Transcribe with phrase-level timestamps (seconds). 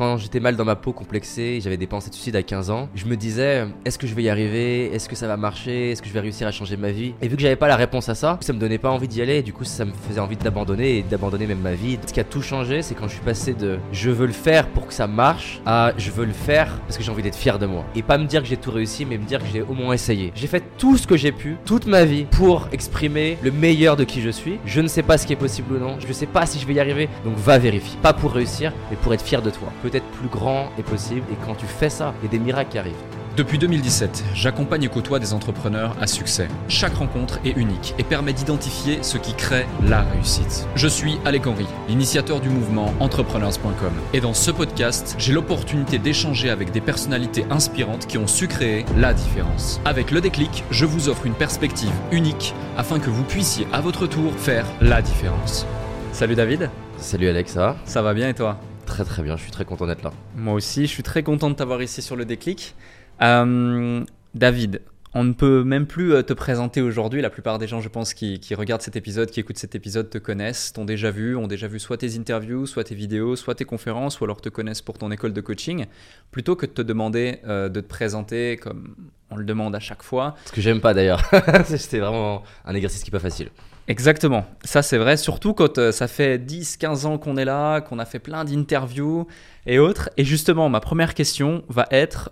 [0.00, 3.04] quand j'étais mal dans ma peau, complexé, j'avais des pensées de à 15 ans, je
[3.04, 4.86] me disais, est-ce que je vais y arriver?
[4.94, 5.90] Est-ce que ça va marcher?
[5.90, 7.12] Est-ce que je vais réussir à changer ma vie?
[7.20, 9.20] Et vu que j'avais pas la réponse à ça, ça me donnait pas envie d'y
[9.20, 11.98] aller, et du coup, ça me faisait envie d'abandonner et d'abandonner même ma vie.
[12.06, 14.68] Ce qui a tout changé, c'est quand je suis passé de je veux le faire
[14.68, 17.58] pour que ça marche à je veux le faire parce que j'ai envie d'être fier
[17.58, 17.84] de moi.
[17.94, 19.92] Et pas me dire que j'ai tout réussi, mais me dire que j'ai au moins
[19.92, 20.32] essayé.
[20.34, 24.04] J'ai fait tout ce que j'ai pu, toute ma vie, pour exprimer le meilleur de
[24.04, 24.60] qui je suis.
[24.64, 26.58] Je ne sais pas ce qui est possible ou non, je ne sais pas si
[26.58, 27.98] je vais y arriver, donc va vérifier.
[28.00, 29.68] Pas pour réussir, mais pour être fier de toi.
[29.90, 32.70] Peut-être plus grand est possible, et quand tu fais ça, il y a des miracles
[32.70, 32.94] qui arrivent.
[33.36, 36.48] Depuis 2017, j'accompagne et côtoie des entrepreneurs à succès.
[36.68, 40.66] Chaque rencontre est unique et permet d'identifier ce qui crée la réussite.
[40.74, 43.92] Je suis Alec Henry, l'initiateur du mouvement entrepreneurs.com.
[44.12, 48.84] Et dans ce podcast, j'ai l'opportunité d'échanger avec des personnalités inspirantes qui ont su créer
[48.96, 49.80] la différence.
[49.84, 54.06] Avec le déclic, je vous offre une perspective unique afin que vous puissiez à votre
[54.06, 55.66] tour faire la différence.
[56.12, 56.68] Salut David.
[56.98, 57.76] Salut Alex, ça va?
[57.84, 58.58] Ça va bien et toi?
[58.90, 60.12] Très très bien, je suis très content d'être là.
[60.34, 62.74] Moi aussi, je suis très content de t'avoir ici sur le déclic.
[63.22, 64.82] Euh, David,
[65.14, 67.22] on ne peut même plus euh, te présenter aujourd'hui.
[67.22, 70.18] La plupart des gens, je pense, qui, regardent cet épisode, qui écoutent cet épisode, te
[70.18, 73.64] connaissent, t'ont déjà vu, ont déjà vu soit tes interviews, soit tes vidéos, soit tes
[73.64, 75.86] conférences, ou alors te connaissent pour ton école de coaching.
[76.32, 78.96] Plutôt que de te demander euh, de te présenter comme
[79.30, 80.34] on le demande à chaque fois.
[80.46, 81.22] Ce que j'aime pas d'ailleurs.
[81.64, 83.50] C'était vraiment un exercice qui n'est pas facile.
[83.88, 88.04] Exactement, ça c'est vrai, surtout quand ça fait 10-15 ans qu'on est là, qu'on a
[88.04, 89.26] fait plein d'interviews
[89.66, 90.10] et autres.
[90.16, 92.30] Et justement, ma première question va être,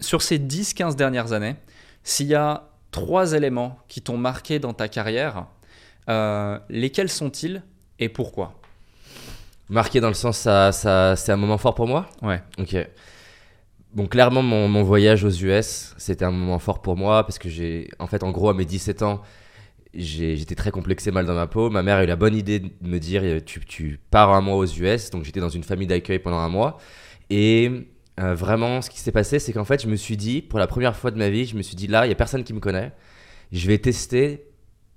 [0.00, 1.56] sur ces 10-15 dernières années,
[2.02, 5.46] s'il y a trois éléments qui t'ont marqué dans ta carrière,
[6.08, 7.62] euh, lesquels sont-ils
[7.98, 8.54] et pourquoi?
[9.68, 12.08] Marqué dans le sens, ça, ça c'est un moment fort pour moi?
[12.22, 12.42] Ouais.
[12.58, 12.76] Ok.
[13.94, 17.88] Bon, clairement, mon, voyage aux US, c'était un moment fort pour moi parce que j'ai,
[17.98, 19.22] en fait, en gros, à mes 17 ans,
[19.94, 21.70] j'étais très complexé, mal dans ma peau.
[21.70, 24.56] Ma mère a eu la bonne idée de me dire tu, tu pars un mois
[24.56, 25.10] aux US.
[25.10, 26.78] Donc, j'étais dans une famille d'accueil pendant un mois.
[27.30, 27.88] Et
[28.20, 30.66] euh, vraiment, ce qui s'est passé, c'est qu'en fait, je me suis dit, pour la
[30.66, 32.52] première fois de ma vie, je me suis dit, là, il n'y a personne qui
[32.52, 32.92] me connaît.
[33.52, 34.48] Je vais tester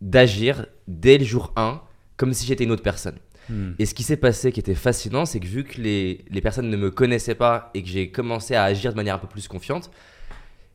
[0.02, 1.82] d'agir dès le jour 1
[2.18, 3.18] comme si j'étais une autre personne.
[3.52, 3.74] Hmm.
[3.78, 6.70] Et ce qui s'est passé, qui était fascinant, c'est que vu que les, les, personnes
[6.70, 9.48] ne me connaissaient pas et que j'ai commencé à agir de manière un peu plus
[9.48, 9.92] confiante,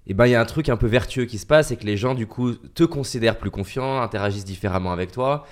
[0.07, 1.77] et eh ben il y a un truc un peu vertueux qui se passe, et
[1.77, 5.47] que les gens du coup te considèrent plus confiant, interagissent différemment avec toi.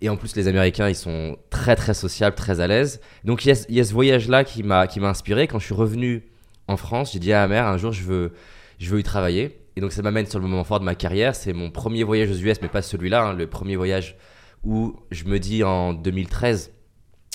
[0.00, 3.00] Et en plus, les Américains, ils sont très très sociables, très à l'aise.
[3.24, 5.48] Donc il y, y, a ce voyage-là qui m'a qui m'a inspiré.
[5.48, 6.22] Quand je suis revenu
[6.68, 8.32] en France, j'ai dit à ma mère, un jour, je veux,
[8.78, 9.58] je veux y travailler.
[9.76, 11.34] Et donc, ça m'amène sur le moment fort de ma carrière.
[11.34, 14.16] C'est mon premier voyage aux US, mais pas celui-là, hein, le premier voyage
[14.64, 16.72] où je me dis en 2013,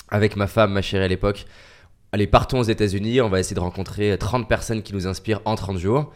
[0.08, 1.46] avec ma femme, ma chérie à l'époque,
[2.12, 5.54] allez, partons aux États-Unis, on va essayer de rencontrer 30 personnes qui nous inspirent en
[5.54, 6.12] 30 jours.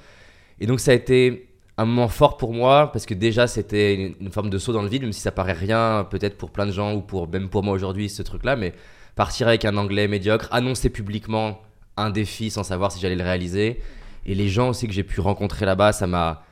[0.61, 1.49] Et donc, ça a été
[1.79, 4.89] un moment fort pour moi parce que déjà c'était une, forme de saut dans le
[4.89, 7.63] vide, même si ça paraît rien peut-être pour plein de gens ou pour même pour
[7.63, 8.75] moi aujourd'hui ce truc-là, mais
[9.15, 11.63] partir avec un anglais médiocre, annoncer publiquement
[11.97, 13.81] un défi sans savoir si j'allais le réaliser.
[14.27, 16.43] Et les gens aussi que j'ai pu rencontrer là-bas, ça m'a.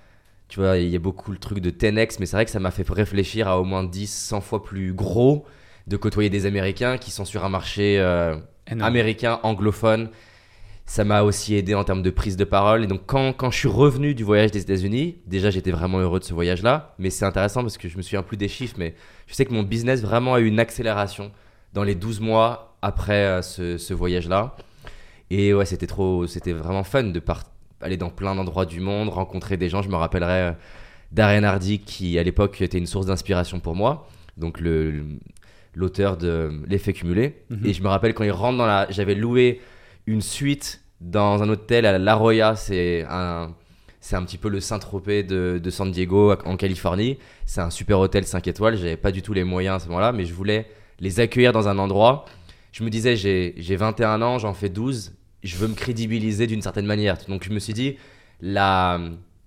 [0.48, 2.60] Tu vois, il y a beaucoup le truc de 10x, mais c'est vrai que ça
[2.60, 5.44] m'a fait réfléchir à au moins 10, 100 fois plus gros
[5.86, 8.36] de côtoyer des Américains qui sont sur un marché euh,
[8.80, 10.10] américain, anglophone.
[10.84, 12.84] Ça m'a aussi aidé en termes de prise de parole.
[12.84, 16.20] Et donc, quand, quand je suis revenu du voyage des États-Unis, déjà, j'étais vraiment heureux
[16.20, 16.94] de ce voyage-là.
[17.00, 18.94] Mais c'est intéressant parce que je me souviens plus des chiffres, mais
[19.26, 21.32] je sais que mon business vraiment a eu une accélération
[21.72, 24.56] dans les 12 mois après euh, ce, ce voyage-là.
[25.30, 27.18] Et ouais, c'était trop, c'était vraiment fun de
[27.80, 29.82] aller dans plein d'endroits du monde, rencontrer des gens.
[29.82, 30.52] Je me rappellerai euh,
[31.12, 34.08] Darren Hardy qui à l'époque était une source d'inspiration pour moi.
[34.36, 35.04] Donc le,
[35.74, 37.42] l'auteur de L'effet cumulé.
[37.50, 37.66] Mhm.
[37.66, 39.60] Et je me rappelle quand il rentre dans la, j'avais loué
[40.06, 43.54] une suite dans un hôtel à La Roya, c'est un
[44.00, 47.18] c'est un petit peu le Saint-Tropez de, de, San Diego en Californie.
[47.44, 48.76] C'est un super hôtel 5 étoiles.
[48.76, 50.70] J'avais pas du tout les moyens à ce moment-là, mais je voulais
[51.00, 52.24] les accueillir dans un endroit
[52.76, 55.14] je me disais, j'ai 21 ans, j'en fais 12,
[55.46, 57.16] je veux me crédibiliser d'une certaine manière.
[57.28, 57.96] Donc je me suis dit,
[58.40, 59.00] la,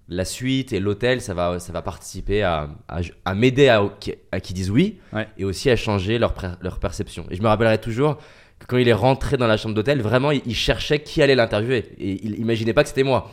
[0.07, 3.83] la suite et l'hôtel, ça va, ça va participer à, à, m'aider à,
[4.31, 4.99] à qui disent oui
[5.37, 7.25] et aussi à changer leur, leur perception.
[7.29, 8.17] Et je me rappellerai toujours
[8.59, 11.85] que quand il est rentré dans la chambre d'hôtel, vraiment, il, cherchait qui allait l'interviewer.
[11.97, 13.31] Et il imaginait pas que c'était moi.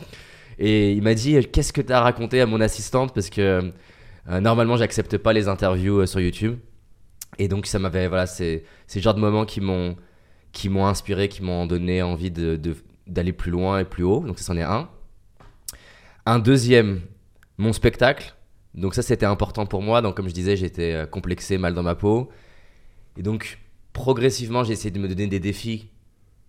[0.59, 3.13] Et il m'a dit, qu'est-ce que tu as raconté à mon assistante?
[3.13, 3.73] Parce que
[4.29, 6.57] euh, normalement, j'accepte pas les interviews euh, sur YouTube.
[7.39, 9.95] Et donc ça m'avait voilà, c'est ces genres de moments qui m'ont
[10.51, 12.59] qui m'ont inspiré, qui m'ont donné envie de,
[13.05, 14.21] d'aller plus loin et plus haut.
[14.21, 14.89] Donc ça c'en est un.
[16.25, 17.01] Un deuxième,
[17.57, 18.35] mon spectacle.
[18.73, 20.01] Donc ça c'était important pour moi.
[20.01, 22.29] Donc comme je disais, j'étais euh, complexé, mal dans ma peau.
[23.17, 23.59] Et donc
[23.93, 25.89] progressivement, j'ai essayé de me donner des défis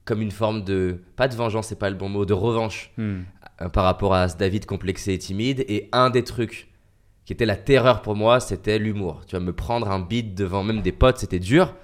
[0.09, 3.19] comme une forme de pas de vengeance, c'est pas le bon mot, de revanche hmm.
[3.61, 5.67] euh, par rapport à ce David complexé et timide.
[5.69, 6.69] Et un des trucs
[7.27, 9.27] qui était la terreur pour moi, c'était l'humour.
[9.27, 11.75] Tu vas me prendre un beat devant même des potes, c'était dur.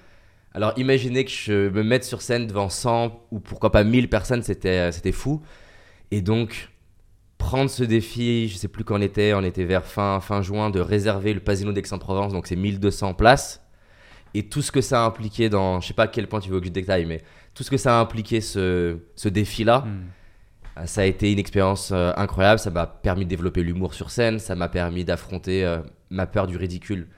[0.54, 4.42] Alors imaginez que je me mette sur scène devant 100 ou pourquoi pas 1000 personnes,
[4.42, 5.42] c'était c'était fou.
[6.10, 6.70] Et donc
[7.38, 10.70] prendre ce défi, je sais plus quand on était, on était vers fin, fin juin,
[10.70, 13.60] de réserver le Pasino d'Aix-en-Provence, donc c'est 1200 places.
[14.32, 16.50] Et tout ce que ça a impliqué dans, je sais pas à quel point tu
[16.50, 17.22] veux que je détaille, mais
[17.54, 20.04] tout ce que ça a impliqué ce, ce défi-là, Hmm.
[20.78, 22.58] euh, ça a été une expérience euh, incroyable.
[22.58, 25.78] Ça m'a permis de développer l'humour sur scène, ça m'a permis d'affronter euh,
[26.10, 27.08] ma peur du ridicule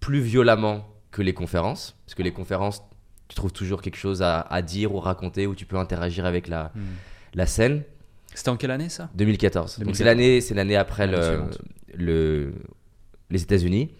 [0.00, 1.96] plus violemment que les conférences.
[2.04, 2.82] Parce que les conférences,
[3.28, 6.48] tu trouves toujours quelque chose à, à dire ou raconter, où tu peux interagir avec
[6.48, 6.80] la, Hmm.
[7.34, 7.82] la scène.
[8.34, 9.08] C'était en quelle année ça?
[9.14, 9.78] 2014.
[9.78, 9.96] Donc 2014.
[9.96, 11.44] c'est l'année, c'est l'année après le,
[11.96, 12.52] le-
[13.30, 13.92] les États-Unis.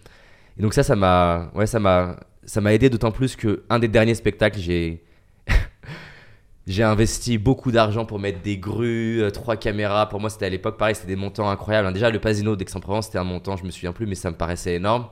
[0.57, 3.79] Et donc ça, ça m'a, ouais, ça m'a, ça m'a aidé d'autant plus que un
[3.79, 5.03] des derniers spectacles, j'ai,
[6.67, 10.09] j'ai investi beaucoup d'argent pour mettre des grues, euh, trois caméras.
[10.09, 11.91] Pour moi, c'était à l'époque pareil, c'était des montants incroyables.
[11.93, 14.75] Déjà, le Pasino d'Aix-en-Provence, c'était un montant, je me souviens plus, mais ça me paraissait
[14.75, 15.07] énorme.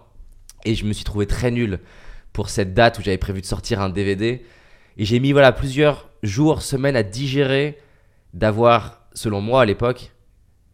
[0.65, 1.79] Et je me suis trouvé très nul
[2.31, 4.43] pour cette date où j'avais prévu de sortir un DVD.
[4.97, 7.77] Et j'ai mis voilà plusieurs jours, semaines à digérer
[8.33, 10.11] d'avoir, selon moi à l'époque,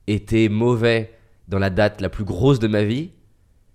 [0.07, 1.13] été mauvais
[1.47, 3.11] dans la date la plus grosse de ma vie.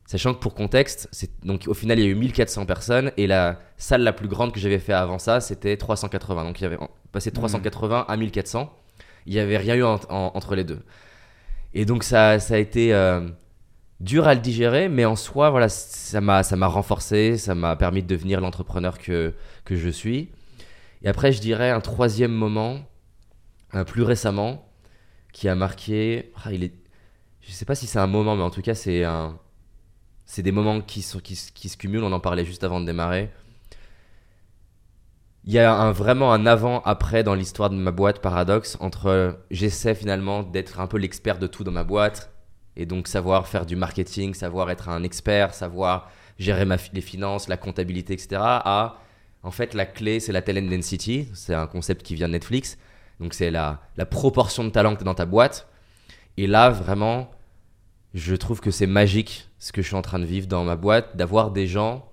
[0.07, 1.09] Sachant que pour contexte,
[1.45, 4.53] donc au final il y a eu 1400 personnes et la salle la plus grande
[4.53, 6.45] que j'avais fait avant ça c'était 380.
[6.45, 6.77] Donc il y avait
[7.11, 8.71] passé de 380 à 1400.
[9.27, 10.83] Il n'y avait rien eu en- en- entre les deux.
[11.73, 13.27] Et donc ça, ça a été euh,
[14.05, 17.75] dur à le digérer, mais en soi voilà ça m'a ça m'a renforcé, ça m'a
[17.77, 19.35] permis de devenir l'entrepreneur que
[19.65, 20.31] que je suis.
[21.03, 22.81] Et après je dirais un troisième moment,
[23.87, 24.69] plus récemment,
[25.33, 26.33] qui a marqué.
[26.45, 26.75] ah, il est,
[27.41, 29.39] je sais pas si c'est un moment, mais en tout cas c'est un,
[30.27, 32.05] c'est des moments qui sont qui, qui se cumulent.
[32.05, 33.31] On en parlait juste avant de démarrer.
[35.47, 39.95] Il y a un, vraiment un avant-après dans l'histoire de ma boîte Paradox entre j'essaie
[39.95, 42.34] finalement d'être un peu l'expert de tout dans ma boîte
[42.77, 47.57] et donc savoir faire du marketing, savoir être un expert, savoir gérer les finances, la
[47.57, 48.41] comptabilité, etc.
[48.41, 48.99] à
[49.43, 52.79] en fait la clé c'est la talent density, c'est un concept qui vient de Netflix.
[53.21, 53.81] Donc c'est la,
[54.11, 55.69] proportion de talent que tu dans ta boîte.
[56.37, 57.31] Et là vraiment
[58.15, 60.77] je trouve que c'est magique ce que je suis en train de vivre dans ma
[60.77, 62.09] boîte, d'avoir des gens,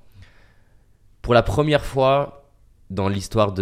[1.22, 2.50] pour la première fois
[2.90, 3.54] dans l'histoire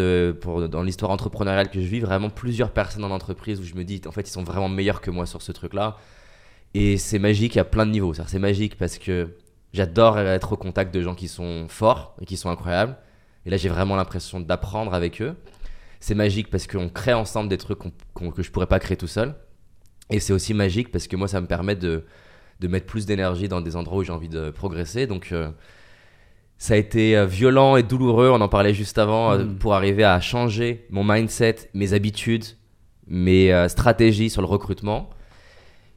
[1.11, 4.27] entrepreneuriale que je vis, vraiment plusieurs personnes dans l'entreprise où je me dis, en fait,
[4.27, 5.97] ils sont vraiment meilleurs que moi sur ce truc-là.
[6.73, 8.13] Et c'est magique à plein de niveaux.
[8.13, 9.35] C'est magique parce que
[9.73, 12.97] j'adore être au contact de gens qui sont forts et qui sont incroyables.
[13.45, 15.35] Et là, j'ai vraiment l'impression d'apprendre avec eux.
[15.99, 19.35] C'est magique parce qu'on crée ensemble des trucs que je pourrais pas créer tout seul.
[20.09, 22.05] Et c'est aussi magique parce que moi, ça me permet de,
[22.59, 25.07] de mettre plus d'énergie dans des endroits où j'ai envie de progresser.
[25.07, 25.49] Donc, euh,
[26.57, 29.57] ça a été euh, violent et douloureux, on en parlait juste avant, euh, Mm.
[29.57, 32.45] pour arriver à changer mon mindset, mes habitudes,
[33.07, 35.09] mes euh, stratégies sur le recrutement.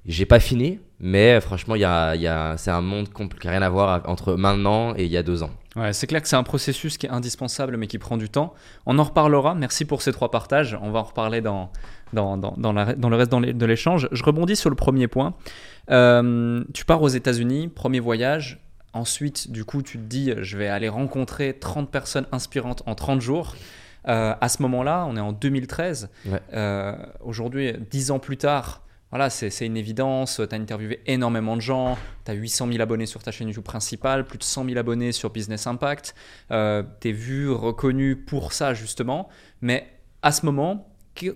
[0.06, 3.50] J'ai pas fini, mais euh, franchement, y a, y a, c'est un monde qui n'a
[3.52, 5.50] rien à voir entre maintenant et il y a deux ans.
[5.76, 8.52] Ouais, c'est clair que c'est un processus qui est indispensable mais qui prend du temps.
[8.84, 9.54] On en reparlera.
[9.54, 10.76] Merci pour ces trois partages.
[10.82, 11.70] On va en reparler dans,
[12.12, 14.08] dans, dans, dans la- dans le reste de l'échange.
[14.12, 15.34] Je rebondis sur le premier point.
[15.90, 18.60] Euh, tu pars aux États-Unis, premier voyage.
[18.94, 23.20] Ensuite, du coup, tu te dis, je vais aller rencontrer 30 personnes inspirantes en 30
[23.20, 23.54] jours.
[24.08, 26.10] Euh, à ce moment-là, on est en 2013.
[26.26, 26.38] Ouais.
[26.52, 30.40] Euh, Aujourd'hui, 10 ans plus tard, voilà, c'est une évidence.
[30.48, 31.98] Tu as interviewé énormément de gens.
[32.24, 35.12] Tu as 800 000 abonnés sur ta chaîne YouTube principale, plus de 100 000 abonnés
[35.12, 36.14] sur Business Impact.
[36.50, 39.28] Euh, tu es vu, reconnu pour ça, justement.
[39.60, 39.86] Mais
[40.22, 40.88] à ce moment,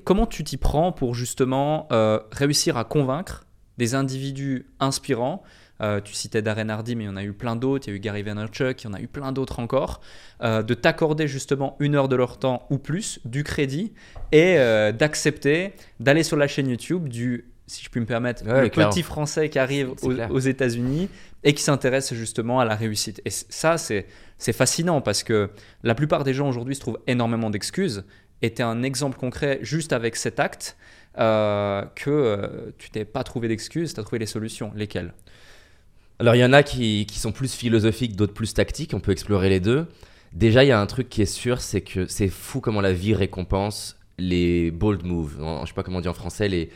[0.05, 5.43] comment tu t'y prends pour justement euh, réussir à convaincre des individus inspirants?
[5.83, 7.89] Euh, tu citais Darren Hardy, mais il y en a eu plein d'autres.
[7.89, 10.01] Il y a eu Gary Vaynerchuk, il y en a eu plein d'autres encore.
[10.43, 13.93] euh, de t'accorder justement une heure de leur temps ou plus, du crédit,
[14.33, 14.57] et
[14.95, 18.93] d'accepter d'aller sur la chaîne YouTube du, si je puis me permettre, Ouais, le clairement.
[18.93, 21.09] petit français qui arrive aux, États-Unis
[21.43, 23.21] et qui s'intéresse justement à la réussite.
[23.25, 24.07] Et ça, c'est
[24.53, 25.51] fascinant parce que
[25.83, 28.05] la plupart des gens aujourd'hui se trouvent énormément d'excuses.
[28.43, 30.77] Et tu un exemple concret juste avec cet acte
[31.19, 34.73] euh, que euh, tu t'es pas trouvé d'excuses, tu as trouvé les solutions.
[34.77, 35.15] Lesquelles?
[36.19, 38.93] Alors, il y en a qui, qui sont plus philosophiques, d'autres plus tactiques.
[38.95, 39.87] On peut explorer les deux.
[40.33, 42.93] Déjà, il y a un truc qui est sûr, c'est que c'est fou comment la
[42.93, 45.37] vie récompense les bold moves.
[45.63, 46.71] Je sais pas comment on dit en français, les,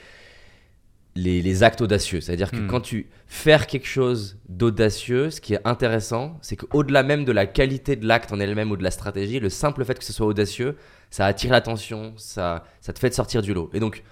[1.16, 2.20] les, les actes audacieux.
[2.20, 2.66] C'est-à-dire que Hmm.
[2.68, 7.46] quand tu fais quelque chose d'audacieux, ce qui est intéressant, c'est qu'au-delà même de la
[7.46, 10.26] qualité de l'acte en elle-même ou de la stratégie, le simple fait que ce soit
[10.26, 10.76] audacieux,
[11.10, 13.70] ça attire l'attention, ça, ça te fait sortir du lot.
[13.74, 14.04] Et donc,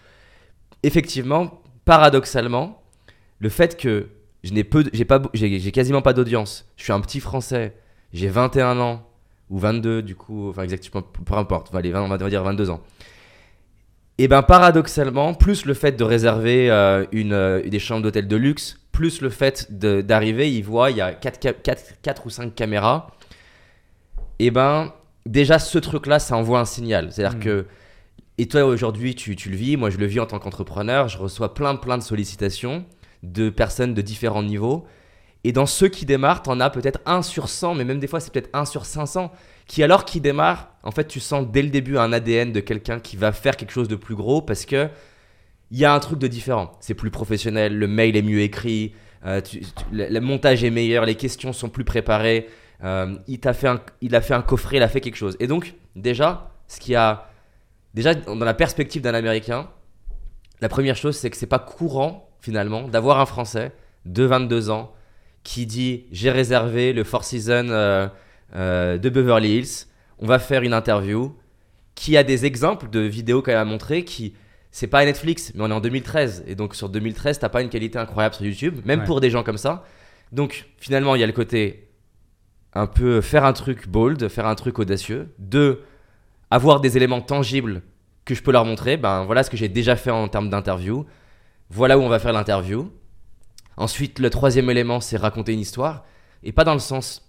[0.83, 2.83] effectivement, paradoxalement,
[3.39, 4.09] le fait que
[4.43, 6.69] je n'ai peu, j'ai pas, j'ai j'ai quasiment pas d'audience.
[6.77, 7.75] Je suis un petit Français.
[8.13, 9.07] J'ai 21 ans
[9.51, 11.73] ou 22 du coup, enfin exactement, peu importe.
[11.73, 12.81] 20, on va dire 22 ans.
[14.21, 18.37] Et ben paradoxalement, plus le fait de réserver euh, une, euh, des chambres d'hôtel de
[18.37, 23.13] luxe, plus le fait d'arriver, ils voient il y a 4, ou 5 caméras.
[24.41, 24.93] Et ben
[25.25, 27.13] déjà ce truc-là, ça envoie un signal.
[27.13, 27.43] C'est-à-dire Mm.
[27.43, 27.67] que
[28.39, 31.19] et toi aujourd'hui, tu, tu le vis, moi je le vis en tant qu'entrepreneur, je
[31.19, 32.85] reçois plein plein de sollicitations
[33.23, 34.85] de personnes de différents niveaux.
[35.45, 38.19] Et dans ceux qui démarrent, t'en as peut-être 1 sur 100, mais même des fois
[38.19, 39.31] c'est peut-être 1 sur 500,
[39.69, 42.99] qui alors qui démarre, en fait tu sens dès le début un ADN de quelqu'un
[42.99, 44.89] qui va faire quelque chose de plus gros parce que
[45.71, 46.73] il y a un truc de différent.
[46.81, 48.95] C'est plus professionnel, le mail est mieux écrit,
[49.27, 49.41] euh,
[49.93, 52.49] le, montage est meilleur, les questions sont plus préparées.
[52.85, 55.37] euh, il, t'a fait un, il a fait un coffret, il a fait quelque chose.
[55.41, 57.29] Et donc, déjà, ce qui a.
[57.95, 59.69] Déjà, dans la perspective d'un Américain,
[60.61, 63.73] la première chose, c'est que c'est pas courant, finalement, d'avoir un Français
[64.05, 64.93] de 22 ans
[65.43, 68.09] qui dit J'ai réservé le Four Seasons euh,
[68.55, 69.87] euh, de Beverly Hills,
[70.19, 71.35] on va faire une interview,
[71.95, 74.35] qui a des exemples de vidéos qu'elle a montré qui.
[74.71, 76.45] C'est pas Netflix, mais on est en 2013.
[76.47, 79.07] Et donc sur 2013, t'as pas une qualité incroyable sur YouTube, même Ouais.
[79.07, 79.85] pour des gens comme ça.
[80.31, 81.89] Donc finalement, il y a le côté
[82.75, 85.33] un peu faire un truc bold, faire un truc audacieux.
[85.39, 85.83] Deux,
[86.51, 87.83] avoir des éléments tangibles
[88.27, 88.97] que je peux leur montrer.
[88.99, 91.07] Ben voilà ce que j'ai déjà fait en termes d'interview.
[91.71, 92.91] Voilà où on va faire l'interview.
[93.77, 96.05] Ensuite, le troisième élément, c'est raconter une histoire.
[96.43, 97.28] Et pas dans le sens.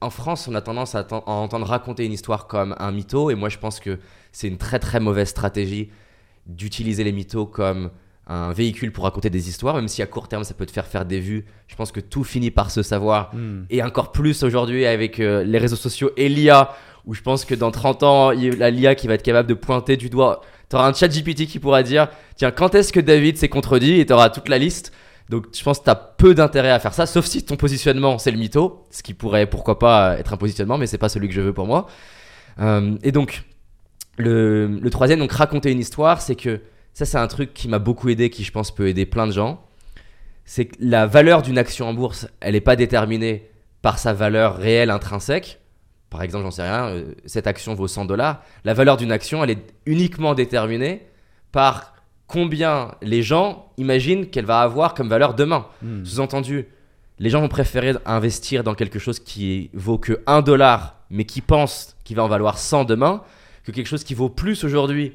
[0.00, 3.30] En France, on a tendance à, entendre raconter une histoire comme un mytho.
[3.30, 3.98] Et moi, je pense que
[4.32, 5.90] c'est une très très mauvaise stratégie
[6.46, 7.90] d'utiliser les mythos comme
[8.26, 9.74] un véhicule pour raconter des histoires.
[9.76, 11.44] Même si à court terme, ça peut te faire faire des vues.
[11.68, 13.64] Je pense que tout finit par se savoir Hmm.
[13.70, 16.74] et encore plus aujourd'hui avec euh, les réseaux sociaux et l'IA,
[17.06, 19.22] où je pense que dans 30 ans, il y a la l'IA qui va être
[19.22, 20.40] capable de pointer du doigt.
[20.70, 24.00] Tu auras un chat GPT qui pourra dire Tiens, quand est-ce que David s'est contredit?
[24.00, 24.92] Et tu auras toute la liste.
[25.30, 28.18] Donc je pense que tu as peu d'intérêt à faire ça, sauf si ton positionnement
[28.18, 31.28] c'est le mytho, ce qui pourrait pourquoi pas être un positionnement, mais c'est pas celui
[31.28, 31.86] que je veux pour moi.
[32.60, 33.44] Euh, et donc,
[34.16, 36.60] le, le troisième, donc raconter une histoire, c'est que
[36.92, 39.32] ça c'est un truc qui m'a beaucoup aidé, qui je pense peut aider plein de
[39.32, 39.64] gens.
[40.44, 43.50] C'est que la valeur d'une action en bourse, elle n'est pas déterminée
[43.80, 45.60] par sa valeur réelle intrinsèque.
[46.10, 48.42] Par exemple, j'en sais rien, euh, cette action vaut 100 dollars.
[48.64, 51.06] La valeur d'une action, elle est uniquement déterminée
[51.50, 51.93] par
[52.34, 55.66] combien les gens imaginent qu'elle va avoir comme valeur demain.
[55.82, 56.04] Hmm.
[56.04, 56.66] Sous-entendu,
[57.20, 61.40] les gens vont préférer investir dans quelque chose qui vaut que 1 dollar, mais qui
[61.40, 63.22] pense qu'il va en valoir 100 demain,
[63.62, 65.12] que quelque chose qui vaut plus aujourd'hui.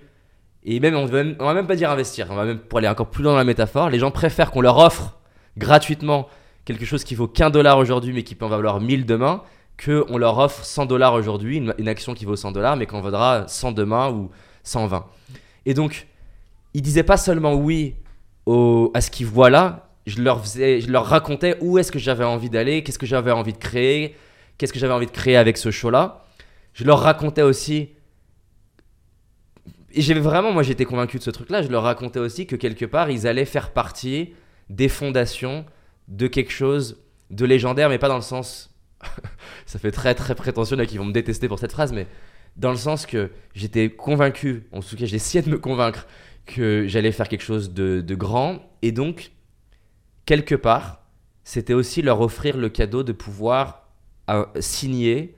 [0.63, 2.79] Et même, on va même, on va même pas dire investir, on va même pour
[2.79, 5.17] aller encore plus loin dans la métaphore, les gens préfèrent qu'on leur offre
[5.57, 6.29] gratuitement
[6.63, 9.43] quelque chose qui vaut qu'un dollar aujourd'hui, mais qui peut en valoir 1000 demain,
[9.83, 13.01] qu'on leur offre 100 dollars aujourd'hui, une, une action qui vaut 100 dollars, mais qu'on
[13.01, 14.29] vaudra 100 demain ou
[14.63, 15.05] 120.
[15.65, 16.07] Et donc,
[16.73, 17.95] ils disaient pas seulement oui
[18.93, 22.23] à ce qu'ils voient là, je leur, faisais, je leur racontais où est-ce que j'avais
[22.23, 24.15] envie d'aller, qu'est-ce que j'avais envie de créer,
[24.57, 26.25] qu'est-ce que j'avais envie de créer avec ce show-là.
[26.73, 27.89] Je leur racontais aussi.
[29.91, 32.85] Et j'avais vraiment, moi j'étais convaincu de ce truc-là, je leur racontais aussi que quelque
[32.85, 34.33] part ils allaient faire partie
[34.69, 35.65] des fondations
[36.07, 36.97] de quelque chose
[37.31, 38.73] de légendaire, mais pas dans le sens.
[39.65, 42.07] ça fait très très prétentieux, là, qui vont me détester pour cette phrase, mais
[42.55, 46.05] dans le sens que j'étais convaincu, en tout cas essayé de me convaincre
[46.55, 49.31] que j'allais faire quelque chose de, de grand, et donc,
[50.25, 51.01] quelque part,
[51.43, 53.87] c'était aussi leur offrir le cadeau de pouvoir
[54.29, 55.35] euh, signer,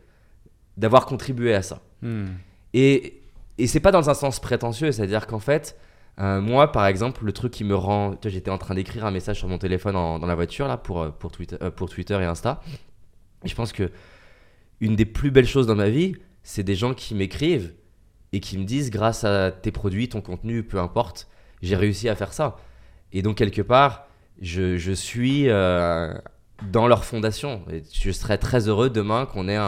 [0.77, 1.81] d'avoir contribué à ça.
[2.01, 2.27] Hmm.
[2.73, 3.21] Et,
[3.57, 5.77] et c'est pas dans un sens prétentieux, c'est-à-dire qu'en fait,
[6.19, 8.11] euh, moi par exemple, le truc qui me rend.
[8.11, 10.67] tu vois, J'étais en train d'écrire un message sur mon téléphone en- dans la voiture
[10.67, 12.61] là, pour, euh, pour, Twitter, euh, pour Twitter et Insta.
[13.43, 13.91] Et je pense que
[14.79, 17.73] une des plus belles choses dans ma vie, c'est des gens qui m'écrivent
[18.33, 21.27] et qui me disent grâce à tes produits, ton contenu, peu importe,
[21.61, 22.57] j'ai réussi à faire ça.
[23.11, 24.07] Et donc quelque part,
[24.41, 26.13] je, suis euh,
[26.71, 27.63] dans leur fondation.
[27.71, 29.59] Et je serais très heureux demain qu'on ait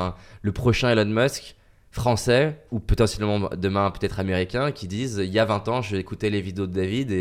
[0.42, 1.56] le prochain Elon Musk
[1.92, 6.32] français ou potentiellement demain peut-être américain qui disent il y a 20 ans j'ai écouté
[6.32, 7.12] les vidéos de David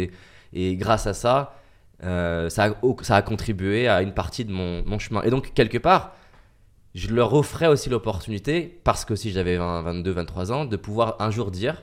[0.55, 1.59] et, grâce à ça
[2.05, 2.75] euh, ça,
[3.11, 6.15] a, contribué à une partie de mon chemin et donc quelque part
[6.95, 11.17] je leur offrais aussi l'opportunité parce que si j'avais 20, 22 23 ans de pouvoir
[11.21, 11.83] un jour dire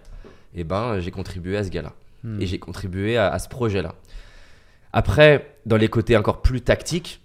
[0.55, 2.41] eh ben j'ai contribué à ce gars là Hmm.
[2.41, 3.95] et j'ai contribué à, à ce projet là
[4.91, 7.21] après dans les côtés encore plus tactiques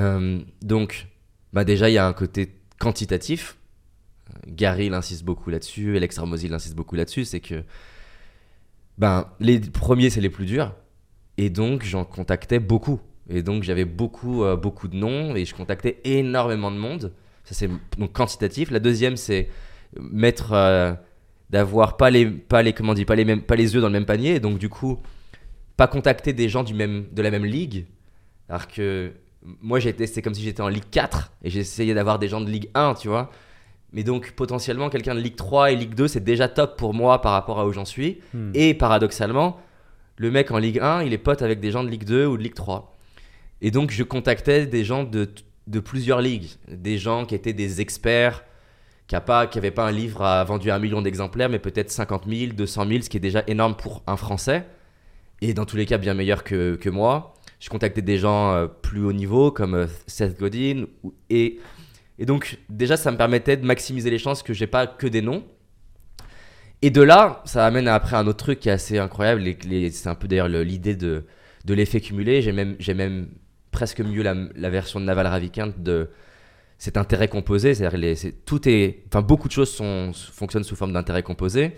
[0.00, 1.06] euh, donc
[1.52, 3.56] bah déjà il y a un côté quantitatif.
[4.46, 7.62] Gary il insiste beaucoup là-dessus, Alex Ramosi il insiste beaucoup là-dessus, c'est que
[8.98, 10.74] ben, les premiers c'est les plus durs,
[11.36, 13.00] et donc j'en contactais beaucoup.
[13.30, 17.12] Et donc j'avais beaucoup, euh, beaucoup de noms, et je contactais énormément de monde.
[17.44, 18.70] Ça c'est donc quantitatif.
[18.70, 19.48] La deuxième c'est
[19.98, 20.92] mettre, euh,
[21.48, 23.88] d'avoir pas les, pas les, comment on dit, pas les mêmes, pas les œufs dans
[23.88, 24.98] le même panier, et donc du coup
[25.76, 27.86] pas contacter des gens du même, de la même ligue.
[28.50, 32.28] Alors que moi j'étais, c'est comme si j'étais en Ligue 4, et j'essayais d'avoir des
[32.28, 33.30] gens de Ligue 1, tu vois.
[33.92, 37.20] Mais donc potentiellement quelqu'un de Ligue 3 et Ligue 2 c'est déjà top pour moi
[37.22, 38.20] par rapport à où j'en suis.
[38.34, 38.50] Hmm.
[38.54, 39.58] Et paradoxalement,
[40.16, 42.36] le mec en Ligue 1 il est pote avec des gens de Ligue 2 ou
[42.36, 42.89] de Ligue 3.
[43.62, 45.28] Et donc je contactais des gens de,
[45.66, 48.44] de plusieurs ligues, des gens qui étaient des experts,
[49.06, 49.48] qui a pas,
[49.78, 53.16] un livre à, vendu un million d'exemplaires, mais peut-être 50 000, 200 000, ce qui
[53.16, 54.66] est déjà énorme pour un Français,
[55.40, 57.34] et dans tous les cas bien meilleur que, que moi.
[57.58, 60.84] Je contactais des gens euh, plus haut niveau, comme euh, Seth Godin,
[61.28, 61.58] et,
[62.18, 65.20] et donc déjà ça me permettait de maximiser les chances que j'ai pas que des
[65.22, 65.44] noms.
[66.82, 70.08] Et de là, ça amène après un autre truc qui est assez incroyable, les- c'est
[70.08, 71.24] un peu d'ailleurs le- l'idée de,
[71.66, 73.28] de l'effet cumulé, j'ai même, même
[73.70, 76.10] presque mieux la, version de Naval Ravikant de
[76.78, 79.80] cet intérêt composé, c'est-à-dire tout est, enfin beaucoup de choses
[80.32, 81.72] fonctionnent sous forme d'intérêt composé.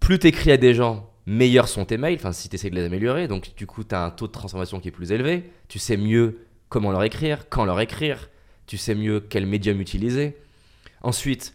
[0.00, 2.74] Plus tu écris à des gens, meilleurs sont tes mails, enfin si tu essaies de
[2.74, 5.50] les améliorer, donc du coup tu as un taux de transformation qui est plus élevé,
[5.68, 8.28] tu sais mieux comment leur écrire, quand leur écrire,
[8.66, 10.36] tu sais mieux quel médium utiliser.
[11.00, 11.54] Ensuite,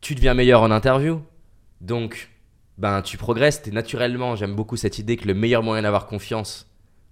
[0.00, 1.20] tu deviens meilleur en interview,
[1.80, 2.30] donc
[2.78, 6.66] ben tu progresses, naturellement, j'aime beaucoup cette idée que le meilleur moyen d'avoir confiance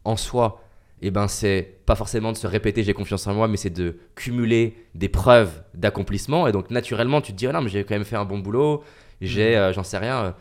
[0.05, 0.61] en soi,
[1.03, 3.99] et ben c'est pas forcément de se répéter j'ai confiance en moi, mais c'est de
[4.15, 6.47] cumuler des preuves d'accomplissement.
[6.47, 8.83] Et donc naturellement, tu te dis non mais j'ai quand même fait un bon boulot,
[9.21, 10.25] j'ai euh, j'en sais rien.
[10.25, 10.33] euh,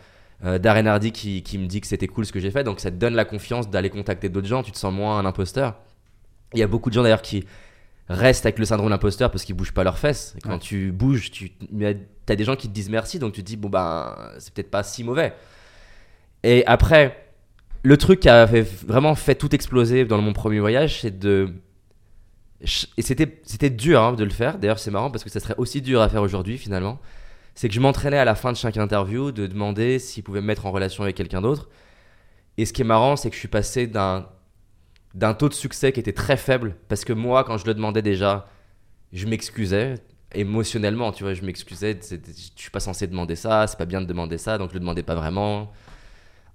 [0.45, 2.79] euh, Darren Hardy qui, qui me dit que c'était cool ce que j'ai fait, donc
[2.81, 5.75] ça te donne la confiance d'aller contacter d'autres gens, tu te sens moins un imposteur.
[6.53, 7.45] Il y a beaucoup de gens d'ailleurs qui
[8.09, 10.35] restent avec le syndrome d'imposteur parce qu'ils bougent pas leurs fesses.
[10.37, 10.59] Et quand Ouais.
[10.59, 11.53] tu bouges, tu
[12.29, 14.69] as des gens qui te disent merci, donc tu te dis bon ben c'est peut-être
[14.69, 15.33] pas si mauvais.
[16.43, 17.22] Et après,
[17.83, 21.53] le truc qui a fait- vraiment fait tout exploser dans mon premier voyage, c'est de
[22.97, 24.57] et c'était dur hein, de le faire.
[24.57, 26.97] D'ailleurs, c'est marrant parce que ça serait aussi dur à faire aujourd'hui finalement.
[27.55, 30.47] C'est que je m'entraînais à la fin de chaque interview de demander s'il pouvait me
[30.47, 31.69] mettre en relation avec quelqu'un d'autre.
[32.57, 35.99] Et ce qui est marrant, c'est que je suis passé d'un taux de succès qui
[35.99, 38.47] était très faible parce que moi, quand je le demandais déjà,
[39.11, 39.95] je m'excusais
[40.33, 41.99] émotionnellement, tu vois, je m'excusais.
[42.01, 42.17] Je
[42.55, 45.03] suis pas censé demander ça, c'est pas bien de demander ça, donc je le demandais
[45.03, 45.71] pas vraiment.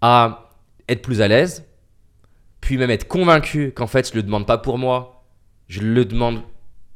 [0.01, 0.48] À
[0.89, 1.65] être plus à l'aise,
[2.61, 5.25] puis même être convaincu qu'en fait, je le demande pas pour moi,
[5.69, 6.43] je le demande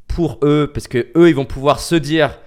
[0.09, 2.39] pour eux parce que eux, ils vont pouvoir se dire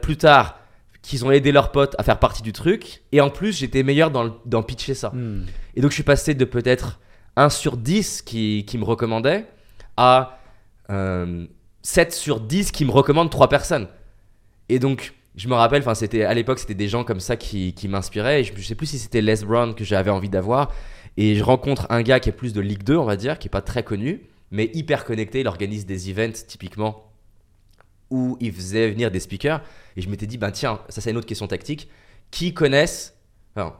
[0.00, 0.58] plus, tard
[1.02, 3.02] qu'ils ont aidé leurs potes à faire partie du truc.
[3.12, 5.10] Et en plus, j'étais meilleur dans, le- dans pitcher ça.
[5.10, 5.44] Hmm.
[5.74, 7.00] Et donc, je suis passé de peut-être
[7.36, 9.46] 1 sur 10 qui, qui me recommandait
[9.96, 10.38] à
[10.90, 11.46] euh,
[11.82, 13.88] 7 sur 10 qui me recommandent 3 personnes.
[14.68, 17.72] Et donc, je me rappelle, enfin, c'était à l'époque, c'était des gens comme ça qui,
[17.74, 18.40] qui m'inspiraient.
[18.40, 20.72] Et je, je sais plus si c'était Les Brown que j'avais envie d'avoir.
[21.16, 23.48] Et je rencontre un gars qui est plus de Ligue 2, on va dire, qui
[23.48, 25.40] est pas très connu, mais hyper connecté.
[25.40, 27.10] Il organise des events typiquement
[28.10, 29.60] où il faisait venir des speakers.
[29.96, 31.88] Et je m'étais dit, ben tiens, ça c'est une autre question tactique.
[32.30, 33.16] Qui connaissent,
[33.56, 33.74] enfin,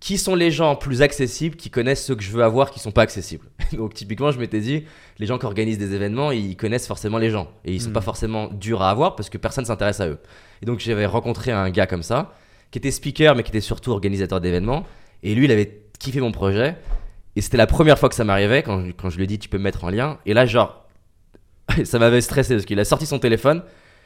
[0.00, 2.90] qui sont les gens plus accessibles qui connaissent ceux que je veux avoir qui sont
[2.90, 3.48] pas accessibles?
[3.72, 4.84] Donc typiquement, je m'étais dit,
[5.18, 7.50] les gens qui organisent des événements, ils connaissent forcément les gens.
[7.64, 7.94] Et ils sont Mm.
[7.94, 10.18] pas forcément durs à avoir parce que personne s'intéresse à eux.
[10.62, 12.34] Et donc j'avais rencontré un gars comme ça,
[12.70, 14.84] qui était speaker, mais qui était surtout organisateur d'événements.
[15.22, 16.76] Et lui, il avait kiffé mon projet.
[17.36, 19.48] Et c'était la première fois que ça m'arrivait quand, quand je lui ai dit, tu
[19.48, 20.18] peux me mettre en lien.
[20.26, 20.86] Et là, genre,
[21.84, 23.62] ça m'avait stressé parce qu'il a sorti son téléphone.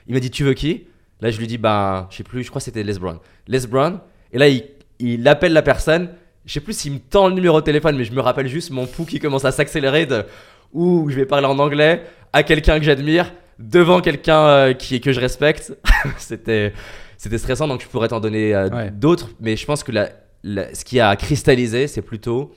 [0.06, 0.86] Il m'a dit, tu veux qui?
[1.20, 3.18] Là, je lui dis, bah, je sais plus, je crois que c'était Les Brown.
[3.46, 4.00] Les Brown.
[4.32, 4.64] Et là, il,
[4.98, 6.10] il appelle la personne.
[6.44, 8.70] Je sais plus s'il me tend le numéro de téléphone, mais je me rappelle juste
[8.70, 10.24] mon pouls qui commence à s'accélérer de
[10.72, 15.12] où je vais parler en anglais à quelqu'un que j'admire devant quelqu'un euh, qui que
[15.12, 15.76] je respecte.
[16.18, 16.72] c'était
[17.18, 18.90] c'était stressant, donc je pourrais t'en donner euh, Ouais.
[18.90, 20.10] d'autres, mais je pense que la,
[20.42, 22.52] la- ce qui a cristallisé, c'est plutôt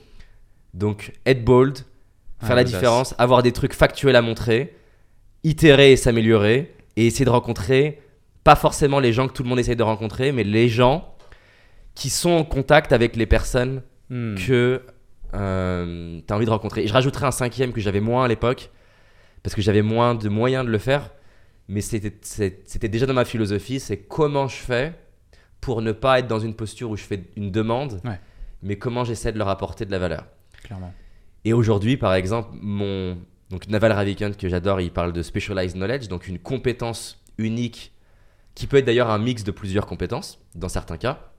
[0.74, 1.78] donc être bold,
[2.42, 4.74] faire la différence, avoir des trucs factuels à montrer,
[5.44, 8.00] itérer et s'améliorer, et essayer de rencontrer
[8.44, 11.14] pas forcément les gens que tout le monde essaye de rencontrer, mais les gens
[11.94, 13.82] qui sont en contact avec les personnes
[14.12, 14.34] Hmm.
[14.34, 14.82] que
[15.32, 16.82] tu as envie de rencontrer.
[16.82, 18.70] Et je rajouterai un cinquième que j'avais moins à l'époque,
[19.42, 21.10] parce que j'avais moins de moyens de le faire,
[21.68, 24.94] mais c'était déjà dans ma philosophie, c'est comment je fais
[25.60, 28.18] pour ne pas être dans une posture où je fais une demande, Ouais.
[28.62, 30.26] mais comment j'essaie de leur apporter de la valeur.
[30.64, 30.92] Clairement.
[31.44, 33.18] Et aujourd'hui, par exemple, mon
[33.50, 37.92] donc Naval Ravikant que j'adore, il parle de specialized knowledge, donc une compétence unique
[38.54, 41.30] qui peut être d'ailleurs un mix de plusieurs compétences dans certains cas.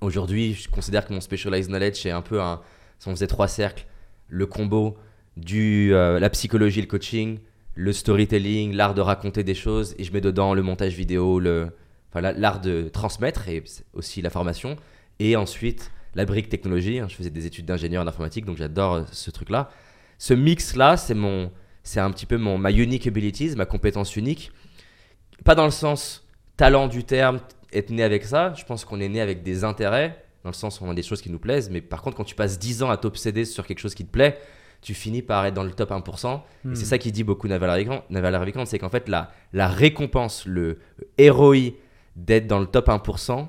[0.00, 2.60] Aujourd'hui, je considère que mon specialized knowledge c'est un peu un
[2.98, 3.86] si on faisait trois cercles,
[4.28, 4.96] le combo
[5.36, 7.38] du euh, la psychologie, le coaching,
[7.74, 11.68] le storytelling, l'art de raconter des choses et je mets dedans le montage vidéo, le
[12.10, 14.76] enfin la- l'art de transmettre et aussi la formation
[15.18, 16.98] et ensuite la brique technologie.
[17.00, 17.06] hein.
[17.10, 19.70] je faisais des études d'ingénieur en informatique, donc j'adore euh, ce truc-là.
[20.18, 21.50] Ce mix-là, c'est mon,
[21.82, 24.50] c'est un petit peu mon ma unique abilities, ma compétence unique.
[25.44, 27.40] Pas dans le sens talent du terme,
[27.72, 28.54] être né avec ça.
[28.56, 31.02] Je pense qu'on est né avec des intérêts, dans le sens où on a des
[31.02, 31.68] choses qui nous plaisent.
[31.68, 34.10] Mais par contre, quand tu passes 10 ans à t'obséder sur quelque chose qui te
[34.10, 34.38] plaît,
[34.80, 36.40] tu finis par être dans le top 1%.
[36.64, 36.72] Hmm.
[36.72, 37.70] Et c'est ça qui dit beaucoup Naval
[38.10, 40.78] Ravikant, c'est qu'en fait, la, la récompense, le
[41.18, 41.72] ROI
[42.16, 43.48] d'être dans le top 1%,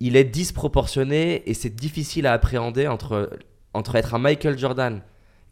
[0.00, 3.30] il est disproportionné et c'est difficile à appréhender entre,
[3.72, 5.02] entre être un Michael Jordan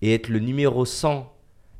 [0.03, 1.33] et être le numéro 100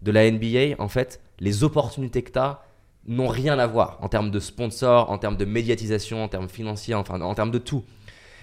[0.03, 0.77] de la NBA.
[0.79, 2.63] En fait, les opportunités que tu as,
[3.07, 6.95] n'ont rien à voir en termes de sponsors, en termes de médiatisation, en termes financiers,
[6.95, 7.85] enfin en termes de tout.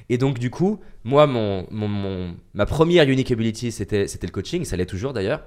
[0.09, 4.65] Et donc du coup, moi, mon, mon- mon- ma première unique ability, c'était le coaching,
[4.65, 5.43] ça l'est toujours d'ailleurs.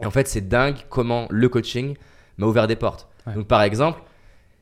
[0.00, 1.96] Et en fait, c'est dingue comment le coaching
[2.38, 3.08] m'a ouvert des portes.
[3.26, 3.34] Ouais.
[3.34, 4.00] Donc par exemple,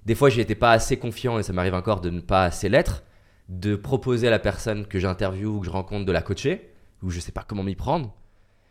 [0.07, 3.05] des fois, j'étais pas assez confiant, et ça m'arrive encore de ne pas assez l'être,
[3.49, 6.71] de proposer à la personne que j'interviewe ou que je rencontre de la coacher,
[7.03, 8.15] ou je sais pas comment m'y prendre,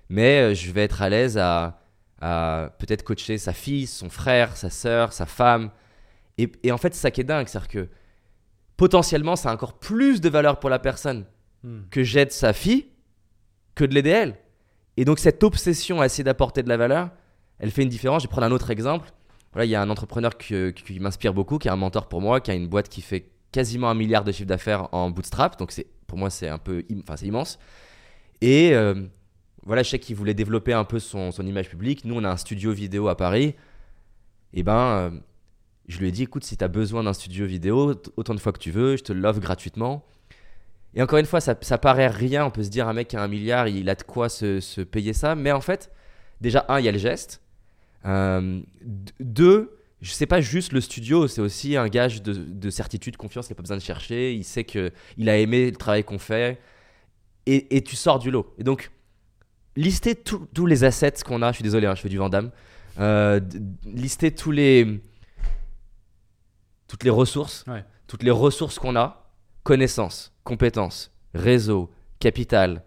[0.09, 1.79] mais euh, je vais être à l'aise à,
[2.21, 5.69] à peut-être coacher sa fille, son frère, sa sœur, sa femme.
[6.37, 7.87] Et, et en fait, c'est ça qui est dingue, c'est-à-dire que
[8.77, 11.25] potentiellement, ça a encore plus de valeur pour la personne
[11.63, 11.81] Hmm.
[11.89, 12.85] que j'aide sa fille
[13.73, 14.37] que de l'aider elle.
[14.95, 17.09] Et donc cette obsession à essayer d'apporter de la valeur,
[17.57, 18.21] elle fait une différence.
[18.21, 19.09] Je vais prendre un autre exemple.
[19.53, 20.53] Voilà, il y a un entrepreneur qui,
[20.99, 23.89] m'inspire beaucoup, qui est un mentor pour moi, qui a une boîte qui fait quasiment
[23.89, 25.57] un milliard de chiffre d'affaires en bootstrap.
[25.57, 27.57] Donc c'est pour moi c'est un peu, im- enfin c'est immense.
[28.41, 28.93] Et euh,
[29.65, 32.05] voilà, je sais qu'il voulait développer un peu son, son image publique.
[32.05, 33.55] Nous, on a un studio vidéo à Paris.
[34.53, 35.09] Et ben, euh,
[35.87, 38.51] je lui ai dit, écoute, si tu as besoin d'un studio vidéo, autant de fois
[38.51, 40.05] que tu veux, je te l'offre gratuitement.
[40.93, 42.45] Et encore une fois, ça, ça paraît rien.
[42.45, 44.59] On peut se dire, un mec qui a un milliard, il a de quoi se,
[44.59, 45.35] se payer ça.
[45.35, 45.91] Mais en fait,
[46.41, 47.41] déjà, un, il y a le geste.
[48.05, 48.61] Euh,
[49.19, 53.47] deux, je sais pas juste le studio, c'est aussi un gage de, de certitude, confiance,
[53.47, 54.33] il n'a pas besoin de chercher.
[54.33, 56.59] Il sait qu'il a aimé le travail qu'on fait.
[57.45, 58.53] Et, et tu sors du lot.
[58.57, 58.91] Et donc,
[59.77, 61.51] lister tous les assets qu'on a.
[61.51, 62.51] Je suis désolé, hein, je fais du Vandame.
[62.99, 63.39] Euh,
[63.85, 64.99] lister tous les,
[66.87, 67.63] toutes les ressources.
[67.67, 67.83] Ouais.
[68.07, 69.27] Toutes les ressources qu'on a
[69.63, 72.83] connaissances, compétences, réseau, capital,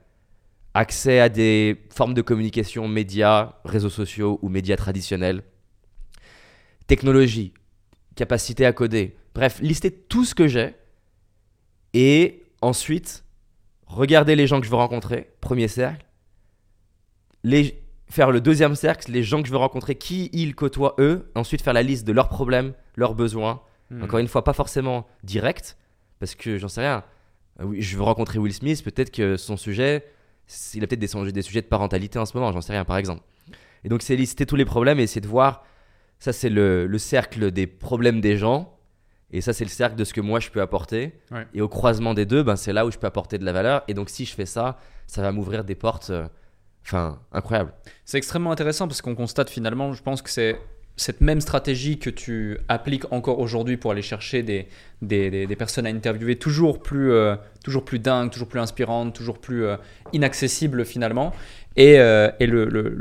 [0.72, 5.42] accès à des formes de communication, médias, réseaux sociaux ou médias traditionnels,
[6.86, 7.52] technologie,
[8.14, 9.16] capacité à coder.
[9.34, 10.74] Bref, lister tout ce que j'ai
[11.92, 13.24] et ensuite
[13.86, 16.06] regarder les gens que je veux rencontrer, premier cercle,
[17.42, 21.30] les, faire le deuxième cercle, les gens que je veux rencontrer, qui ils côtoient eux,
[21.34, 23.60] ensuite faire la liste de leurs problèmes, leurs besoins,
[23.90, 24.02] Hmm.
[24.04, 25.76] encore une fois, pas forcément direct,
[26.20, 27.02] parce que j'en sais rien.
[27.60, 30.04] Euh, oui, Je veux rencontrer Will Smith, peut-être que son sujet,
[30.74, 32.84] il a peut-être des, sujets- des sujets de parentalité en ce moment, j'en sais rien,
[32.84, 33.22] par exemple.
[33.84, 35.64] Et donc, c'est lister tous les problèmes et essayer de voir.
[36.18, 38.76] Ça, c'est le, le cercle des problèmes des gens.
[39.32, 41.18] Et ça, c'est le cercle de ce que moi, je peux apporter.
[41.30, 41.46] Ouais.
[41.54, 43.82] Et au croisement des deux, ben, c'est là où je peux apporter de la valeur.
[43.88, 44.76] Et donc, si je fais ça,
[45.06, 46.10] ça va m'ouvrir des portes.
[46.10, 46.26] euh,
[46.84, 47.72] Enfin, incroyables.
[48.06, 50.58] C'est extrêmement intéressant parce qu'on constate finalement, je pense que c'est
[50.96, 56.36] cette même stratégie que tu appliques encore aujourd'hui pour aller chercher des, personnes à interviewer
[56.36, 59.76] toujours plus, euh, toujours plus dingues, toujours plus inspirantes, toujours plus euh,
[60.12, 61.32] inaccessibles finalement.
[61.76, 62.98] Et, euh, et le- le-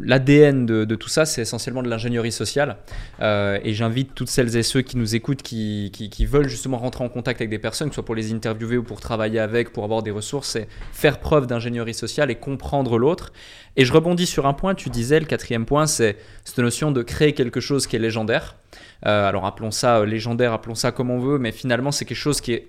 [0.00, 2.76] l'ADN de, de tout ça, c'est essentiellement de l'ingénierie sociale.
[3.20, 7.04] Euh, et j'invite toutes celles et ceux qui nous écoutent, qui, qui- veulent justement rentrer
[7.04, 9.70] en contact avec des personnes, que ce soit pour les interviewer ou pour travailler avec,
[9.72, 13.32] pour avoir des ressources, c'est faire preuve d'ingénierie sociale et comprendre l'autre.
[13.76, 17.02] Et je rebondis sur un point, tu disais, le quatrième point, c'est cette notion de
[17.02, 18.56] créer quelque chose qui est légendaire.
[19.02, 22.52] Alors appelons ça légendaire, appelons ça comme on veut, mais finalement c'est quelque chose qui
[22.54, 22.66] est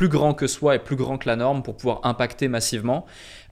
[0.00, 3.04] plus grand que soi et plus grand que la norme pour pouvoir impacter massivement.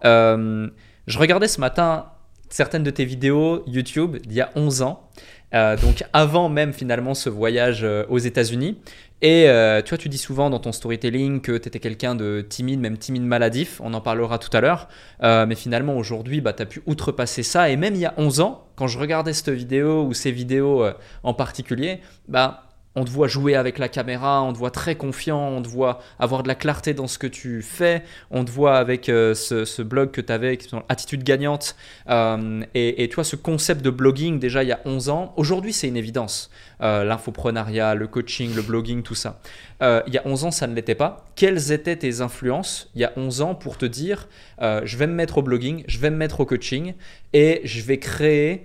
[0.07, 0.67] Euh,
[1.07, 2.07] je regardais ce matin
[2.49, 5.11] certaines de tes vidéos YouTube d'il y a 11 ans,
[5.53, 8.79] euh, donc avant même finalement ce voyage euh, aux États-Unis.
[9.21, 9.45] Et
[9.85, 12.97] tu vois, tu dis souvent dans ton storytelling que tu étais quelqu'un de timide, même
[12.97, 14.89] timide maladif, on en parlera tout à l'heure.
[15.21, 17.69] Mais finalement, aujourd'hui, bah, tu as pu outrepasser ça.
[17.69, 20.87] Et même il y a 11 ans, quand je regardais cette vidéo ou ces vidéos
[21.25, 25.49] en particulier, bah, on te voit jouer avec la caméra, on te voit très confiant,
[25.49, 28.77] on te voit avoir de la clarté dans ce que tu fais, on te voit
[28.77, 31.77] avec euh, ce, blog que tu avais, qui Attitude gagnante.
[32.09, 35.33] Euh, et, et tu vois, ce concept de blogging, déjà il y a 11 ans,
[35.37, 36.51] aujourd'hui c'est une évidence.
[36.81, 39.41] Euh, L'infoprenariat, le coaching, le blogging, tout ça.
[39.81, 41.25] Il y a 11 ans, ça ne l'était pas.
[41.37, 44.29] Quelles étaient tes influences il y a 11 ans pour te dire,
[44.61, 46.95] je vais me mettre au blogging, je vais me mettre au coaching
[47.33, 48.65] et je vais créer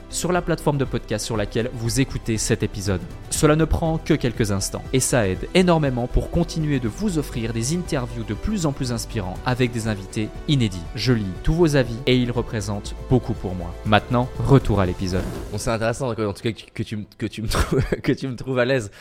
[0.11, 3.01] sur la plateforme de podcast sur laquelle vous écoutez cet épisode.
[3.29, 7.53] Cela ne prend que quelques instants et ça aide énormément pour continuer de vous offrir
[7.53, 10.83] des interviews de plus en plus inspirants avec des invités inédits.
[10.95, 13.73] Je lis tous vos avis et ils représentent beaucoup pour moi.
[13.85, 15.23] Maintenant, retour à l'épisode.
[15.51, 18.35] Bon, c'est intéressant en tout cas que tu, que tu, me- trouves, que tu me
[18.35, 18.91] trouves à l'aise.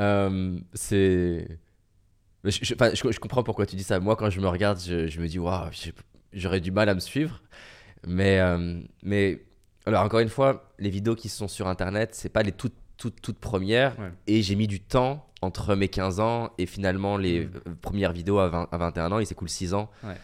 [0.00, 1.58] Euh, c'est.
[2.44, 4.00] Je, je- comprends pourquoi tu dis ça.
[4.00, 5.68] Moi, quand je me regarde, je, me dis, waouh,
[6.32, 7.40] j'aurais du mal à me suivre.
[8.06, 9.40] Mais, euh, mais
[9.86, 13.20] alors, encore une fois, les vidéos qui sont sur internet, c'est pas les toutes, toutes,
[13.20, 13.98] toutes premières.
[13.98, 14.10] Ouais.
[14.26, 17.50] Et j'ai mis du temps entre mes 15 ans et finalement les Mm.
[17.66, 19.18] euh, premières vidéos à, 20 à 21 ans.
[19.18, 19.90] Il s'écoule 6 ans.
[20.04, 20.14] Ouais.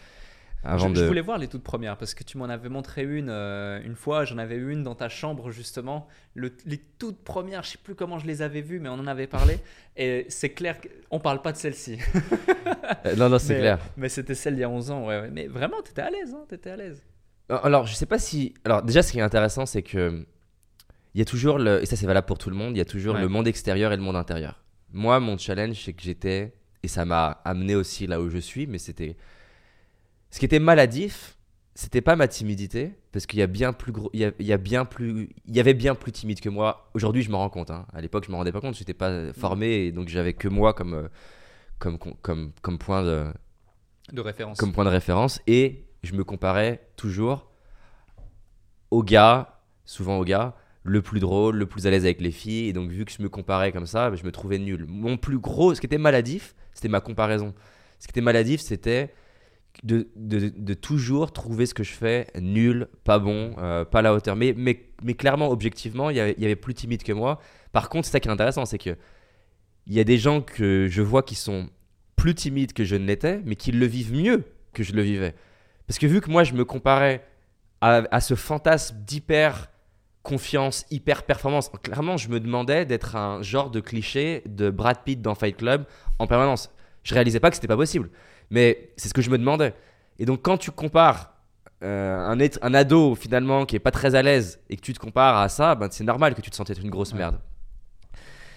[0.63, 0.99] avant je, de.
[1.01, 3.95] je voulais voir les toutes premières parce que tu m'en avais montré une euh, une
[3.95, 4.23] fois.
[4.25, 6.07] J'en avais une dans ta chambre justement.
[6.35, 9.07] Le- les toutes premières, je sais plus comment je les avais vues, mais on en
[9.07, 9.57] avait parlé.
[9.97, 10.77] Et c'est clair
[11.09, 11.97] qu'on parle pas de celle-ci.
[13.05, 13.79] Euh, non, non, c'est clair.
[13.97, 15.05] Mais c'était celle d'il y a 11 ans.
[15.05, 15.29] Ouais, ouais.
[15.31, 16.33] Mais vraiment, t'étais à l'aise.
[16.33, 17.03] Hein, t'étais à l'aise.
[17.49, 18.53] Alors, je sais pas si.
[18.63, 20.25] Alors, déjà, ce qui est intéressant, c'est que.
[21.15, 21.81] Il y a toujours le.
[21.81, 22.75] Et ça, c'est valable pour tout le monde.
[22.75, 23.21] Il y a toujours Ouais.
[23.21, 24.63] le monde extérieur et le monde intérieur.
[24.93, 26.53] Moi, mon challenge, c'est que j'étais.
[26.83, 29.17] Et ça m'a amené aussi là où je suis, mais c'était.
[30.29, 31.37] Ce qui était maladif,
[31.73, 34.09] c'était pas ma timidité, parce qu'il y a bien plus gros.
[34.13, 35.29] Il y, a, il y a bien plus.
[35.47, 36.89] Il y avait bien plus timide que moi.
[36.93, 37.71] Aujourd'hui, je me rends compte.
[37.71, 37.87] hein.
[37.93, 38.75] À l'époque, je me rendais pas compte.
[38.75, 40.93] J'étais pas formé, et donc j'avais que moi comme.
[40.93, 41.07] euh,
[41.79, 43.25] Comme, comme, comme, point de,
[44.11, 44.57] De référence.
[44.57, 47.49] comme point de référence et je me comparais toujours
[48.91, 52.69] au gars, souvent au gars, le plus drôle, le plus à l'aise avec les filles.
[52.69, 54.85] Et donc, vu que je me comparais comme ça, je me trouvais nul.
[54.87, 57.53] Mon plus gros, ce qui était maladif, c'était ma comparaison.
[57.99, 59.13] Ce qui était maladif, c'était
[59.83, 64.13] de, de, toujours trouver ce que je fais nul, pas bon, euh, pas à la
[64.13, 64.35] hauteur.
[64.35, 67.39] Mais, mais, mais clairement, objectivement, il y avait, il y avait plus timide que moi.
[67.71, 68.95] Par contre, c'est ça qui est intéressant, c'est que
[69.87, 71.69] il y a des gens que je vois qui sont
[72.15, 75.33] plus timides que je ne l'étais, mais qui le vivent mieux que je le vivais.
[75.89, 77.25] Parce que vu que moi, je me comparais
[77.81, 79.71] à, à ce fantasme d'hyper
[80.21, 85.19] confiance, hyper performance, clairement, je me demandais d'être un genre de cliché de Brad Pitt
[85.19, 85.85] dans Fight Club
[86.19, 86.69] en permanence.
[87.01, 88.11] Je réalisais pas que c'était pas possible,
[88.51, 89.73] mais c'est ce que je me demandais.
[90.19, 91.33] Et donc, quand tu compares
[91.81, 94.93] euh, un, être- un ado finalement qui est pas très à l'aise et que tu
[94.93, 97.17] te compares à ça, ben, c'est normal que tu te sentes être une grosse Ouais.
[97.19, 97.39] merde.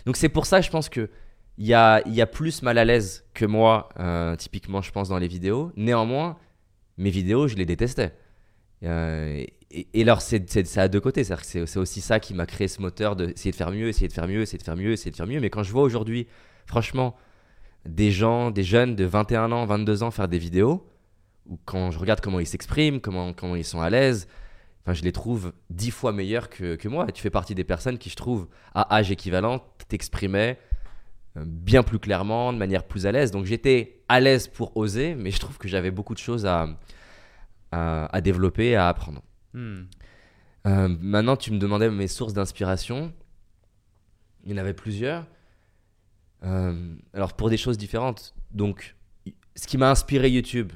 [0.04, 1.08] Donc c'est pour ça, je pense que
[1.56, 4.90] il y a, il y a plus mal à l'aise que moi, euh, typiquement, je
[4.90, 5.70] pense, dans les vidéos.
[5.76, 6.36] Néanmoins,
[6.98, 8.12] mes vidéos, je les détestais.
[8.84, 11.24] Euh, et, alors, c'est c'est à deux côtés.
[11.24, 14.28] C'est aussi ça qui m'a créé ce moteur d'essayer de faire mieux, essayer de faire
[14.28, 15.40] mieux, essayer de faire mieux, essayer de faire mieux.
[15.40, 16.26] Mais quand je vois aujourd'hui,
[16.66, 17.16] franchement,
[17.86, 20.86] des gens, des jeunes de 21 ans, 22 ans faire des vidéos,
[21.46, 24.28] ou quand je regarde comment ils s'expriment, comment, ils sont à l'aise,
[24.84, 27.06] enfin, je les trouve dix fois meilleurs que, que moi.
[27.08, 30.58] Et tu fais partie des personnes qui, je trouve, à âge équivalent, t'exprimaient
[31.36, 33.30] euh, bien plus clairement, de manière plus à l'aise.
[33.30, 36.68] Donc j'étais à l'aise pour oser, mais je trouve que j'avais beaucoup de choses à,
[37.70, 39.22] à, à développer, à apprendre.
[39.54, 39.84] Hmm.
[40.66, 43.10] Euh, maintenant, tu me demandais mes sources d'inspiration.
[44.44, 45.26] Il y en avait plusieurs.
[46.44, 48.34] Euh, alors, pour des choses différentes.
[48.50, 48.96] Donc,
[49.56, 50.72] ce qui m'a inspiré YouTube,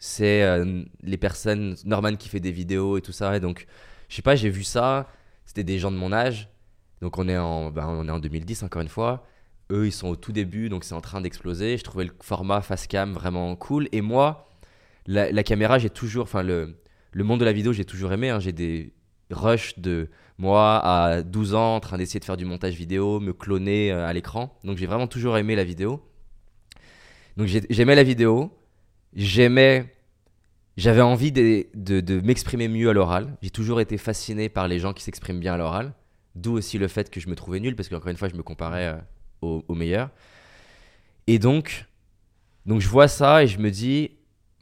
[0.00, 3.36] c'est euh, les personnes, Norman qui fait des vidéos et tout ça.
[3.36, 3.68] Et donc,
[4.08, 5.08] je sais pas, j'ai vu ça.
[5.46, 6.48] C'était des gens de mon âge.
[7.02, 9.24] Donc, on est en, ben, on est en 2010, encore une fois.
[9.70, 11.76] Eux, ils sont au tout début, donc c'est en train d'exploser.
[11.78, 13.88] Je trouvais le format face cam vraiment cool.
[13.92, 14.48] Et moi,
[15.06, 16.76] la, caméra, j'ai toujours, enfin, le,
[17.12, 18.30] le monde de la vidéo, j'ai toujours aimé.
[18.30, 18.40] hein.
[18.40, 18.92] J'ai des
[19.30, 23.32] rushs de moi à 12 ans en train d'essayer de faire du montage vidéo, me
[23.32, 24.58] cloner euh, à l'écran.
[24.64, 26.02] Donc j'ai vraiment toujours aimé la vidéo.
[27.36, 28.50] Donc j'ai- j'aimais la vidéo.
[29.14, 29.92] J'aimais.
[30.76, 33.36] J'avais envie de, de- de m'exprimer mieux à l'oral.
[33.42, 35.92] J'ai toujours été fasciné par les gens qui s'expriment bien à l'oral.
[36.36, 38.42] D'où aussi le fait que je me trouvais nul, parce qu'encore une fois, je me
[38.42, 38.96] comparais euh,
[39.42, 40.10] au, meilleur.
[41.26, 41.86] Et donc,
[42.66, 44.12] donc, je vois ça et je me dis,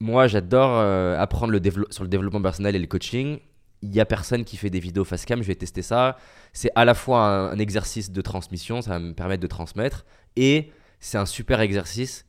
[0.01, 1.61] moi, j'adore euh, apprendre le
[1.91, 3.39] sur le développement personnel et le coaching.
[3.83, 6.17] Il y a personne qui fait des vidéos face cam, je vais tester ça.
[6.53, 10.05] C'est à la fois un, un exercice de transmission, ça va me permettre de transmettre,
[10.37, 12.27] et c'est un super exercice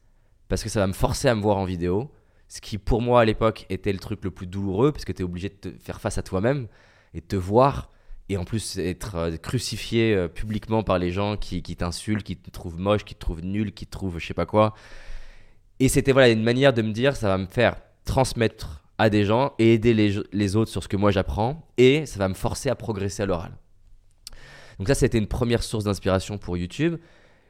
[0.48, 2.12] parce que ça va me forcer à me voir en vidéo,
[2.48, 5.22] ce qui pour moi à l'époque était le truc le plus douloureux parce que tu
[5.22, 6.68] es obligé de te faire face à toi-même
[7.14, 7.92] et de te voir
[8.30, 12.38] et en plus être euh, crucifié euh, publiquement par les gens qui, qui t'insultent, qui
[12.38, 14.76] te trouvent moche, qui te trouvent nul, qui te trouvent je sais pas quoi.
[15.80, 19.26] Et c'était voilà une manière de me dire ça va me faire transmettre à des
[19.26, 22.34] gens et aider les, les autres sur ce que moi j'apprends et ça va me
[22.34, 23.58] forcer à progresser à l'oral.
[24.78, 26.98] Donc ça c'était une première source d'inspiration pour YouTube.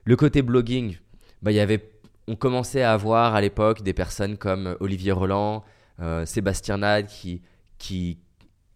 [0.06, 0.98] Le côté blogging,
[1.42, 1.92] bah, y avait,
[2.28, 5.64] on commençait à avoir à l'époque des personnes comme Olivier Roland,
[6.00, 7.42] euh, Sébastien Nad qui,
[7.78, 8.20] qui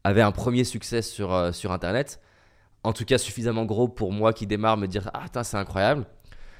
[0.04, 2.20] avaient un premier succès sur, euh, sur Internet.
[2.84, 6.06] En tout cas suffisamment gros pour moi qui démarre me dire ah c'est incroyable.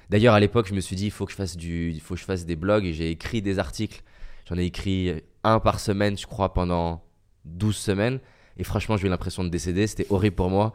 [0.10, 2.20] D'ailleurs à l'époque je me suis dit il faut que je fasse du, faut que
[2.20, 4.02] je fasse des blogs et j'ai écrit des articles.
[4.48, 7.04] J'en ai écrit un par semaine je crois pendant
[7.46, 8.20] 12 semaines
[8.58, 9.88] et franchement j'ai eu l'impression de décéder.
[9.88, 10.74] C'était horrible pour moi.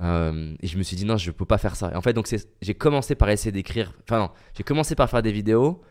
[0.00, 1.90] Euh, et je me suis dit non, je peux pas faire ça.
[1.92, 2.28] Et en fait, donc
[2.60, 3.92] j'ai commencé par essayer d'écrire.
[4.02, 5.82] Enfin non, j'ai commencé par faire des vidéos.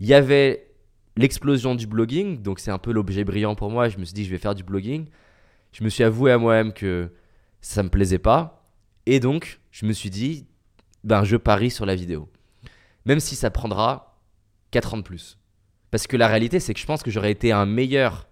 [0.00, 0.70] Il y avait
[1.16, 3.88] l'explosion du blogging, donc c'est un peu l'objet brillant pour moi.
[3.88, 5.06] Je me suis dit je vais faire du blogging.
[5.74, 7.12] Je me suis avoué à moi-même que
[7.60, 8.64] ça me plaisait pas,
[9.06, 10.46] et donc je me suis dit
[11.02, 12.30] ben je parie sur la vidéo,
[13.06, 14.20] même si ça prendra
[14.70, 15.36] 4 ans de plus.
[15.90, 18.28] Parce que la réalité, c'est que je pense que j'aurais été un meilleur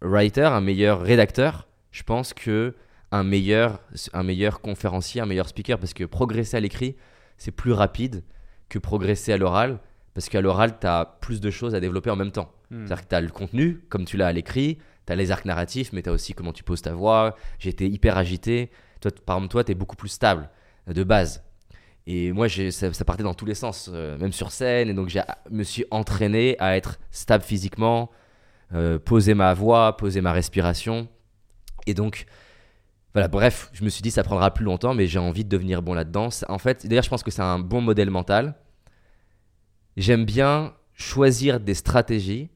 [0.00, 1.68] writer, un meilleur rédacteur.
[1.90, 2.74] Je pense que
[3.12, 3.80] un meilleur,
[4.14, 6.96] un meilleur conférencier, un meilleur speaker, parce que progresser à l'écrit,
[7.36, 8.24] c'est plus rapide
[8.68, 9.80] que progresser à l'oral,
[10.14, 12.50] Parce qu'à l'oral, tu as plus de choses à développer en même temps.
[12.70, 12.86] Hmm.
[12.86, 15.44] C'est-à-dire que tu as le contenu, comme tu l'as à l'écrit, tu as les arcs
[15.44, 17.36] narratifs, mais tu as aussi comment tu poses ta voix.
[17.64, 18.70] Été hyper agité.
[19.00, 20.50] Toi, par exemple, toi, tu es beaucoup plus stable
[20.86, 21.42] de base.
[22.06, 24.88] Et moi, ça, partait dans tous les sens, euh, même sur scène.
[24.88, 25.18] Et donc, je
[25.50, 28.10] me suis entraîné à être stable physiquement,
[28.74, 31.08] euh, poser ma voix, poser ma respiration.
[31.86, 32.26] Et donc,
[33.12, 35.82] voilà, bref, je me suis dit, ça prendra plus longtemps, mais j'ai envie de devenir
[35.82, 36.28] bon là-dedans.
[36.48, 38.54] En fait, d'ailleurs, je pense que c'est un bon modèle mental.
[39.96, 42.50] J'aime bien choisir des stratégies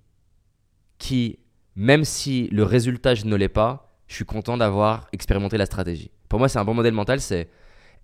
[0.99, 1.40] qui,
[1.77, 6.11] même si le résultat, je ne l'ai pas, je suis content d'avoir expérimenté la stratégie.
[6.29, 7.49] Pour moi, c'est un bon modèle mental, c'est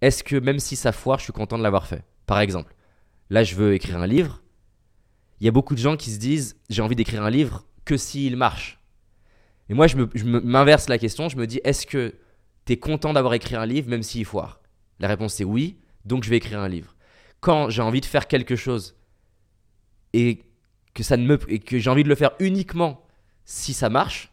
[0.00, 2.04] est-ce que même si ça foire, je suis content de l'avoir fait?
[2.26, 2.74] Par exemple,
[3.30, 4.42] là, je veux écrire un livre.
[5.40, 7.96] Il y a beaucoup de gens qui se disent, j'ai envie d'écrire un livre que
[7.96, 8.80] s'il marche.
[9.68, 12.14] Et moi, je m'inverse la question, je me dis, est-ce que
[12.64, 14.60] tu es content d'avoir écrit un livre même s'il foire?
[15.00, 16.94] La réponse c'est oui, donc je vais écrire un livre.
[17.40, 18.96] Quand j'ai envie de faire quelque chose
[20.12, 20.42] et
[20.94, 21.02] que,
[21.58, 23.05] que j'ai envie de le faire uniquement
[23.46, 24.32] si ça marche,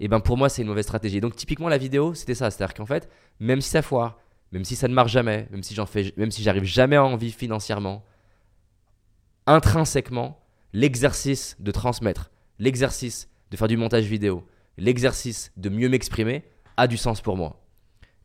[0.00, 1.20] et ben pour moi c'est une mauvaise stratégie.
[1.20, 3.08] Donc typiquement la vidéo c'était ça, c'est-à-dire qu'en fait
[3.38, 4.18] même si ça foire,
[4.50, 7.04] même si ça ne marche jamais, même si j'en fais, même si j'arrive jamais à
[7.04, 8.04] en vivre financièrement,
[9.46, 10.40] intrinsèquement
[10.72, 14.46] l'exercice de transmettre, l'exercice de faire du montage vidéo,
[14.78, 16.44] l'exercice de mieux m'exprimer
[16.76, 17.62] a du sens pour moi.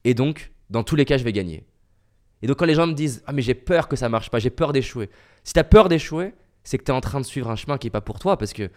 [0.06, 1.66] Et donc dans tous les cas je vais gagner.
[2.42, 4.40] Et donc quand les gens me disent ah mais j'ai peur que ça marche pas,
[4.40, 5.10] j'ai peur d'échouer.
[5.44, 6.34] Si tu as peur d'échouer,
[6.64, 8.38] c'est que tu es en train de suivre un chemin qui est pas pour toi
[8.38, 8.70] parce que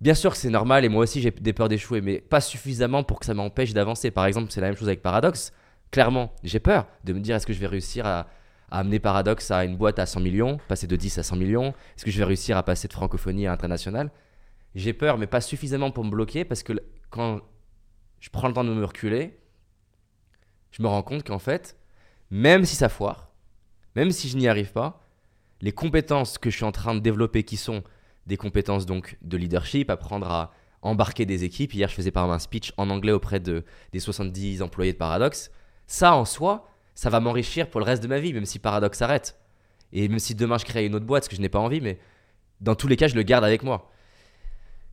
[0.00, 3.04] Bien sûr que c'est normal et moi aussi j'ai des peurs d'échouer, mais pas suffisamment
[3.04, 4.10] pour que ça m'empêche d'avancer.
[4.10, 5.52] Par exemple, c'est la même chose avec Paradox.
[5.90, 8.26] Clairement, j'ai peur de me dire est-ce que je vais réussir à,
[8.70, 11.74] amener Paradox à une boîte à 100 millions, passer de 10 à 100 millions?
[11.96, 14.10] Est-ce que je vais réussir à passer de francophonie à international?
[14.74, 16.72] J'ai peur, mais pas suffisamment pour me bloquer parce que
[17.10, 17.40] quand
[18.20, 19.38] je prends le temps de me reculer,
[20.70, 21.76] je me rends compte qu'en fait,
[22.30, 23.32] même si ça foire,
[23.96, 25.04] même si je n'y arrive pas,
[25.60, 27.82] les compétences que je suis en train de développer qui sont
[28.30, 31.74] des compétences donc de leadership, apprendre à embarquer des équipes.
[31.74, 34.96] Hier, je faisais par exemple un speech en anglais auprès de, des 70 employés de
[34.98, 35.50] Paradox.
[35.88, 38.96] Ça, en soi, ça va m'enrichir pour le reste de ma vie, même si Paradox
[38.96, 39.36] s'arrête.
[39.92, 41.80] Et même si demain je crée une autre boîte, ce que je n'ai pas envie,
[41.80, 41.98] mais
[42.60, 43.90] dans tous les cas, je le garde avec moi.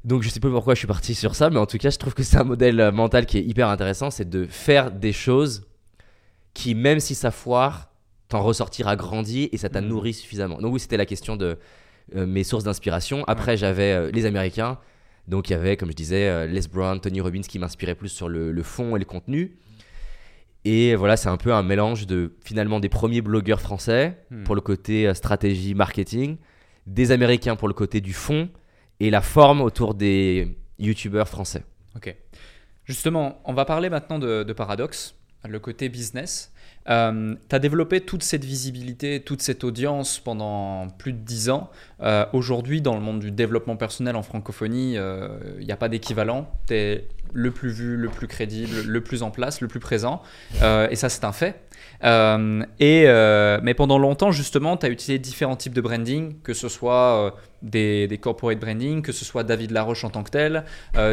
[0.04, 1.98] Donc je sais pas pourquoi je suis parti sur ça, mais en tout cas, je
[1.98, 5.14] trouve que c'est un modèle euh, mental qui est hyper intéressant, c'est de faire des
[5.14, 5.68] choses
[6.54, 7.92] qui, même si ça foire,
[8.30, 9.88] t'en ressortira grandi et ça t'a Mhm.
[9.90, 10.58] nourri suffisamment.
[10.60, 11.58] Donc oui, c'était la question de
[12.14, 13.24] mes sources d'inspiration.
[13.28, 14.80] Après, j'avais euh, les Américains.
[15.28, 18.10] Donc il y avait, comme je disais, euh, Les Brown, Tony Robbins qui m'inspiraient plus
[18.10, 19.58] sur le, le fond et le contenu.
[20.66, 24.44] Et voilà, c'est un peu un mélange de finalement des premiers blogueurs français Hmm.
[24.44, 26.38] pour le côté euh, stratégie, marketing,
[26.86, 28.50] des Américains pour le côté du fond
[29.00, 31.64] et la forme autour des YouTubeurs français.
[31.96, 32.16] Ok.
[32.86, 35.16] Justement, on va parler maintenant de, de Paradox,
[35.48, 36.54] le côté business.
[36.88, 41.70] Tu as développé toute cette visibilité, toute cette audience pendant plus de 10 ans.
[42.02, 46.50] Euh, Aujourd'hui, dans le monde du développement personnel en francophonie, il n'y a pas d'équivalent.
[46.68, 50.22] Tu es le plus vu, le plus crédible, le plus en place, le plus présent.
[50.62, 51.62] Euh, et ça, c'est un fait.
[52.04, 56.54] Euh, et, euh, mais pendant longtemps, justement, tu as utilisé différents types de branding, que
[56.54, 57.32] ce soit euh,
[57.62, 60.64] des, corporate branding, que ce soit David Laroche en tant que tel,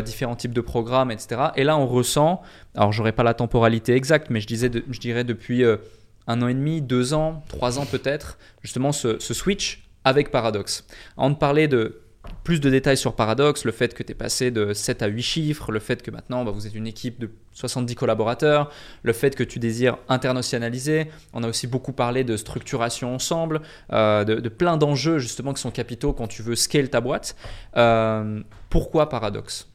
[0.05, 1.41] différents types de programmes, etc.
[1.57, 2.43] Et là, on ressent,
[2.75, 5.65] alors j'aurais pas la temporalité exacte, mais je, disais je dirais depuis
[6.27, 10.85] un an et demi, deux ans, trois ans peut-être, justement ce, switch avec Paradox.
[11.19, 12.03] De parler de
[12.45, 15.23] plus de détails sur Paradox, le fait que tu es passé de 7 à 8
[15.23, 18.71] chiffres, le fait que maintenant bah, vous êtes une équipe de 70 collaborateurs,
[19.03, 21.07] le fait que tu désires internationaliser.
[21.33, 25.71] On a aussi beaucoup parlé de structuration ensemble, euh, de, plein d'enjeux justement qui sont
[25.71, 27.35] capitaux quand tu veux scale ta boîte.
[27.79, 29.69] Euh, pourquoi Paradox?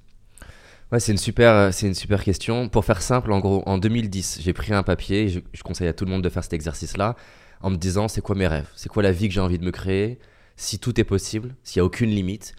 [0.91, 2.69] Ouais, c'est une super, euh, c'est une super question.
[2.69, 5.29] Pour faire simple, en gros, en 2010, j'ai pris un papier.
[5.29, 7.15] Je, je conseille à tout le monde de faire cet exercice-là,
[7.61, 9.65] en me disant c'est quoi mes rêves, c'est quoi la vie que j'ai envie de
[9.65, 10.19] me créer,
[10.55, 12.53] si tout est possible, s'il y a aucune limite,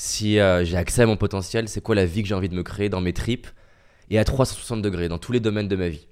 [0.00, 2.54] si euh, j'ai accès à mon potentiel, c'est quoi la vie que j'ai envie de
[2.54, 3.48] me créer dans mes tripes
[4.10, 6.06] et à 360 degrés dans tous les domaines de ma vie.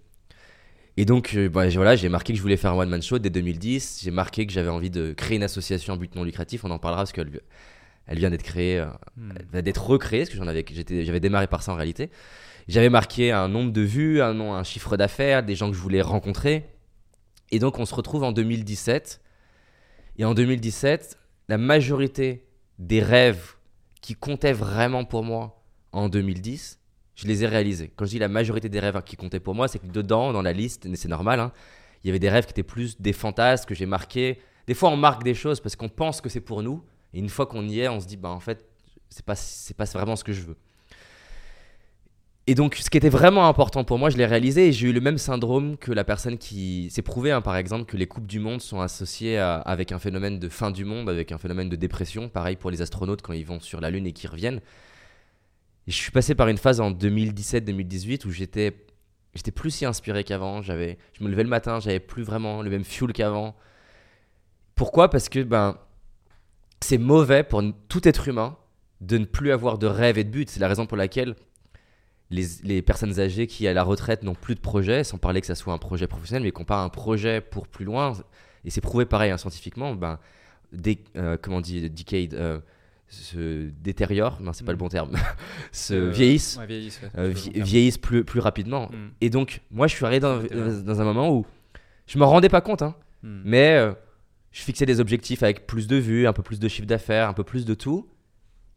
[0.97, 3.01] Et donc, euh, bah, j'ai- voilà, j'ai marqué que je voulais faire un one man
[3.01, 4.01] show dès 2010.
[4.03, 6.65] J'ai marqué que j'avais envie de créer une association à but non lucratif.
[6.65, 7.31] On en parlera parce qu'elle
[8.09, 8.81] elle vient d'être créée.
[8.81, 8.87] euh,
[9.39, 12.11] elle va d'être recréée, parce que j'en avais, j'étais, j'avais démarré par ça en réalité.
[12.67, 16.65] J'avais marqué un nombre de vues, un chiffre d'affaires, des gens que je voulais rencontrer.
[17.53, 19.21] Et donc on se retrouve en 2017.
[20.19, 22.49] Et en 2017, la majorité
[22.81, 23.56] des rêves
[24.07, 26.79] qui comptaient vraiment pour moi en 2010,
[27.17, 27.91] je les ai réalisés.
[27.97, 30.43] Quand je dis la majorité des rêves qui comptaient pour moi, c'est que dedans, dans
[30.43, 31.51] la liste, c'est normal, hein,
[32.05, 34.39] il y avait des rêves qui étaient plus des fantasmes que j'ai marqués.
[34.69, 36.85] Des fois, on marque des choses parce qu'on pense que c'est pour nous.
[37.15, 38.65] Et une fois qu'on y est, on se dit, bah en fait,
[39.09, 40.57] c'est pas, c'est pas vraiment ce que je veux.
[42.49, 44.93] Et donc, ce qui était vraiment important pour moi, je l'ai réalisé et j'ai eu
[44.93, 48.27] le même syndrome que la personne qui s'est prouvé, hein, par exemple, que les coupes
[48.27, 51.75] du monde sont associées avec un phénomène de fin du monde, avec un phénomène de
[51.75, 52.29] dépression.
[52.29, 54.61] Pareil pour les astronautes quand ils vont sur la Lune et qu'ils reviennent.
[55.89, 58.77] Je suis passé par une phase en 2017-2018 où j'étais,
[59.35, 60.63] j'étais plus si inspiré qu'avant.
[60.63, 63.57] J'avais, je me levais le matin, j'avais plus vraiment le même fuel qu'avant.
[64.77, 65.11] Pourquoi?
[65.11, 65.79] Parce que ben,
[66.81, 68.57] c'est mauvais pour tout être humain
[69.01, 70.49] de ne plus avoir de rêve et de but.
[70.49, 71.35] C'est la raison pour laquelle
[72.31, 75.47] les, les personnes âgées qui à la retraite n'ont plus de projet, sans parler que
[75.47, 78.13] ça soit un projet professionnel, mais qu'on pas un projet pour plus loin,
[78.65, 80.19] et c'est prouvé pareil hein, scientifiquement, ben,
[81.17, 82.59] euh, comment on dit, decade, euh,
[83.09, 85.13] se détériore, non c'est pas le bon terme,
[85.73, 88.91] se Euh, vieillissent, ouais, vieillissent, ouais, euh, bon vieillissent plus, plus rapidement.
[88.91, 89.09] Mm.
[89.21, 91.47] Et donc, moi je suis arrivé dans, un moment où
[92.07, 93.41] je m'en rendais pas compte, hein, Mm.
[93.45, 93.95] mais
[94.51, 97.35] je fixais des objectifs avec plus de vues, un peu plus de chiffre d'affaires, un
[97.35, 98.09] peu plus de tout.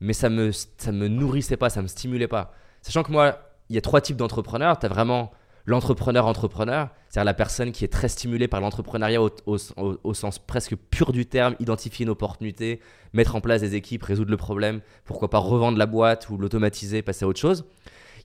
[0.02, 2.54] Mais ça me, ça me nourrissait pas, ça me stimulait pas.
[2.82, 4.80] Sachant que moi, il y a trois types d'entrepreneurs.
[4.80, 5.32] Tu as vraiment
[5.66, 11.26] l'entrepreneur-entrepreneur, c'est-à-dire la personne qui est très stimulée par l'entrepreneuriat au, sens presque pur du
[11.28, 12.80] terme, identifier une opportunité,
[13.14, 17.02] mettre en place des équipes, résoudre le problème, pourquoi pas revendre la boîte ou l'automatiser,
[17.04, 17.66] passer à autre chose.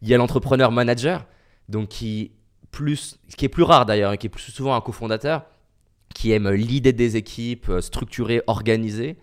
[0.00, 1.26] Il y a l'entrepreneur-manager,
[1.68, 2.32] donc qui,
[2.70, 5.44] plus, qui est plus rare d'ailleurs, et qui est plus souvent un cofondateur,
[6.14, 9.16] qui aime l'idée des équipes, euh, structurées, organisées.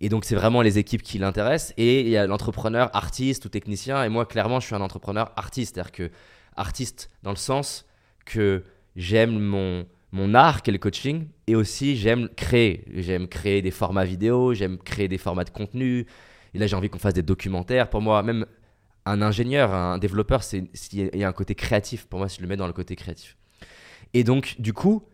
[0.00, 1.74] Et donc, c'est vraiment les équipes qui l'intéressent.
[1.76, 4.04] Et il y a l'entrepreneur artiste ou technicien.
[4.04, 5.74] Et moi, clairement, je suis un entrepreneur artiste.
[5.74, 6.10] C'est-à-dire que
[6.56, 7.86] artiste dans le sens
[8.24, 8.64] que
[8.96, 12.84] j'aime mon, mon art, qui est le coaching, et aussi j'aime créer.
[12.94, 16.06] J'aime créer des formats vidéo, j'aime créer des formats de contenu.
[16.54, 17.90] Et là, j'ai envie qu'on fasse des documentaires.
[17.90, 18.46] Pour moi, même
[19.04, 22.06] un ingénieur, un développeur, c'est il y a un côté créatif.
[22.06, 23.36] Pour moi, je le mets dans le côté créatif.
[24.14, 25.04] Et donc, du coup,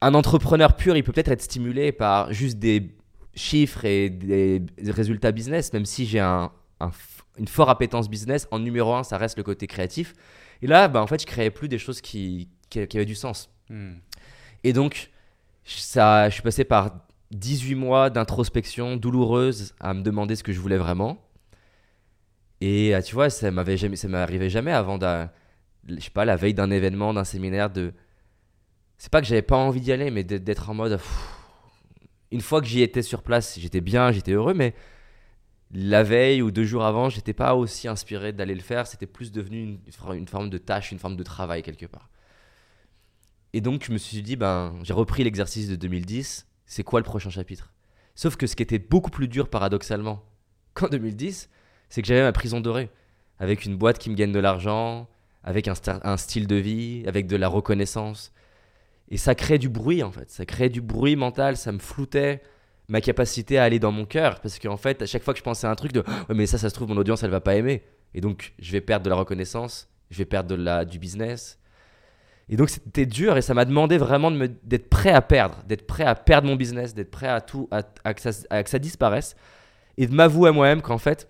[0.00, 2.97] un entrepreneur pur, il peut peut-être être stimulé par juste des
[3.38, 8.46] chiffres et des résultats business, même si j'ai un, un f- une forte appétence business.
[8.50, 10.12] En numéro un, ça reste le côté créatif.
[10.60, 13.14] Et là, bah, en fait, je créais plus des choses qui, qui, qui avaient du
[13.14, 13.48] sens.
[13.70, 13.92] Mm.
[14.64, 15.10] Et donc,
[15.64, 16.98] ça, je suis passé par
[17.30, 21.18] 18 mois d'introspection douloureuse à me demander ce que je voulais vraiment.
[22.60, 25.30] Et euh, tu vois, ça m'avait jamais, ça m'arrivait jamais avant, d'un-
[25.88, 27.92] je sais pas, la veille d'un événement, d'un séminaire, de.
[28.98, 30.92] C'est pas que j'avais pas envie d'y aller, mais d'être d'être en mode.
[30.96, 31.34] pff,
[32.30, 34.74] Une fois que j'y étais sur place, j'étais bien, j'étais heureux, mais
[35.70, 38.86] la veille ou deux jours avant, j'étais pas aussi inspiré d'aller le faire.
[38.86, 39.78] C'était plus devenu
[40.14, 42.10] une, forme de tâche, une forme de travail quelque part.
[43.52, 46.46] Et donc, je me suis dit, ben, j'ai repris l'exercice de 2010.
[46.66, 47.72] C'est quoi le prochain chapitre?
[48.14, 50.24] Sauf que ce qui était beaucoup plus dur, paradoxalement,
[50.74, 51.50] qu'en 2010,
[51.88, 52.90] c'est que j'avais ma prison dorée.
[53.38, 55.08] Avec une boîte qui me gagne de l'argent,
[55.44, 58.32] avec un style de vie, avec de la reconnaissance.
[59.10, 60.30] Et ça crée du bruit, en fait.
[60.30, 61.56] Ça crée du bruit mental.
[61.56, 62.42] Ça me floutait
[62.88, 64.40] ma capacité à aller dans mon cœur.
[64.40, 66.46] Parce qu'en fait, à chaque fois que je pensais à un truc de Ouais, mais
[66.46, 67.82] ça, ça se trouve, mon audience, elle va pas aimer.
[68.14, 71.58] Et donc, je vais perdre de la reconnaissance, je vais perdre de la, du business.
[72.48, 76.04] Et donc, c'était dur et ça m'a demandé vraiment d'être prêt à perdre, d'être prêt
[76.04, 79.36] à perdre mon business, d'être prêt à tout, à, à que ça, à disparaisse.
[79.98, 81.28] Et de m'avouer à moi-même qu'en fait,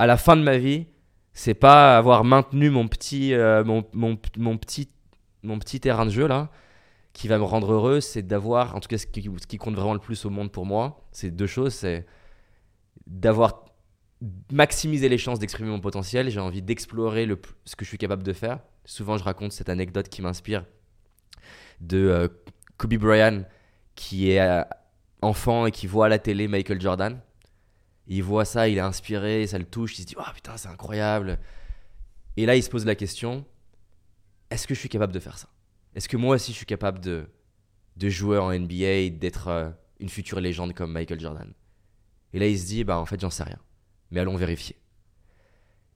[0.00, 0.86] à la fin de ma vie,
[1.32, 4.16] c'est pas avoir maintenu mon petit, euh, mon, mon
[4.56, 4.88] petit,
[5.44, 6.50] mon petit terrain de jeu là
[7.16, 9.98] qui va me rendre heureux, c'est d'avoir, en tout cas ce qui, compte vraiment le
[9.98, 12.04] plus au monde pour moi, c'est deux choses, c'est
[13.06, 13.64] d'avoir
[14.52, 17.26] maximisé les chances d'exprimer mon potentiel, j'ai envie d'explorer
[17.64, 18.58] ce que je suis capable de faire.
[18.84, 20.66] Souvent je raconte cette anecdote qui m'inspire
[21.80, 22.28] de euh,
[22.76, 23.44] Kobe Bryant
[23.94, 24.62] qui est euh,
[25.22, 27.18] enfant et qui voit à la télé Michael Jordan.
[28.08, 30.68] Il voit ça, il est inspiré, ça le touche, il se dit oh putain c'est
[30.68, 31.38] incroyable.
[32.36, 33.46] Et là il se pose la question
[34.50, 35.48] est-ce que je suis capable de faire ça?
[35.96, 37.26] Est-ce que moi aussi je suis capable de,
[37.96, 41.52] de jouer en NBA, d'être euh, une future légende comme Michael Jordan?
[42.34, 43.58] Et là il se dit bah en fait j'en sais rien,
[44.10, 44.76] mais allons vérifier.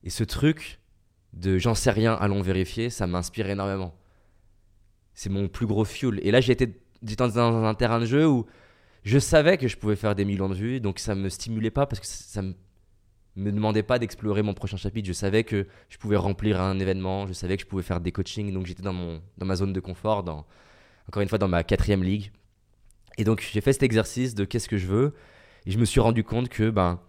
[0.02, 0.80] Et ce truc
[1.34, 3.94] de j'en sais rien, allons vérifier, ça m'inspire énormément.
[5.12, 6.18] C'est mon plus gros fuel.
[6.22, 8.46] Et là j'étais dans un, terrain de jeu où
[9.04, 11.86] je savais que je pouvais faire des millions de vues, donc ça me stimulait pas
[11.86, 12.54] parce que ça me,
[13.36, 15.06] me demandait pas d'explorer mon prochain chapitre.
[15.06, 18.12] Je savais que je pouvais remplir un événement, je savais que je pouvais faire des
[18.12, 20.46] coachings, donc j'étais dans, dans ma zone de confort, dans,
[21.08, 22.32] encore une fois dans ma quatrième ligue.
[23.18, 25.14] Et donc j'ai fait cet exercice de qu'est-ce que je veux,
[25.66, 27.00] et je me suis rendu compte que ben,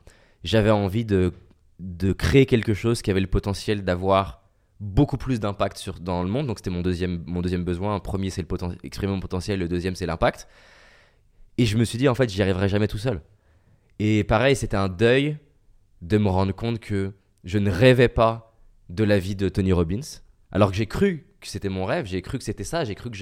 [0.43, 1.33] j'avais envie de,
[1.79, 4.41] de créer quelque chose qui avait le potentiel d'avoir
[4.79, 6.47] beaucoup plus d'impact dans le monde.
[6.47, 7.95] Donc c'était mon deuxième, mon deuxième besoin.
[7.95, 8.47] Un premier c'est le
[8.83, 10.47] exprimer mon potentiel, le deuxième c'est l'impact.
[11.57, 13.21] Et je me suis dit en fait j'y arriverai jamais tout seul.
[13.99, 15.37] Et pareil c'était un deuil
[16.01, 18.55] de me rendre compte que je ne rêvais pas
[18.89, 20.01] de la vie de Tony Robbins.
[20.51, 23.09] Alors que j'ai cru que c'était mon rêve, j'ai cru que c'était ça, j'ai cru
[23.09, 23.17] que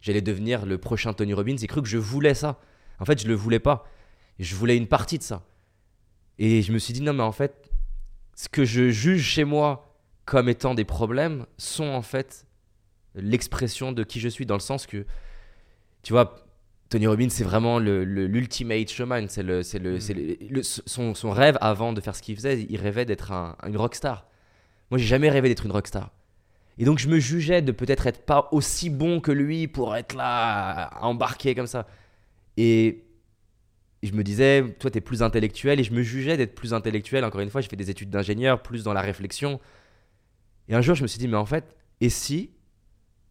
[0.00, 2.58] j'allais devenir le prochain Tony Robbins, j'ai cru que je voulais ça.
[2.98, 3.86] En fait, je le voulais pas.
[4.38, 5.46] Je voulais une partie de ça.
[6.38, 7.70] Et je me suis dit, non, mais en fait,
[8.34, 12.46] ce que je juge chez moi comme étant des problèmes sont en fait
[13.14, 15.04] l'expression de qui je suis, dans le sens que,
[16.02, 16.46] tu vois,
[16.90, 19.26] Tony Robbins, c'est vraiment le- le- l'ultimate showman.
[19.28, 19.98] C'est le, c'est le,
[20.50, 22.66] le- son, son rêve avant de faire ce qu'il faisait.
[22.68, 24.26] Il rêvait d'être un, une rockstar.
[24.90, 26.10] Moi, j'ai jamais rêvé d'être une rockstar.
[26.78, 30.14] Et donc, je me jugeais de peut-être être pas aussi bon que lui pour être
[30.14, 31.86] là, à embarquer comme ça.
[32.56, 33.04] Et
[34.02, 35.78] je me disais, toi, tu es plus intellectuel.
[35.78, 37.24] Et je me jugeais d'être plus intellectuel.
[37.24, 39.60] Encore une fois, j'ai fait des études d'ingénieur, plus dans la réflexion.
[40.68, 42.50] Et un jour, je me suis dit, mais en fait, et si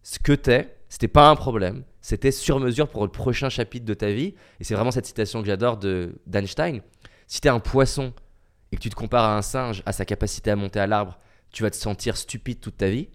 [0.01, 3.93] ce que t'es, c'était pas un problème, c'était sur mesure pour le prochain chapitre de
[3.93, 4.35] ta vie.
[4.59, 6.81] Et c'est vraiment cette citation que j'adore de d'Einstein.
[7.27, 8.13] Si t'es un poisson
[8.71, 11.19] et que tu te compares à un singe, à sa capacité à monter à l'arbre,
[11.51, 13.09] tu vas te sentir stupide toute ta vie.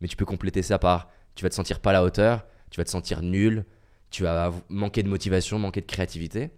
[0.00, 2.80] Mais tu peux compléter ça par tu vas te sentir pas à la hauteur, tu
[2.80, 3.64] vas te sentir nul,
[4.10, 6.50] tu vas manquer de motivation, manquer de créativité.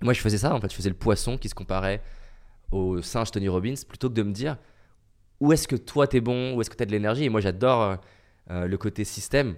[0.00, 2.02] Moi, je faisais ça, en fait, je faisais le poisson qui se comparait
[2.70, 4.56] au singe Tony Robbins plutôt que de me dire
[5.40, 7.24] où est-ce que toi t'es bon, où est-ce que t'as de l'énergie?
[7.24, 7.96] Et moi, j'adore euh,
[8.50, 9.56] euh, le côté système,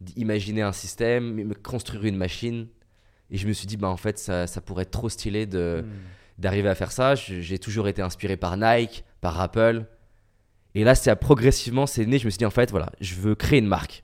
[0.00, 2.66] d'imaginer un système, me construire une machine.
[3.30, 5.84] Et je me suis dit, bah en fait, ça, ça pourrait être trop stylé de,
[5.84, 5.90] Hmm.
[6.38, 7.14] d'arriver à faire ça.
[7.14, 9.84] J'ai toujours été inspiré par Nike, par Apple.
[10.74, 12.18] Et là, c'est à- progressivement, c'est né.
[12.18, 14.02] Je me suis dit, en fait, voilà, je veux créer une marque.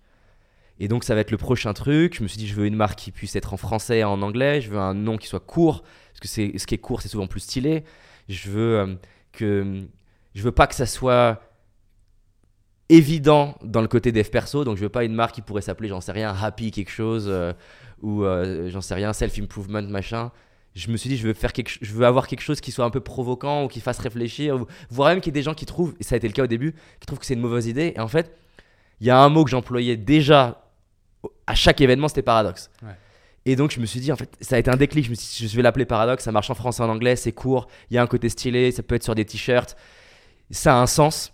[0.78, 2.16] Et donc, ça va être le prochain truc.
[2.18, 4.20] Je me suis dit, je veux une marque qui puisse être en français et en
[4.20, 4.60] anglais.
[4.60, 5.82] Je veux un nom qui soit court.
[6.12, 7.84] Parce que c'est, ce qui est court, c'est souvent plus stylé.
[8.28, 8.94] Je veux euh,
[9.32, 9.82] que.
[10.34, 11.40] Je veux pas que ça soit
[12.88, 14.64] évident dans le côté dev perso.
[14.64, 17.26] Donc, je veux pas une marque qui pourrait s'appeler, j'en sais rien, Happy quelque chose.
[17.28, 17.52] euh,
[18.02, 20.30] ou euh, j'en sais rien, self-improvement, machin
[20.74, 22.84] je me suis dit je veux faire quelque je veux avoir quelque chose qui soit
[22.84, 25.54] un peu provoquant ou qui fasse réfléchir ou voire même qu'il y ait des gens
[25.54, 27.40] qui trouvent et ça a été le cas au début qui trouvent que c'est une
[27.40, 28.36] mauvaise idée et en fait
[29.00, 30.66] il y a un mot que j'employais déjà
[31.46, 32.90] à chaque événement c'était paradoxe Ouais.
[33.46, 35.14] et donc je me suis dit en fait ça a été un déclic je me
[35.14, 37.94] suis dit je vais l'appeler paradoxe ça marche en français en anglais c'est court il
[37.94, 39.78] y a un côté stylé ça peut être sur des t-shirts
[40.50, 41.32] ça a un sens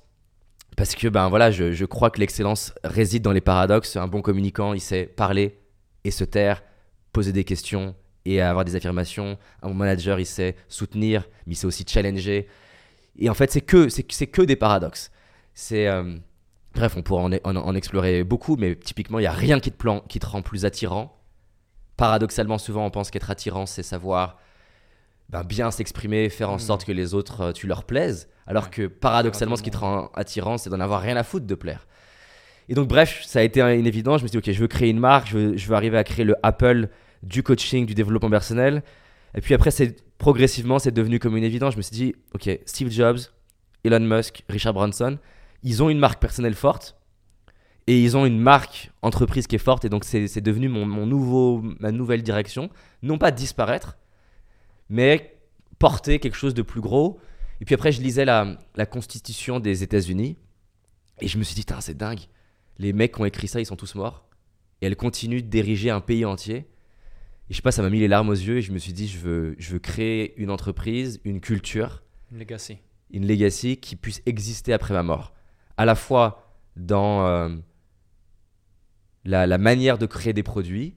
[0.76, 4.22] parce que ben voilà je, je crois que l'excellence réside dans les paradoxes un bon
[4.22, 5.58] communicant il sait parler
[6.04, 6.62] et se taire
[7.12, 7.94] poser des questions
[8.24, 9.38] et avoir des affirmations.
[9.62, 12.48] Un bon manager, il sait soutenir, mais il sait aussi challenger.
[13.18, 15.10] Et en fait, c'est que, c'est, que des paradoxes.
[15.72, 16.16] Euh,
[16.74, 20.42] bref, on pourra en, explorer beaucoup, mais typiquement, il n'y a rien qui te rend
[20.42, 21.18] plus attirant.
[21.96, 24.38] Paradoxalement, souvent, on pense qu'être attirant, c'est savoir
[25.28, 26.60] ben, bien s'exprimer, faire en Mm.
[26.60, 28.28] sorte que les autres, euh, tu leur plaises.
[28.46, 31.54] Alors que paradoxalement, ce qui te rend attirant, c'est d'en avoir rien à foutre de
[31.54, 31.86] plaire.
[32.68, 34.18] Et donc, bref, ça a été une évidence.
[34.20, 35.98] Je me suis dit, ok, je veux créer une marque, je veux, je veux arriver
[35.98, 36.88] à créer le Apple
[37.22, 38.82] du coaching, du développement personnel.
[39.34, 41.72] Et puis après, c'est progressivement, c'est devenu comme une évidence.
[41.74, 43.18] Je me suis dit, ok, Steve Jobs,
[43.84, 45.18] Elon Musk, Richard Branson,
[45.62, 46.96] ils ont une marque personnelle forte
[47.86, 49.84] et ils ont une marque entreprise qui est forte.
[49.84, 52.70] Et donc, c'est c'est devenu mon, mon nouveau, ma nouvelle direction.
[53.02, 53.96] Non pas disparaître,
[54.88, 55.36] mais
[55.78, 57.18] porter quelque chose de plus gros.
[57.60, 60.36] Et puis après, je lisais la, la constitution des États-Unis
[61.20, 62.20] et je me suis dit, c'est dingue.
[62.78, 64.26] Les mecs qui ont écrit ça, ils sont tous morts.
[64.80, 66.56] Et elle continue de diriger un pays entier.
[66.56, 66.66] Et
[67.50, 69.06] je sais pas, ça m'a mis les larmes aux yeux et je me suis dit,
[69.08, 72.02] je veux, je veux créer une entreprise, une culture,
[72.32, 72.78] Une legacy.
[73.10, 75.34] une legacy qui puisse exister après ma mort.
[75.76, 77.48] À la fois dans euh,
[79.24, 80.96] la, la manière de créer des produits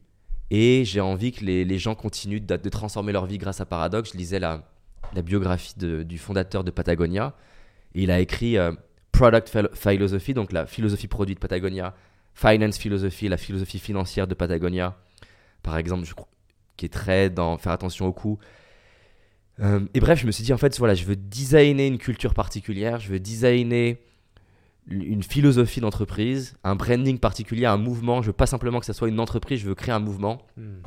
[0.52, 4.12] et j'ai envie que les, les gens continuent de, transformer leur vie grâce à Paradox.
[4.14, 4.64] Je lisais la,
[5.14, 7.34] la biographie de- du fondateur de Patagonia
[7.96, 8.74] il a écrit euh,
[9.14, 11.96] Product Phil- Philosophy, donc la philosophie produit de Patagonia,
[12.34, 14.98] Finance Philosophy, la philosophie financière de Patagonia,
[15.64, 16.06] par exemple,
[16.76, 18.38] qui est très dans faire attention au coût.
[19.62, 22.34] Euh, et bref, je me suis dit, en fait, voilà, je veux designer une culture
[22.34, 23.98] particulière, je veux designer
[24.88, 28.22] une philosophie d'entreprise, un branding particulier, un mouvement.
[28.22, 30.42] Je veux pas simplement que ça soit une entreprise, je veux créer un mouvement.
[30.58, 30.78] Hmm.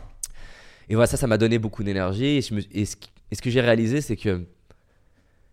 [0.89, 2.39] Et voilà, ça, ça m'a donné beaucoup d'énergie.
[2.39, 4.47] Et, me- et ce que j'ai réalisé, c'est que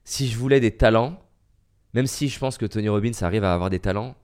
[0.03, 1.19] si je voulais des talents,
[1.93, 4.15] même si je pense que Tony Robbins arrive à avoir des talents,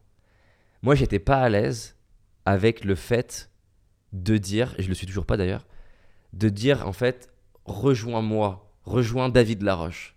[0.84, 1.96] moi, j'étais pas à l'aise
[2.46, 3.50] avec le fait
[4.14, 5.66] de dire, et je le suis toujours pas d'ailleurs,
[6.34, 7.30] de dire en fait,
[7.66, 10.16] rejoins-moi, rejoins David Laroche.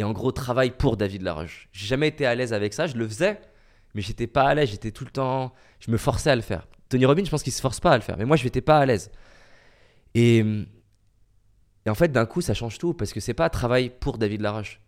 [0.00, 1.68] Et en gros, travaille pour David Laroche.
[1.72, 3.38] J'ai jamais été à l'aise avec ça, je le faisais,
[3.92, 6.66] mais j'étais pas à l'aise, j'étais tout le temps, je me forçais à le faire.
[6.88, 8.62] Tony Robbins, je pense qu'il se force pas à le faire, mais moi, je n'étais
[8.62, 9.10] pas à l'aise.
[10.14, 10.42] Et,
[11.86, 14.80] en fait, d'un coup, ça change tout parce que c'est pas travail pour David Laroche,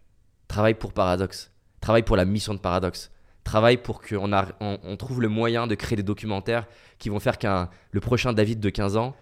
[0.48, 1.52] travail pour Paradox,
[1.82, 3.10] travail pour la mission de Paradox,
[3.44, 6.66] travail pour qu'on on trouve le moyen de créer des documentaires
[6.98, 9.14] qui vont faire qu'un le prochain David de 15 ans,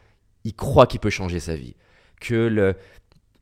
[0.44, 1.74] il croit qu'il peut changer sa vie,
[2.20, 2.76] que le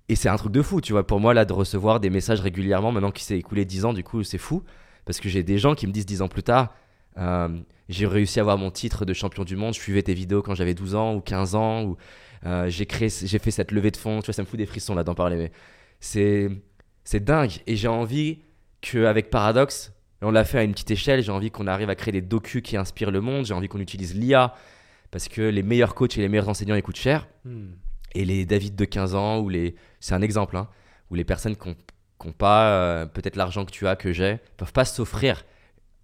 [0.09, 2.41] et c'est un truc de fou, tu vois, pour moi là de recevoir des messages
[2.41, 4.63] régulièrement maintenant qu'il s'est écoulé 10 ans, du coup, c'est fou
[5.05, 6.75] parce que j'ai des gens qui me disent 10 ans plus tard
[7.19, 7.49] euh,
[7.89, 10.55] j'ai réussi à avoir mon titre de champion du monde, je suivais tes vidéos quand
[10.55, 11.97] j'avais 12 ans ou 15 ans ou
[12.47, 15.05] euh, j'ai fait cette levée de fonds, tu vois, ça me fout des frissons là
[15.05, 15.53] d'en parler mais
[16.01, 16.49] c'est
[17.05, 18.39] c'est dingue et j'ai envie
[18.81, 19.93] qu'avec Paradox,
[20.23, 21.23] on l'a fait à une petite échelle.
[21.23, 23.47] J'ai envie qu'on arrive à créer des docus qui inspirent le monde.
[23.47, 24.55] J'ai envie qu'on utilise l'IA
[25.11, 27.29] parce que les meilleurs coachs et les meilleurs enseignants ils coûtent cher.
[27.45, 27.71] Hmm.
[28.15, 29.75] Et les David de 15 ans, ou les.
[30.01, 30.69] C'est un exemple, hein,
[31.11, 31.69] où les personnes qui
[32.25, 35.45] n'ont pas euh, peut-être l'argent que tu as, que j'ai, peuvent pas s'offrir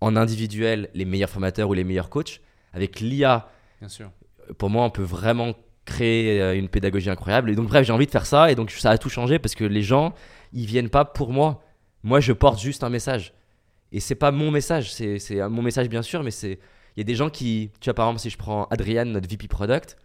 [0.00, 2.40] en individuel les meilleurs formateurs ou les meilleurs coachs.
[2.72, 3.48] Avec l'IA,
[3.80, 4.10] Bien sûr.
[4.58, 7.50] pour moi, on peut vraiment créer euh, une pédagogie incroyable.
[7.50, 8.50] Et donc, bref, j'ai envie de faire ça.
[8.50, 10.14] Et donc, ça a tout changé parce que les gens,
[10.52, 11.62] ils viennent pas pour moi.
[12.02, 13.32] Moi, je porte juste un message.
[13.92, 14.92] Et c'est pas mon message.
[14.92, 16.58] C'est c'est mon message, bien sûr, mais c'est.
[16.96, 17.70] Il y a des gens qui.
[17.80, 19.96] Tu vois, par exemple, si je prends Adrian, notre VP Product,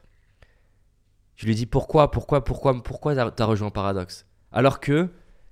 [1.39, 4.25] je lui dis pourquoi, pourquoi, pourquoi, pourquoi t'as rejoint Paradox?
[4.51, 5.07] Alors que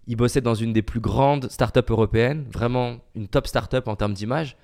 [0.05, 4.13] il bossait dans une des plus grandes startups européennes, vraiment une top startup en termes
[4.13, 4.57] d'image.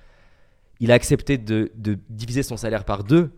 [0.80, 3.30] Il a accepté de, de diviser son salaire par deux,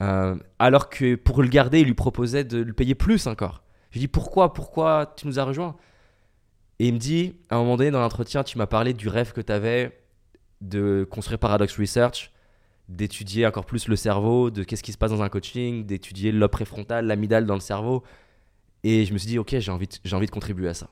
[0.00, 3.62] euh, alors que pour le garder, il lui proposait de le payer plus encore.
[3.90, 5.76] Je lui dis pourquoi, pourquoi tu nous as rejoints?
[6.78, 9.34] Et il me dit, à un moment donné dans l'entretien, tu m'as parlé du rêve
[9.34, 10.00] que tu avais
[10.62, 12.31] de construire Paradox Research,
[12.96, 16.48] d'étudier encore plus le cerveau, de qu'est-ce qui se passe dans un coaching, d'étudier le
[16.48, 18.02] préfrontal, l'amygdale dans le cerveau.
[18.84, 20.90] Et je me suis dit, ok, j'ai envie, de- j'ai envie de contribuer à ça.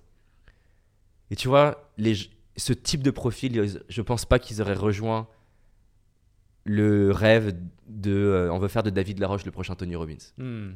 [1.30, 2.14] Et tu vois, les,
[2.56, 5.28] ce type de profil, je pense pas qu'ils auraient rejoint
[6.64, 7.56] le rêve
[7.88, 10.16] de euh, on veut faire de David Laroche le prochain Tony Robbins.
[10.38, 10.72] Hmm.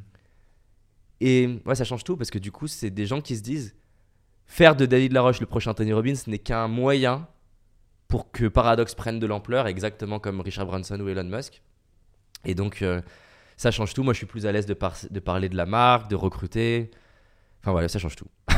[1.20, 3.75] Et ouais, ça change tout parce que du coup, c'est des gens qui se disent
[4.47, 7.29] faire de David Laroche le prochain Tony Robbins n'est qu'un moyen
[8.09, 11.63] pour que Paradox prenne de l'ampleur, exactement comme Richard Branson ou Elon Musk.
[12.45, 13.01] Et donc, euh,
[13.57, 14.03] ça change tout.
[14.03, 16.91] Moi, je suis plus à l'aise de, par- de parler de la marque, de recruter.
[17.63, 18.29] Enfin voilà, ça change tout.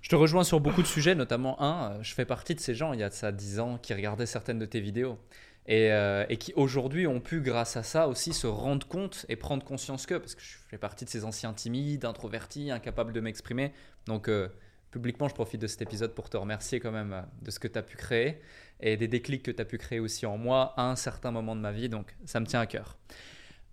[0.00, 2.72] Je te rejoins sur beaucoup de sujets, notamment un, euh, je fais partie de ces
[2.74, 5.18] gens, il y a de ça 10 ans, qui regardaient certaines de tes vidéos
[5.66, 9.34] et, euh, et qui aujourd'hui ont pu, grâce à ça aussi, se rendre compte et
[9.36, 13.20] prendre conscience que, parce que je fais partie de ces anciens timides, introvertis, incapables de
[13.20, 13.72] m'exprimer.
[14.06, 14.48] Donc, euh,
[14.90, 17.68] publiquement, je profite de cet épisode pour te remercier quand même euh, de ce que
[17.68, 18.40] tu as pu créer
[18.80, 21.56] et des déclics que tu as pu créer aussi en moi à un certain moment
[21.56, 21.88] de ma vie.
[21.88, 22.96] Donc, ça me tient à cœur.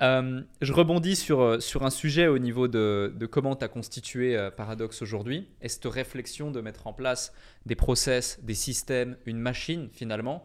[0.01, 3.69] Euh, je rebondis sur, euh, sur un sujet au niveau de, de comment tu as
[3.69, 7.31] constitué Paradox aujourd'hui et cette réflexion de mettre en place
[7.65, 10.43] des process, des systèmes, une machine finalement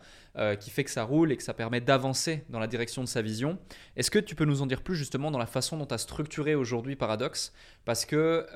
[0.60, 3.20] qui fait que ça roule et que ça permet d'avancer dans la direction de sa
[3.20, 3.58] vision.
[3.96, 5.98] Est-ce que tu peux nous en dire plus justement dans la façon dont tu as
[5.98, 7.52] structuré aujourd'hui Paradox?
[7.84, 8.46] Parce que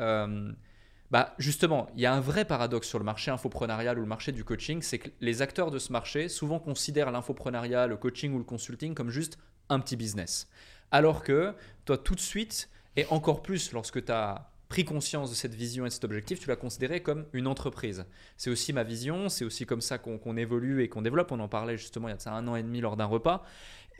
[1.10, 4.32] bah, justement, il y a un vrai paradoxe sur le marché infoprenarial ou le marché
[4.32, 8.38] du coaching, c'est que les acteurs de ce marché souvent considèrent l'infoprenariat, le coaching ou
[8.38, 9.38] le consulting comme juste
[9.68, 10.48] un petit business.
[10.90, 15.34] Alors que toi, tout de suite, et encore plus lorsque tu as pris conscience de
[15.34, 18.06] cette vision et de cet objectif, tu l'as considéré comme une entreprise.
[18.36, 21.32] C'est aussi ma vision, c'est aussi comme ça qu'on évolue et qu'on développe.
[21.32, 23.44] On en parlait justement il y a un an et demi lors d'un repas.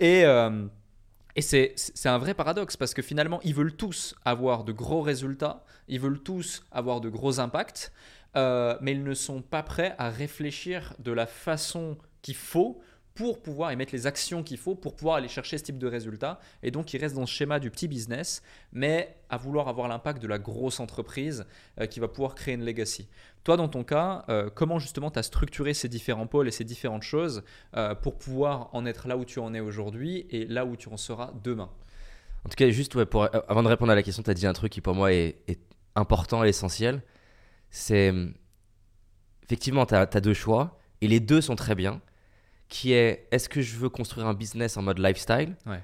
[0.00, 0.66] Et, euh,
[1.36, 5.64] et c'est un vrai paradoxe parce que finalement, ils veulent tous avoir de gros résultats,
[5.88, 7.92] ils veulent tous avoir de gros impacts,
[8.36, 12.80] euh, mais ils ne sont pas prêts à réfléchir de la façon qu'il faut
[13.14, 16.40] pour pouvoir émettre les actions qu'il faut pour pouvoir aller chercher ce type de résultats.
[16.62, 18.42] Et donc, ils restent dans ce schéma du petit business,
[18.72, 21.46] mais à vouloir avoir l'impact de la grosse entreprise
[21.80, 23.08] euh, qui va pouvoir créer une legacy.
[23.44, 26.64] Toi, dans ton cas, euh, comment justement tu as structuré ces différents pôles et ces
[26.64, 27.44] différentes choses
[27.76, 30.88] euh, pour pouvoir en être là où tu en es aujourd'hui et là où tu
[30.88, 31.70] en seras demain?
[32.44, 32.96] En tout cas, juste
[33.48, 35.36] avant de répondre à la question, tu as dit un truc qui pour moi est,
[35.46, 35.60] est
[35.94, 37.02] important et essentiel.
[37.70, 38.34] C'est hum,
[39.44, 42.00] effectivement, tu as, deux choix et les deux sont très bien.
[42.68, 45.80] Qui est est-ce que je veux construire un business en mode lifestyle Ouais.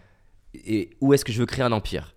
[0.55, 2.15] et, ou est-ce que je veux créer un empire?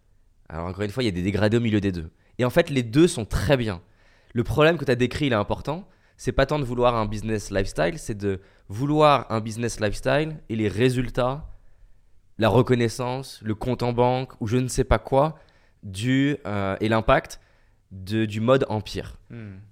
[0.49, 2.09] Alors, encore une fois, il y a des dégradés au milieu des deux.
[2.37, 3.81] Et en fait, les deux sont très bien.
[4.33, 5.87] Le problème que tu as décrit, il est important.
[6.17, 10.55] C'est pas tant de vouloir un business lifestyle, c'est de vouloir un business lifestyle et
[10.55, 11.49] les résultats
[12.39, 15.35] la reconnaissance, le compte en banque ou je ne sais pas quoi
[15.83, 17.39] du, euh, et l'impact
[17.91, 19.17] du mode empire.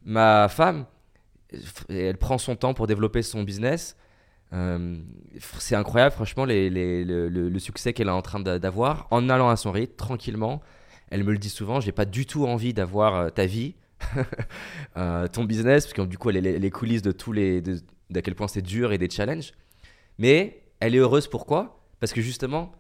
[0.06, 0.86] Ma femme,
[1.90, 3.98] elle prend son temps pour développer son business.
[4.54, 4.98] Euh,
[5.40, 9.72] c'est incroyable, franchement, le, succès qu'elle est en train d'a- d'avoir en allant à son
[9.72, 10.62] rythme, tranquillement.
[11.10, 13.76] Elle me le dit souvent, j'ai pas du tout envie d'avoir euh, ta vie,
[14.98, 17.62] euh, ton business, parce du coup, est les, coulisses de tous les,
[18.10, 19.54] d'à quel point c'est dur et des challenges.
[20.18, 21.82] Mais elle est heureuse pourquoi?
[22.00, 22.72] Parce que justement,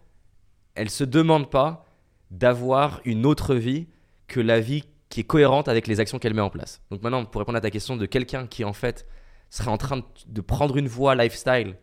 [0.76, 1.86] elle se demande pas
[2.32, 3.88] d'avoir une autre vie
[4.28, 6.82] que la vie qui est cohérente avec les actions qu'elle met en place.
[6.90, 9.06] Donc maintenant, pour répondre à ta question de quelqu'un qui en fait
[9.52, 11.76] serait en train de, prendre une voie lifestyle,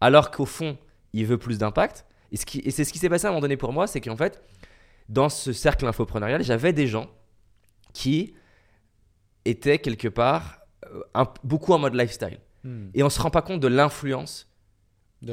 [0.00, 0.78] alors qu'au fond,
[1.12, 2.04] il veut plus d'impact.
[2.30, 2.36] Et,
[2.70, 4.40] c'est ce qui s'est passé à un moment donné pour moi, c'est qu'en fait,
[5.08, 7.08] dans ce cercle infopreneurial, j'avais des gens
[7.92, 8.34] qui
[9.44, 12.38] étaient quelque part euh, un- beaucoup en mode lifestyle.
[12.94, 14.48] Et on se rend pas compte de l'influence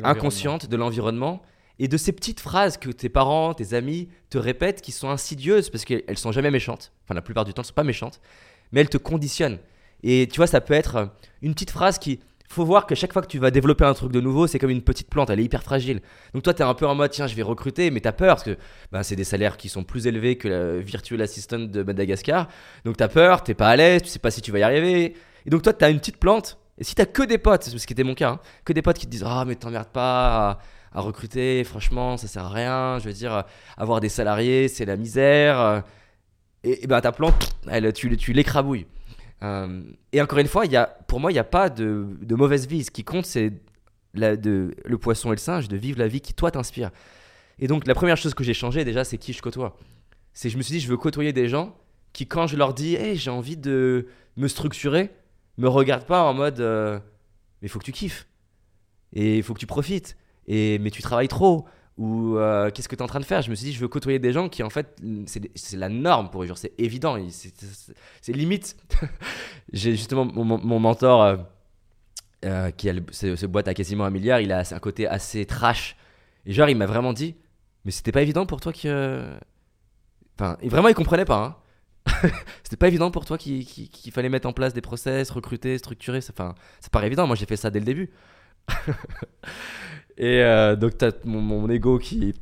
[0.09, 1.41] inconsciente de l'environnement
[1.79, 5.69] et de ces petites phrases que tes parents, tes amis te répètent qui sont insidieuses
[5.69, 6.91] parce qu'elles sont jamais méchantes.
[7.05, 8.19] Enfin, la plupart du temps, elles sont pas méchantes,
[8.71, 9.59] mais elles te conditionnent.
[10.03, 11.09] Et tu vois, ça peut être
[11.41, 12.19] une petite phrase qui
[12.51, 14.69] faut voir que chaque fois que tu vas développer un truc de nouveau, c'est comme
[14.69, 16.01] une petite plante, elle est hyper fragile.
[16.33, 18.13] Donc toi, tu es un peu en mode, tiens, je vais recruter, mais tu as
[18.13, 18.57] peur parce que
[18.91, 22.47] ben, c'est des salaires qui sont plus élevés que la virtual assistant de Madagascar.
[22.85, 24.63] Donc tu as peur, t'es pas à l'aise, tu sais pas si tu vas y
[24.63, 25.15] arriver.
[25.45, 26.57] Et donc toi, tu as une petite plante.
[26.77, 28.97] Et si tu que des potes, ce qui était mon cas, hein, que des potes
[28.97, 30.59] qui te disent, ah, mais t'emmerdes pas
[30.91, 32.99] à, recruter, franchement, ça sert à rien.
[32.99, 33.43] Je veux dire,
[33.77, 35.83] avoir des salariés, c'est la misère.
[36.63, 38.87] Et, ben ta plante, elle, tu, tu l'écrabouilles.
[39.43, 42.67] Euh, et encore une fois, y a, pour moi, il n'y a pas de, mauvaise
[42.67, 42.83] vie.
[42.83, 43.53] Ce qui compte, c'est
[44.13, 46.91] le poisson et le singe, de vivre la vie qui, toi, t'inspire.
[47.59, 49.77] Et donc, la première chose que j'ai changé, déjà, c'est qui je côtoie.
[50.33, 51.75] C'est je me suis dit, je veux côtoyer des gens
[52.13, 55.11] qui, quand je leur dis, hey, j'ai envie de me structurer,
[55.57, 56.99] me regardent pas en mode, euh,
[57.61, 58.27] mais faut que tu kiffes.
[59.13, 60.17] Et il faut que tu profites.
[60.47, 61.65] Et, mais tu travailles trop
[62.01, 63.43] ou euh, qu'est-ce que tu es en train de faire?
[63.43, 64.99] Je me suis dit, je veux côtoyer des gens qui, en fait,
[65.53, 66.47] c'est la norme pour eux.
[66.55, 67.15] C'est évident.
[67.29, 68.75] C'est limite.
[69.71, 71.37] J'ai justement mon, mentor euh,
[72.43, 74.41] euh, qui a ce, boîte à quasiment un milliard.
[74.41, 75.95] Il a un côté assez trash.
[76.47, 77.35] Et genre, il m'a vraiment dit,
[77.85, 79.37] mais c'était pas évident pour toi que.
[80.39, 81.55] Enfin, vraiment, il comprenait pas.
[82.07, 82.31] Hein.
[82.63, 86.17] c'était pas évident pour toi qu'il fallait mettre en place des process, recruter, structurer.
[86.31, 87.27] Enfin, c'est pas évident.
[87.27, 88.09] Moi, j'ai fait ça dès le début.
[90.17, 92.33] Et euh, donc, t'as mon, mon ego qui,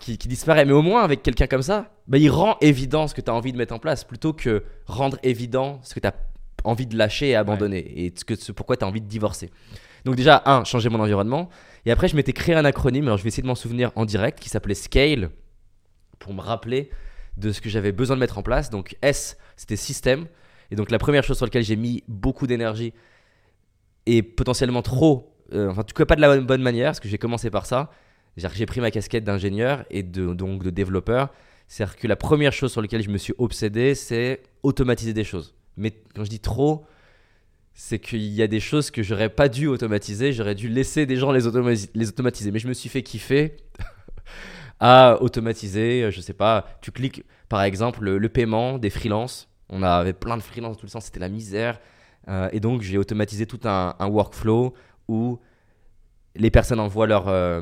[0.00, 0.64] qui, disparaît.
[0.64, 3.34] Mais au moins, avec quelqu'un comme ça, bah, il rend évident ce que tu as
[3.34, 6.14] envie de mettre en place plutôt que rendre évident ce que tu as
[6.64, 9.50] envie de lâcher et abandonner et ce que, ce pourquoi tu as envie de divorcer.
[10.04, 11.48] Donc, déjà, un, changer mon environnement.
[11.86, 13.04] Et après, je m'étais créé un acronyme.
[13.06, 15.30] Alors, je vais essayer de m'en souvenir en direct qui s'appelait SCALE
[16.18, 16.90] pour me rappeler
[17.36, 18.70] de ce que j'avais besoin de mettre en place.
[18.70, 20.26] Donc, S, c'était système.
[20.70, 22.92] Et donc, la première chose sur laquelle j'ai mis beaucoup d'énergie
[24.06, 27.18] et potentiellement trop euh, enfin, tu ne pas de la bonne manière, parce que j'ai
[27.18, 27.90] commencé par ça.
[28.36, 31.30] J'ai pris ma casquette d'ingénieur et de, donc de développeur.
[31.68, 35.54] C'est-à-dire que la première chose sur laquelle je me suis obsédé, c'est automatiser des choses.
[35.76, 36.84] Mais quand je dis trop,
[37.74, 41.16] c'est qu'il y a des choses que j'aurais pas dû automatiser, j'aurais dû laisser des
[41.16, 41.42] gens les,
[41.94, 42.50] les automatiser.
[42.50, 43.56] Mais je me suis fait kiffer
[44.80, 49.48] à automatiser, euh, je sais pas, tu cliques par exemple le, paiement des freelances.
[49.68, 51.80] On avait plein de freelances tout le temps, c'était la misère.
[52.28, 54.74] Euh, et donc j'ai automatisé tout un workflow
[55.10, 55.40] où
[56.36, 57.60] les personnes envoient leur, euh,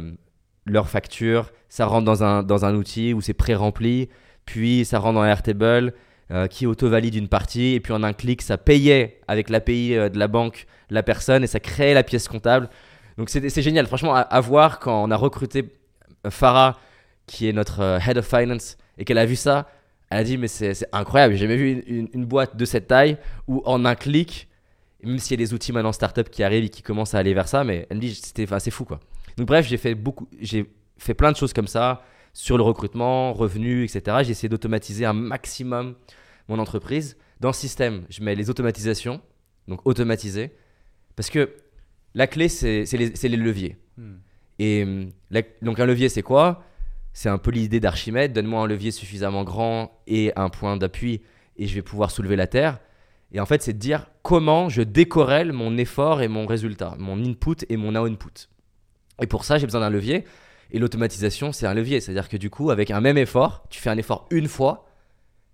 [0.67, 4.11] leur facture, ça rentre dans un, dans un outil où c'est pré-rempli,
[4.45, 5.95] puis ça rentre dans Airtable
[6.31, 10.09] euh, qui auto-valide une partie, et puis en un clic, ça payait avec l'API euh,
[10.11, 12.69] de la banque la personne et ça créait la pièce comptable.
[13.17, 15.75] Donc c'est génial, franchement, à, voir quand on a recruté
[16.31, 16.79] Farah,
[17.27, 19.69] qui est notre Head of Finance, et qu'elle a vu ça,
[20.09, 23.19] elle a dit mais c'est incroyable, j'ai jamais vu une, une, boîte de cette taille
[23.49, 24.49] où en un clic,
[25.03, 27.35] même s'il y a des outils maintenant startup qui arrivent et qui commencent à aller
[27.35, 29.01] vers ça, mais elle me dit c'était assez fou quoi.
[29.37, 33.33] Donc bref, j'ai fait beaucoup, j'ai fait plein de choses comme ça sur le recrutement,
[33.33, 34.19] revenus, etc.
[34.23, 35.95] J'ai essayé d'automatiser un maximum
[36.49, 37.17] mon entreprise.
[37.41, 39.21] Dans le système, je mets les automatisations,
[39.69, 40.53] donc automatiser,
[41.15, 41.55] parce que
[42.15, 43.77] la clé c'est les, les, leviers.
[43.97, 44.17] Hmm.
[44.59, 44.85] Et
[45.63, 46.65] donc un levier c'est quoi?
[47.13, 48.33] C'est un peu l'idée d'Archimède.
[48.33, 51.23] Donne-moi un levier suffisamment grand et un point d'appui
[51.57, 52.79] et je vais pouvoir soulever la terre.
[53.33, 57.23] Et en fait, c'est de dire comment je décorrèle mon effort et mon résultat, mon
[57.23, 58.49] input et mon output.
[59.21, 60.25] Et pour ça, j'ai besoin d'un levier.
[60.71, 62.01] Et l'automatisation, c'est un levier.
[62.01, 64.87] C'est-à-dire que du coup, avec un même effort, tu fais un effort une fois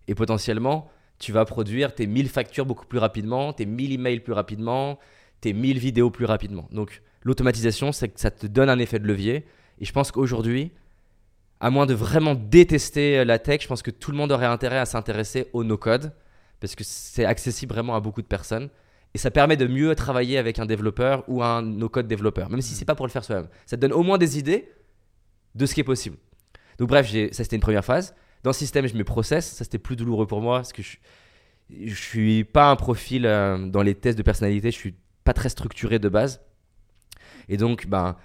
[0.07, 4.33] et potentiellement, tu vas produire tes 1000 factures beaucoup plus rapidement, tes 1000 emails plus
[4.33, 4.99] rapidement,
[5.41, 6.68] tes 1000 vidéos plus rapidement.
[6.72, 9.47] Donc, l'automatisation, c'est que ça te donne un effet de levier.
[9.81, 10.72] Et je pense qu'aujourd'hui,
[11.61, 14.79] à moins de vraiment détester la tech, je pense que tout le monde aurait intérêt
[14.79, 16.12] à s'intéresser au no-code
[16.65, 18.71] parce que c'est accessible vraiment à beaucoup de personnes.
[19.12, 22.73] Et ça permet de mieux travailler avec un développeur ou un no-code développeur, même si
[22.73, 22.77] mm.
[22.77, 23.49] c'est pas pour le faire soi-même.
[23.67, 24.73] Ça te donne au moins des idées
[25.55, 26.17] de ce qui est possible.
[26.79, 28.15] Donc bref, ça c'était une première phase.
[28.43, 29.47] Dans le système, je mets process.
[29.47, 30.97] Ça c'était plus douloureux pour moi parce que je,
[31.71, 34.71] je suis pas un profil euh, dans les tests de personnalité.
[34.71, 36.41] Je suis pas très structuré de base.
[37.51, 38.17] Et donc, ben,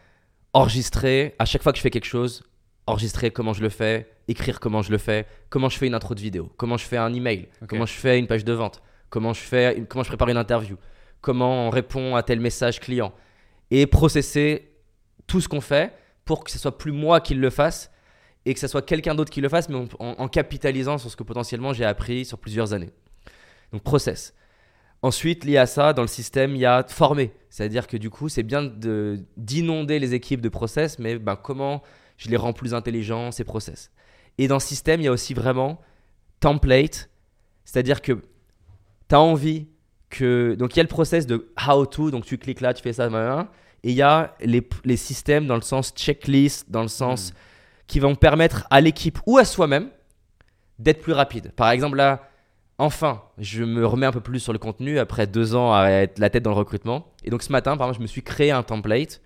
[0.53, 2.43] enregistrer à chaque fois que je fais quelque chose,
[2.87, 6.15] enregistrer comment je le fais, écrire comment je le fais, comment je fais une intro
[6.15, 9.33] de vidéo, comment je fais un email, comment je fais une page de vente, comment
[9.33, 10.77] je, fais comment je prépare une interview,
[11.21, 13.11] comment on répond à tel message client.
[13.71, 14.71] Et processer
[15.27, 15.93] tout ce qu'on fait
[16.25, 17.91] pour que ce soit plus moi qui le fasse
[18.45, 21.15] et que ce soit quelqu'un d'autre qui le fasse, mais en, en, capitalisant sur ce
[21.15, 22.91] que potentiellement j'ai appris sur plusieurs années.
[23.71, 24.33] Donc process.
[25.01, 27.31] Ensuite, lié à ça, dans le système, il y a former.
[27.49, 28.63] C'est-à-dire que du coup, c'est bien
[29.37, 31.81] d'inonder les équipes de process, mais ben, comment
[32.19, 33.91] je les rends plus intelligents, ces process.
[34.37, 35.81] Et dans système, il y a aussi vraiment
[36.39, 37.09] template,
[37.65, 39.67] c'est-à-dire que tu as envie
[40.09, 40.55] que.
[40.55, 42.93] Donc il y a le process de how to, donc tu cliques là, tu fais
[42.93, 43.07] ça,
[43.83, 47.35] et il y a les, les, systèmes dans le sens checklist, dans le sens hmm.
[47.87, 49.89] qui vont permettre à l'équipe ou à soi-même
[50.77, 51.53] d'être plus rapide.
[51.55, 52.29] Par exemple, là,
[52.77, 56.19] enfin, je me remets un peu plus sur le contenu après deux ans à être
[56.19, 57.07] la tête dans le recrutement.
[57.23, 59.21] Et donc ce matin, par exemple, je me suis créé un template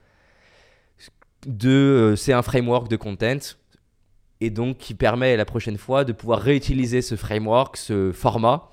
[1.46, 3.40] de, euh, c'est un framework de content
[4.42, 8.70] et donc qui permet la prochaine fois de pouvoir réutiliser ce framework, ce format.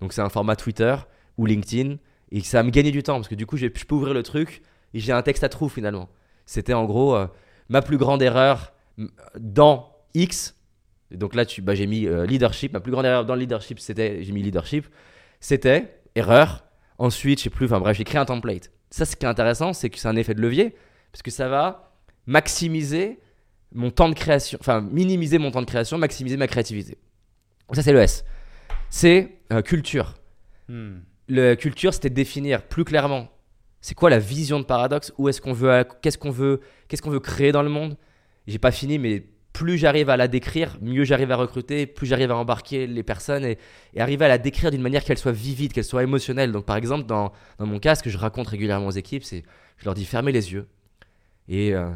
[0.00, 0.96] Donc c'est un format Twitter
[1.38, 1.96] ou LinkedIn
[2.32, 4.22] et ça va me gagner du temps parce que du coup je peux ouvrir le
[4.22, 4.62] truc
[4.94, 6.08] et j'ai un texte à trous finalement.
[6.44, 7.26] C'était en gros euh,
[7.68, 8.72] ma plus grande erreur
[9.38, 10.56] dans X.
[11.12, 12.72] donc là bah, j'ai mis euh, leadership.
[12.72, 14.88] Ma plus grande erreur dans le leadership c'était j'ai mis leadership.
[15.38, 16.64] C'était erreur.
[16.98, 17.66] Ensuite je sais plus.
[17.66, 18.72] Enfin bref j'ai créé un template.
[18.90, 20.74] Ça ce qui est intéressant c'est que c'est un effet de levier
[21.12, 21.91] parce que ça va
[22.26, 23.18] maximiser
[23.74, 26.98] mon temps de création, enfin minimiser mon temps de création, maximiser ma créativité.
[27.72, 28.24] Ça c'est le S.
[28.90, 30.14] C'est euh, culture.
[30.68, 30.98] Hmm.
[31.28, 33.28] Le culture, c'était définir plus clairement
[33.82, 37.10] c'est quoi la vision de Paradox, où est-ce qu'on veut, qu'est-ce qu'on veut, qu'est-ce qu'on
[37.10, 37.96] veut créer dans le monde.
[38.46, 42.30] J'ai pas fini, mais plus j'arrive à la décrire, mieux j'arrive à recruter, plus j'arrive
[42.30, 43.58] à embarquer les personnes et,
[43.98, 46.52] arriver à la décrire d'une manière qu'elle soit vivide, qu'elle soit émotionnelle.
[46.52, 49.42] Donc par exemple, dans, dans mon cas, ce que je raconte régulièrement aux équipes, c'est
[49.78, 50.68] je leur dis fermez les yeux
[51.48, 51.90] et euh,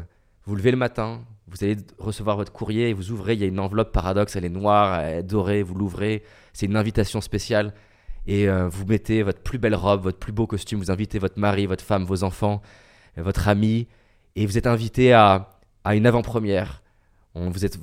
[0.47, 1.19] vous levez le matin,
[1.49, 4.49] vous allez recevoir votre courrier vous ouvrez, il y a une enveloppe paradoxe, elle est
[4.49, 6.23] noire, dorée, vous l'ouvrez,
[6.53, 7.73] c'est une invitation spéciale
[8.27, 11.37] et euh, vous mettez votre plus belle robe, votre plus beau costume, vous invitez votre
[11.37, 12.61] mari, votre femme, vos enfants,
[13.17, 13.87] votre ami
[14.37, 15.49] et vous êtes invité à,
[15.85, 16.81] une avant-première.
[17.35, 17.77] On, vous êtes,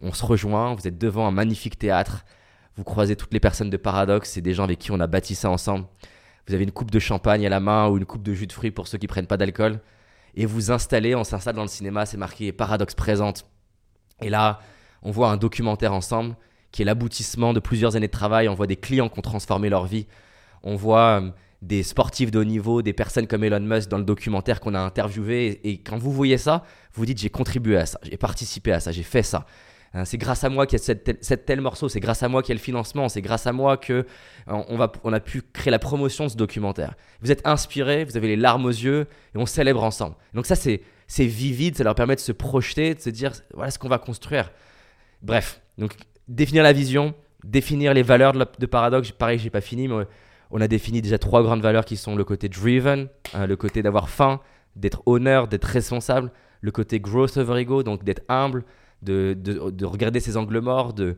[0.00, 2.24] on se rejoint, vous êtes devant un magnifique théâtre,
[2.76, 5.34] vous croisez toutes les personnes de Paradoxe et des gens avec qui on a bâti
[5.34, 5.86] ça ensemble.
[6.46, 8.52] Vous avez une coupe de champagne à la main ou une coupe de jus de
[8.52, 9.80] fruits pour ceux qui prennent pas d'alcool
[10.38, 13.44] et vous installez, on s'installe dans le cinéma, c'est marqué Paradoxe présente.
[14.20, 14.60] Et là,
[15.02, 16.36] on voit un documentaire ensemble
[16.70, 18.48] qui est l'aboutissement de plusieurs années de travail.
[18.48, 20.06] On voit des clients qui ont transformé leur vie.
[20.62, 21.30] On voit euh,
[21.60, 24.80] des sportifs de haut niveau, des personnes comme Elon Musk dans le documentaire qu'on a
[24.80, 25.60] interviewé.
[25.68, 26.62] Et, quand vous voyez ça,
[26.94, 29.44] vous dites j'ai contribué à ça, j'ai participé à ça, j'ai fait ça.
[29.94, 32.42] Hein, c'est grâce à moi qu'il y a cette, tel, morceau, c'est grâce à moi
[32.42, 34.06] qu'il y a le financement, c'est grâce à moi que
[34.46, 36.94] va, on a pu créer la promotion de ce documentaire.
[37.20, 40.16] Vous êtes inspiré, vous avez les larmes aux yeux et on célèbre ensemble.
[40.34, 40.82] Donc ça c'est
[41.24, 44.50] vivide, ça leur permet de se projeter, de se dire voilà ce qu'on va construire.
[45.22, 45.94] Bref, donc
[46.28, 47.14] définir la vision,
[47.44, 49.10] définir les valeurs de, de Paradox.
[49.12, 50.04] Pareil, j'ai pas fini, mais
[50.50, 53.82] on a défini déjà trois grandes valeurs qui sont le côté driven, hein, le côté
[53.82, 54.40] d'avoir faim,
[54.76, 56.30] d'être honneur, d'être responsable,
[56.60, 58.64] le côté growth over ego, donc d'être humble,
[59.02, 61.16] de, de, regarder ces angles morts, de,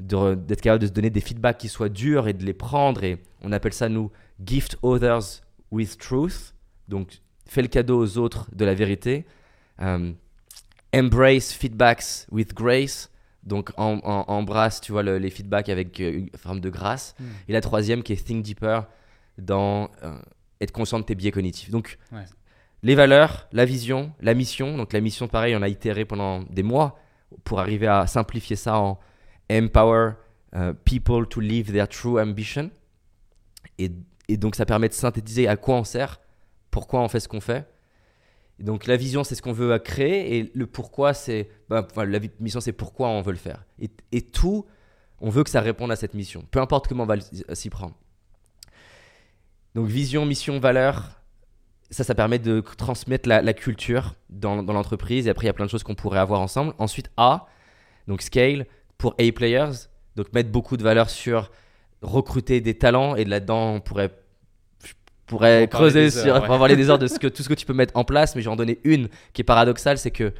[0.00, 3.04] d'être capable de se donner des feedbacks qui soient durs et de les prendre.
[3.04, 4.10] Et on appelle ça, nous,
[4.44, 6.54] gift others with truth.
[6.88, 9.26] Donc, fais le cadeau aux autres de la vérité.
[9.80, 10.12] Euh,
[10.94, 13.10] embrace feedbacks with grace.
[13.42, 17.14] Donc, embrasse, tu vois, les feedbacks avec euh, une forme de grâce.
[17.18, 17.24] Hmm.
[17.48, 18.86] Et la troisième qui est think deeper
[19.38, 20.18] dans euh,
[20.60, 21.70] être conscient de tes biais cognitifs.
[21.70, 21.98] Donc,
[22.82, 24.76] les valeurs, la vision, la mission.
[24.76, 26.98] Donc, la mission, pareil, on a itéré pendant des mois
[27.44, 28.98] pour arriver à simplifier ça en
[29.50, 30.12] empower
[30.54, 32.70] uh, people to live their true ambition.
[33.78, 33.90] Et,
[34.36, 36.20] donc ça permet de synthétiser à quoi on sert,
[36.70, 37.68] pourquoi on fait ce qu'on fait.
[38.60, 42.60] Donc la vision, c'est ce qu'on veut créer, et le pourquoi, c'est bah, la mission,
[42.60, 43.64] c'est pourquoi on veut le faire.
[43.80, 44.66] Et, et, tout,
[45.20, 47.16] on veut que ça réponde à cette mission, peu importe comment on va
[47.54, 47.96] s'y prendre.
[49.74, 51.19] Donc vision, mission, valeur,
[51.90, 55.26] ça, ça permet de transmettre la, culture dans, l'entreprise.
[55.26, 56.72] Et après, il y a plein de choses qu'on pourrait avoir ensemble.
[56.78, 57.48] Ensuite, A,
[58.06, 58.66] donc scale
[58.96, 59.88] pour A players.
[60.16, 61.50] Donc mettre beaucoup de valeur sur
[62.02, 63.16] recruter des talents.
[63.16, 64.10] Et là-dedans, on pourrait,
[65.26, 67.66] pourrait creuser sur, heures, avoir les des heures de ce que, tout ce que tu
[67.66, 68.36] peux mettre en place.
[68.36, 70.32] Mais je vais en donner une qui est paradoxale, c'est que,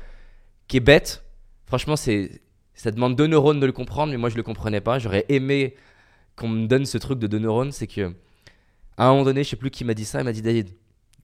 [0.69, 1.25] qui est bête.
[1.67, 2.43] Franchement, c'est,
[2.75, 5.01] ça demande deux neurones de le comprendre, mais moi, je le comprenais pas.
[5.01, 5.75] J'aurais aimé
[6.37, 7.73] qu'on me donne ce truc de deux neurones.
[7.73, 8.15] C'est que,
[8.97, 10.21] à un moment donné, je sais plus qui m'a dit ça.
[10.21, 10.71] Il m'a dit, David,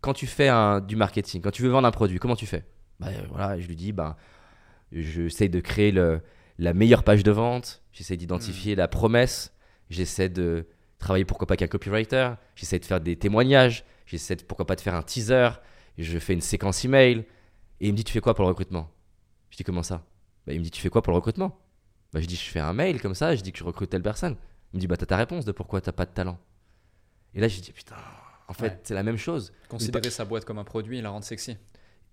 [0.07, 2.65] quand tu fais un, du marketing, quand tu veux vendre un produit, comment tu fais?
[3.01, 4.17] Bah, voilà, Je lui dis, bah,
[4.93, 6.23] j'essaie de créer le,
[6.59, 8.79] la meilleure page de vente, j'essaie d'identifier hmm.
[8.79, 9.53] la promesse,
[9.91, 10.69] j'essaie de
[11.01, 14.77] travailler pourquoi pas avec un copywriter, j'essaie de faire des témoignages, j'essaie de, pourquoi pas
[14.77, 15.49] de faire un teaser,
[15.99, 17.25] je fais une séquence email.
[17.81, 18.89] Et il me dit, tu fais quoi pour le recrutement?
[19.51, 20.07] Je dis, comment ça?
[20.47, 21.59] Bah, Il me dit, tu fais quoi pour le recrutement?
[22.13, 24.03] Bah, Je dis, je fais un mail comme ça, je dis que je recrute telle
[24.03, 24.37] personne.
[24.73, 26.39] Il me dit, bah, t'as ta réponse de pourquoi t'as pas de talent.
[27.35, 27.97] Et là, je dis, putain,
[28.49, 29.53] en fait, c'est la même chose.
[29.69, 31.57] Considérer sa boîte comme un produit et la rendre sexy.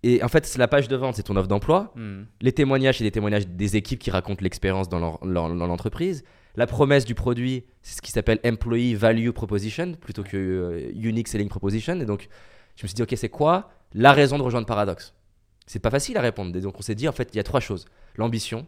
[0.03, 1.93] Et en fait, c'est la page de vente, c'est ton offre d'emploi.
[1.95, 2.23] Hmm.
[2.41, 6.23] Les témoignages, c'est des témoignages des équipes qui racontent l'expérience dans l'entreprise.
[6.55, 11.27] La promesse du produit, c'est ce qui s'appelle Employee Value Proposition plutôt que euh, Unique
[11.27, 11.99] Selling Proposition.
[11.99, 12.27] Et donc,
[12.75, 15.13] je me suis dit, ok, c'est quoi la raison de rejoindre Paradox?
[15.65, 16.55] C'est pas facile à répondre.
[16.55, 17.85] Et donc, on s'est dit, en fait, il y a trois choses.
[18.17, 18.67] L'ambition.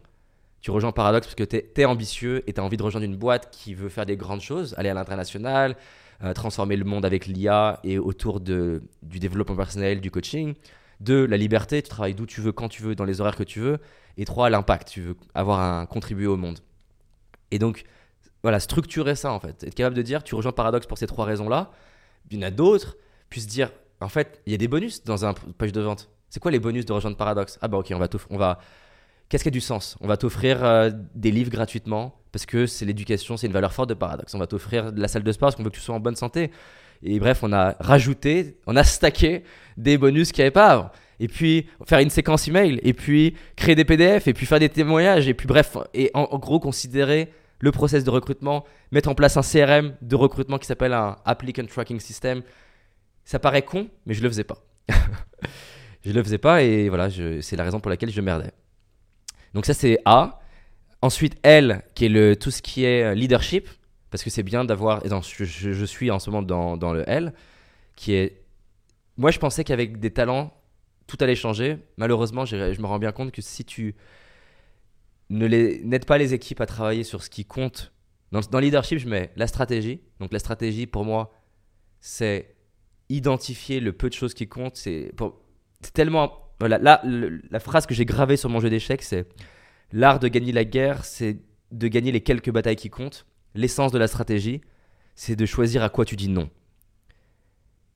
[0.62, 3.16] Tu rejoins Paradox parce que tu es, ambitieux et tu as envie de rejoindre une
[3.16, 5.76] boîte qui veut faire des grandes choses, aller à l'international,
[6.22, 10.54] euh, transformer le monde avec l'IA et autour de, du développement personnel, du coaching.
[11.00, 13.42] Deux, la liberté, tu travailles d'où tu veux, quand tu veux, dans les horaires que
[13.44, 13.78] tu veux.
[14.16, 16.60] Et trois, l'impact, tu veux avoir un contribuer au monde.
[17.50, 17.84] Et donc,
[18.42, 19.64] voilà, structurer ça en fait.
[19.64, 21.70] Être capable de dire, tu rejoins Paradox pour ces trois raisons-là.
[22.30, 22.96] Il y en a d'autres.
[23.28, 26.08] Puis se dire, en fait, il y a des bonus dans un page de vente.
[26.28, 27.58] C'est quoi les bonus de rejoindre Paradox?
[27.60, 28.58] Ah bah ok, on va on va.
[29.28, 29.96] Qu'est-ce qui a du sens?
[30.00, 33.88] On va t'offrir euh, des livres gratuitement parce que c'est l'éducation, c'est une valeur forte
[33.88, 34.34] de Paradox.
[34.34, 36.00] On va t'offrir de la salle de sport parce qu'on veut que tu sois en
[36.00, 36.50] bonne santé.
[37.02, 39.42] Et bref, on a rajouté, on a stacké
[39.76, 40.90] des bonus qu'il n'y avait pas avant.
[41.18, 44.68] Et puis faire une séquence email, et puis créer des PDF, et puis faire des
[44.68, 49.36] témoignages, et puis bref, et en gros considérer le process de recrutement, mettre en place
[49.36, 52.42] un CRM de recrutement qui s'appelle un Applicant Tracking System.
[53.24, 54.58] Ça paraît con, mais je le faisais pas.
[56.04, 57.08] je le faisais pas et voilà,
[57.40, 58.52] c'est la raison pour laquelle je merdais.
[59.56, 60.38] Donc ça c'est A.
[61.00, 63.68] Ensuite L, qui est le, tout ce qui est euh, leadership,
[64.10, 67.32] parce que c'est bien d'avoir, et je, suis en ce moment dans, le L,
[67.96, 68.42] qui est,
[69.16, 70.52] moi je pensais qu'avec des talents,
[71.06, 71.78] tout allait changer.
[71.96, 73.94] Malheureusement, je me rends bien compte que si tu
[75.30, 77.92] n'aide pas les équipes à travailler sur ce qui compte.
[78.32, 80.02] Dans, dans leadership, je mets la stratégie.
[80.20, 81.32] Donc la stratégie, pour moi,
[82.00, 82.56] c'est
[83.08, 84.76] identifier le peu de choses qui comptent.
[84.76, 85.12] C'est
[85.94, 86.45] tellement...
[86.58, 89.26] Voilà, là, la phrase que j'ai gravée sur mon jeu d'échecs, c'est
[89.92, 91.38] l'art de gagner la guerre, c'est
[91.72, 93.26] de gagner les quelques batailles qui comptent.
[93.54, 94.60] L'essence de la stratégie,
[95.14, 96.48] c'est de choisir à quoi tu dis non.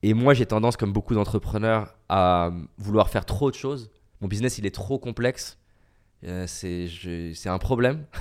[0.02, 3.90] Et moi, j'ai tendance, comme beaucoup d'entrepreneurs, à vouloir faire trop de choses.
[4.20, 5.58] Mon business, il est trop complexe
[6.24, 8.04] euh, c'est un problème.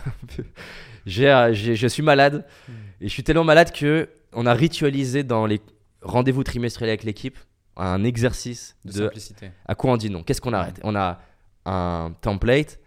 [1.21, 2.71] Euh, je suis malade hmm.
[3.01, 5.59] et je suis tellement malade que on a ritualisé dans les
[6.03, 7.35] rendez-vous trimestriels avec l'équipe
[7.79, 9.51] un exercice de, simplicité.
[9.65, 10.23] À quoi on dit non?
[10.23, 10.79] Qu'est-ce qu'on arrête?
[10.83, 11.19] On a
[11.65, 12.79] un template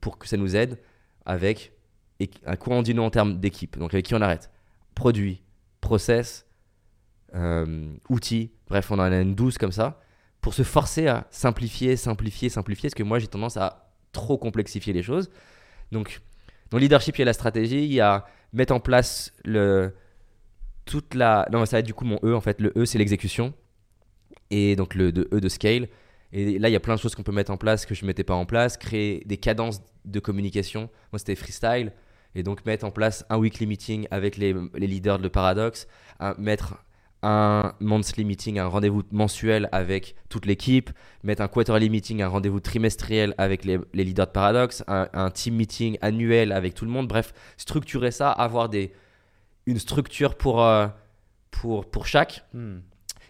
[0.00, 0.78] pour que ça nous aide
[1.26, 1.72] avec
[2.20, 3.78] et à quoi on dit non en termes d'équipe?
[3.78, 4.50] Donc avec qui on arrête?
[4.94, 5.42] Produit,
[5.80, 6.46] process,
[7.34, 8.52] euh, outils.
[8.68, 10.00] Bref, on en a une douce comme ça
[10.40, 12.88] pour se forcer à simplifier, simplifier, simplifier.
[12.88, 15.30] Parce que moi j'ai tendance à trop complexifier les choses.
[15.90, 16.20] Donc,
[16.70, 19.94] dans le leadership, il y a la stratégie, il y a mettre en place le,
[20.84, 21.48] toute la.
[21.52, 22.60] Non, ça va être du coup mon E en fait.
[22.60, 23.52] Le E, c'est l'exécution.
[24.54, 25.88] Et donc le E de scale.
[26.32, 28.02] Et là, il y a plein de choses qu'on peut mettre en place que je
[28.02, 28.76] ne mettais pas en place.
[28.76, 30.88] Créer des cadences de communication.
[31.12, 31.92] Moi, c'était freestyle.
[32.36, 35.88] Et donc, mettre en place un weekly meeting avec les, les leaders de Paradox.
[36.38, 36.76] mettre
[37.24, 40.90] un monthly meeting, un rendez-vous mensuel avec toute l'équipe,
[41.22, 45.96] mettre un quarterly meeting, un rendez-vous trimestriel avec les, leaders de Paradox, un, team meeting
[46.02, 47.08] annuel avec tout le monde.
[47.08, 48.92] Bref, structurer ça, avoir des,
[49.66, 50.86] une structure pour, euh,
[51.50, 52.44] pour, pour chaque.
[52.52, 52.80] Hmm.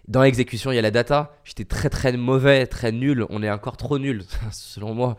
[0.06, 1.36] Dans l'exécution, il y a la data.
[1.44, 3.26] J'étais très très mauvais, très nul.
[3.30, 5.16] On est encore trop nul, selon moi,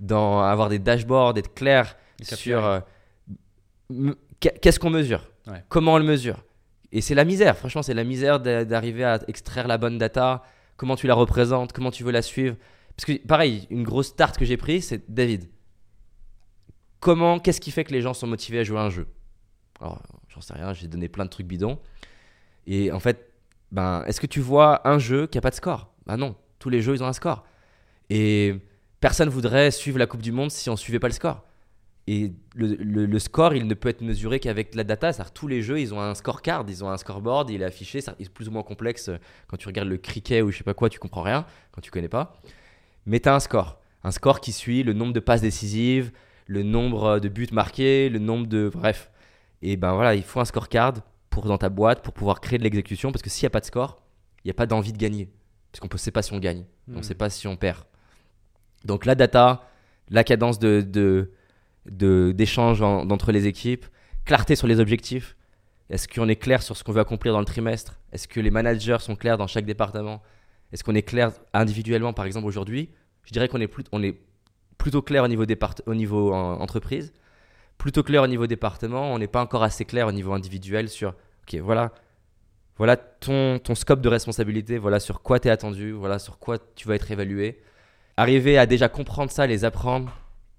[0.00, 2.80] dans avoir des dashboards, être clair sur euh,
[4.40, 5.30] qu'est-ce qu'on mesure,
[5.68, 6.44] comment on le mesure?
[6.92, 10.42] Et c'est la misère, franchement, c'est la misère d'arriver à extraire la bonne data,
[10.76, 12.56] comment tu la représentes, comment tu veux la suivre?
[12.96, 15.48] Parce que, pareil, une grosse start que j'ai prise, c'est David.
[17.00, 19.06] Comment, qu'est-ce qui fait que les gens sont motivés à jouer à un jeu?
[19.80, 21.78] Alors, j'en sais rien, j'ai donné plein de trucs bidons.
[22.66, 23.31] Et en fait,
[23.72, 25.92] ben, est-ce que tu vois un jeu qui a pas de score?
[26.06, 27.44] Ben non, tous les jeux, ils ont un score.
[28.10, 28.54] Et
[29.00, 31.42] personne voudrait suivre la Coupe du Monde si on suivait pas le score.
[32.06, 35.12] Et le, score, il ne peut être mesuré qu'avec la data.
[35.12, 38.00] cest tous les jeux, ils ont un scorecard, ils ont un scoreboard, il est affiché.
[38.00, 39.10] C'est plus ou moins complexe.
[39.46, 41.90] Quand tu regardes le cricket ou je sais pas quoi, tu comprends rien quand tu
[41.90, 42.36] connais pas.
[43.06, 43.80] Mais tu as un score.
[44.04, 46.10] Un score qui suit le nombre de passes décisives,
[46.46, 48.70] le nombre de buts marqués, le nombre de.
[48.72, 49.10] Bref.
[49.62, 50.94] Et ben voilà, il faut un scorecard
[51.32, 53.10] pour, dans ta boîte pour pouvoir créer de l'exécution.
[53.10, 54.00] Parce que s'il n'y a pas de score,
[54.44, 55.28] il n'y a pas d'envie de gagner.
[55.72, 56.64] Parce qu'on ne sait pas si on gagne.
[56.86, 57.02] On ne hmm.
[57.02, 57.84] sait pas si on perd.
[58.84, 59.68] Donc la data,
[60.08, 61.32] la cadence de
[61.84, 63.86] d'échanges entre les équipes,
[64.24, 65.36] clarté sur les objectifs.
[65.90, 67.98] Est-ce qu'on est clair sur ce qu'on veut accomplir dans le trimestre?
[68.12, 70.22] Est-ce que les managers sont clairs dans chaque département?
[70.72, 72.90] Est-ce qu'on est clair individuellement, par exemple, aujourd'hui
[73.24, 74.16] Je dirais qu'on est, plus, on est
[74.78, 75.44] plutôt clair au niveau,
[75.86, 77.12] au niveau entreprise,
[77.82, 79.12] plutôt clair au niveau département.
[79.12, 81.90] On n'est pas encore assez clair au niveau individuel sur, ok, voilà,
[82.76, 86.58] voilà ton, ton scope de responsabilité, voilà sur quoi tu es attendu, voilà sur quoi
[86.76, 87.60] tu vas être évalué.
[88.16, 90.12] Arriver à déjà comprendre ça, les apprendre,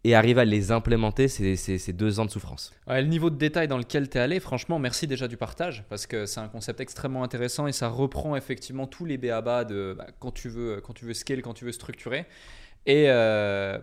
[0.04, 2.74] et arriver à les implémenter, c'est deux ans de souffrance.
[2.88, 6.08] le niveau de détail dans lequel tu es allé, franchement, merci déjà du partage, parce
[6.08, 10.08] que c'est un concept extrêmement intéressant et ça reprend effectivement tous les BABA de bah,
[10.20, 12.26] quand, tu veux, quand tu veux scale, quand tu veux structurer.
[12.86, 13.80] Et euh,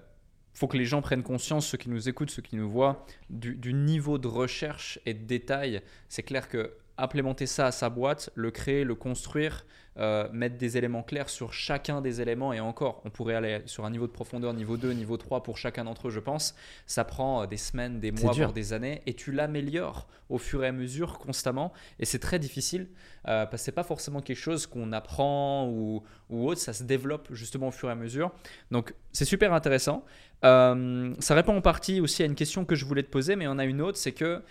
[0.53, 3.55] faut que les gens prennent conscience, ceux qui nous écoutent, ceux qui nous voient, du,
[3.55, 5.83] du niveau de recherche et de détail.
[6.09, 9.65] C'est clair que implémenter ça à sa boîte, le créer, le construire,
[10.01, 13.85] euh, mettre des éléments clairs sur chacun des éléments et encore, on pourrait aller sur
[13.85, 16.55] un niveau de profondeur, niveau 2, niveau 3 pour chacun d'entre eux, je pense.
[16.87, 20.65] Ça prend euh, des semaines, des mois, voire des années et tu l'améliores au fur
[20.65, 22.89] et à mesure constamment et c'est très difficile
[23.29, 26.85] euh, parce que c'est pas forcément quelque chose qu'on apprend ou, ou, autre, ça se
[26.85, 28.33] développe justement au fur et à mesure.
[28.71, 30.05] Donc c'est super intéressant.
[30.43, 33.59] ça répond en partie aussi à une question que je voulais te poser, mais on
[33.59, 34.43] a une autre, c'est que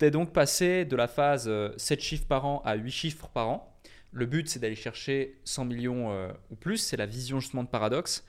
[0.00, 3.28] tu es donc passé de la phase euh, 7 chiffres par an à 8 chiffres
[3.28, 3.69] par an.
[4.12, 6.78] Le but, c'est d'aller chercher 100 millions euh, ou plus.
[6.78, 8.24] C'est la vision justement de Paradox.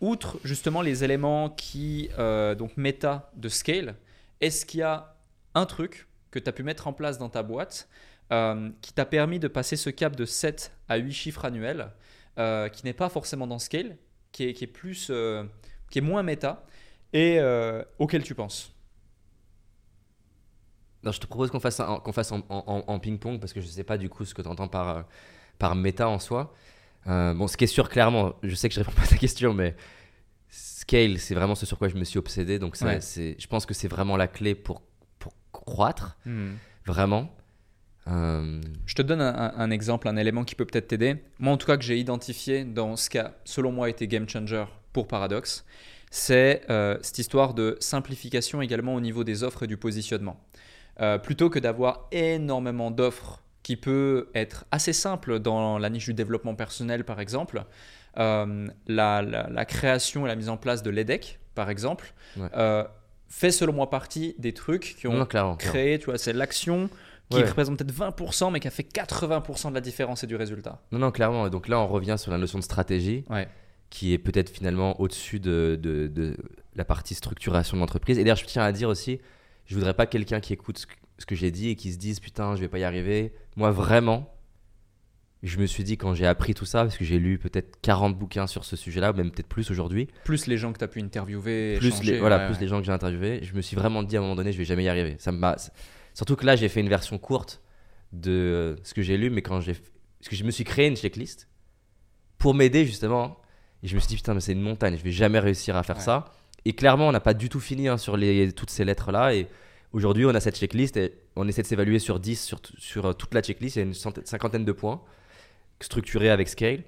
[0.00, 3.94] Outre justement les éléments qui, euh, donc méta de scale,
[4.40, 5.14] est-ce qu'il y a
[5.54, 7.88] un truc que tu as pu mettre en place dans ta boîte
[8.32, 11.90] euh, qui t'a permis de passer ce cap de 7 à 8 chiffres annuels,
[12.72, 13.96] qui n'est pas forcément dans scale,
[14.32, 15.12] qui est, plus,
[15.90, 16.64] qui est moins méta,
[17.12, 17.38] et
[17.98, 18.72] auquel tu penses?
[21.04, 23.60] Non, je te propose qu'on fasse, un- qu'on fasse en, en- en ping-pong parce que
[23.60, 25.02] je sais pas du coup ce que tu entends par, euh,
[25.58, 26.54] par méta en soi.
[27.08, 29.16] Euh, bon, ce qui est sûr, clairement, je sais que je réponds pas à ta
[29.16, 29.74] question, mais
[30.48, 32.58] scale, c'est vraiment ce sur quoi je me suis obsédé.
[32.58, 33.00] Donc, ça, Ouais.
[33.00, 34.82] c'est, je pense que c'est vraiment la clé pour,
[35.18, 36.16] pour croître,
[36.86, 37.34] vraiment.
[38.08, 41.16] Euh, Je te donne un, un- un exemple, un élément qui peut peut-être t'aider.
[41.38, 44.28] Moi, en tout cas, que j'ai identifié dans ce qui a, selon moi, été game
[44.28, 45.64] changer pour Paradox,
[46.10, 50.38] c'est euh, cette histoire de simplification également au niveau des offres et du positionnement.
[51.00, 56.14] Euh, plutôt que d'avoir énormément d'offres qui peut être assez simple dans la niche du
[56.14, 57.64] développement personnel, par exemple,
[58.18, 62.48] euh, la, la- la création et la mise en place de l'EDEC, par exemple, Ouais.
[62.56, 62.84] euh,
[63.28, 65.56] fait selon moi partie des trucs qui ont non, clairement.
[65.56, 65.72] clairement.
[65.72, 66.90] créé, tu vois, c'est l'action
[67.30, 67.48] qui Ouais.
[67.48, 70.82] représente peut-être 20%, mais qui a fait 80% de la différence et du résultat.
[70.92, 71.46] Non, non, clairement.
[71.46, 73.24] Et donc là, on revient sur la notion de stratégie.
[73.30, 73.48] Ouais.
[73.88, 76.34] qui est peut-être finalement au-dessus de, de- de
[76.76, 78.18] la partie structuration de l'entreprise.
[78.18, 79.20] Et d'ailleurs, je tiens à dire aussi,
[79.66, 80.78] je voudrais pas quelqu'un qui écoute
[81.18, 83.32] ce que, j'ai dit et qui se dise putain, je vais pas y arriver.
[83.56, 84.34] Moi, vraiment,
[85.42, 88.16] je me suis dit quand j'ai appris tout ça, parce que j'ai lu peut-être 40
[88.18, 91.00] bouquins sur ce sujet-là, même peut-être plus aujourd'hui, Plus les gens que tu as pu
[91.00, 92.60] interviewer, plus, échanger, les, voilà, ouais, plus ouais.
[92.60, 94.58] les gens que j'ai interviewés, je me suis vraiment dit à un moment donné, je
[94.58, 95.16] vais jamais y arriver.
[95.18, 95.56] Ça m'a...
[96.14, 97.62] Surtout que là, j'ai fait une version courte
[98.12, 99.72] de ce que j'ai lu, mais quand j'ai.
[99.72, 101.48] Parce que je me suis créé une checklist
[102.38, 103.38] pour m'aider justement.
[103.82, 105.82] Et je me suis dit, putain, mais c'est une montagne, je vais jamais réussir à
[105.82, 106.02] faire Ouais.
[106.02, 106.32] ça.
[106.64, 109.34] Et clairement, on n'a pas du tout fini hein, sur les, toutes ces lettres-là.
[109.34, 109.48] Et
[109.92, 113.34] aujourd'hui, on a cette checklist et on essaie de s'évaluer sur 10, sur, euh, toute
[113.34, 113.76] la checklist.
[113.76, 115.02] Il y a une centaine- cinquantaine de points
[115.80, 116.82] structurés avec Scale.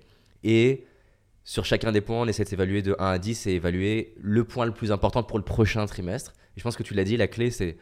[0.45, 0.85] Et
[1.43, 4.45] sur chacun des points, on essaie de s'évaluer de 1 à 10 et évaluer le
[4.45, 6.33] point le plus important pour le prochain trimestre.
[6.57, 7.77] Et je pense que tu l'as dit, la clé, c'est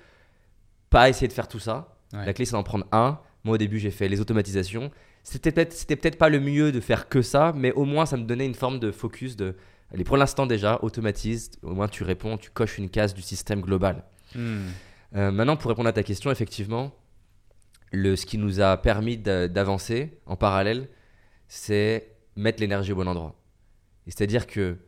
[0.91, 1.97] pas essayer de faire tout ça.
[2.13, 2.25] Ouais.
[2.27, 3.19] La clé, c'est d'en prendre un.
[3.45, 4.91] Moi, au début, j'ai fait les automatisations.
[5.25, 8.17] C'était peut-être, c'était peut-être pas le mieux de faire que ça, mais au moins, ça
[8.17, 9.55] me donnait une forme de focus de.
[9.93, 11.51] Allez, pour l'instant, déjà, automatise.
[11.63, 14.05] Au moins, tu réponds, tu coches une case du système global.
[14.35, 14.69] Hmm.
[15.15, 16.95] Euh, maintenant, pour répondre à ta question, effectivement,
[17.93, 20.89] le, ce qui nous a permis d'a- d'avancer en parallèle,
[21.49, 23.35] c'est mettre l'énergie au bon endroit.
[24.07, 24.79] Et C'est-à-dire que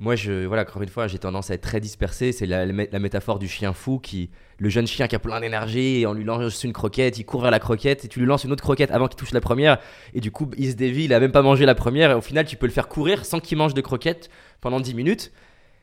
[0.00, 2.32] moi, je, voilà, encore une fois, j'ai tendance à être très dispersé.
[2.32, 5.18] C'est la, la mé- la métaphore du chien fou qui, le jeune chien qui a
[5.18, 8.18] plein d'énergie et on lui lance une croquette, il court vers la croquette et tu
[8.20, 9.78] lui lances une autre croquette avant qu'il touche la première
[10.14, 12.20] et du coup, il se dévie, il a même pas mangé la première et au
[12.22, 14.30] final, tu peux le faire courir sans qu'il mange de croquette
[14.60, 15.32] pendant 10 minutes.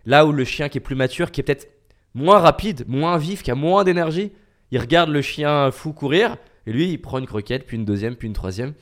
[0.05, 1.67] Là où le chien qui est plus mature, qui est peut-être
[2.15, 4.31] moins rapide, moins vif, qui a moins d'énergie,
[4.71, 8.15] il regarde le chien fou courir et lui, il prend une croquette, puis une deuxième,
[8.15, 8.73] puis une troisième.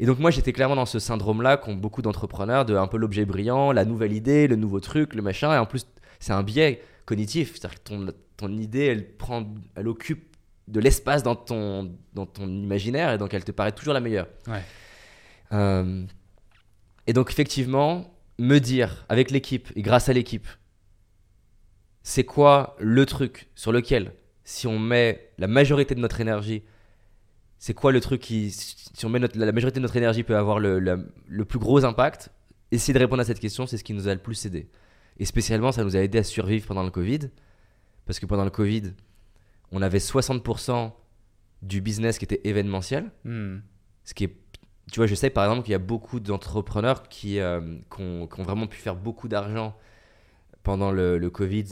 [0.00, 3.26] Et donc moi, j'étais clairement dans ce syndrome-là qu'ont beaucoup d'entrepreneurs, de un peu l'objet
[3.26, 5.54] brillant, la nouvelle idée, le nouveau truc, le machin.
[5.54, 5.86] Et en plus,
[6.18, 8.06] c'est un biais cognitif, c'est-à-dire que ton,
[8.38, 9.46] ton idée, elle prend,
[9.76, 10.36] elle occupe
[10.68, 14.28] de l'espace dans ton, dans ton imaginaire et donc elle te paraît toujours la meilleure.
[14.46, 14.62] Ouais.
[15.52, 16.04] Euh,
[17.06, 20.48] et donc effectivement, me dire avec l'équipe et grâce à l'équipe,
[22.02, 26.62] c'est quoi le truc sur lequel, si on met la majorité de notre énergie,
[27.62, 30.36] c'est quoi le truc qui, si on met notre- la majorité de notre énergie peut
[30.36, 30.96] avoir le, la-
[31.28, 32.30] le plus gros impact
[32.72, 34.68] Essayer de répondre à cette question, c'est ce qui nous a le plus aidé.
[35.18, 37.28] Et spécialement, ça nous a aidé à survivre pendant le Covid.
[38.06, 38.92] Parce que pendant le Covid,
[39.72, 40.92] on avait 60%
[41.62, 43.10] du business qui était événementiel.
[43.24, 43.58] Hmm.
[44.04, 44.36] Ce qui est,
[44.90, 47.60] tu vois, je sais par exemple qu'il y a beaucoup d'entrepreneurs qui, euh,
[47.94, 49.76] qui, ont, qui ont vraiment pu faire beaucoup d'argent
[50.62, 51.66] pendant le, le Covid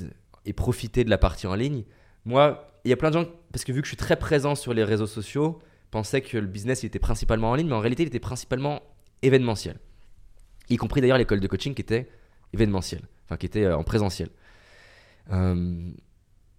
[0.45, 1.85] et profiter de la partie en ligne.
[2.25, 4.55] Moi, il y a plein de gens, parce que vu que je suis très présent
[4.55, 5.61] sur les réseaux sociaux,
[5.91, 8.83] pensaient que le business il était principalement en ligne, mais en réalité, il était principalement
[9.23, 9.79] événementiel.
[10.69, 12.09] Y compris d'ailleurs l'école de coaching qui était
[12.53, 14.29] événementielle, enfin qui était euh, en présentiel.
[15.33, 15.91] Euh,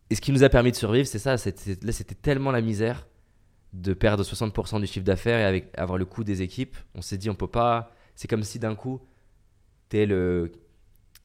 [0.10, 1.32] et ce qui nous a permis de survivre, c'est ça.
[1.32, 3.08] Là, c'était tellement la misère
[3.74, 6.76] de perdre 60% du chiffre d'affaires et avec avoir le coût des équipes.
[6.96, 7.92] On s'est dit, on peut pas.
[8.16, 9.00] C'est comme si d'un coup,
[9.90, 10.52] t'es le,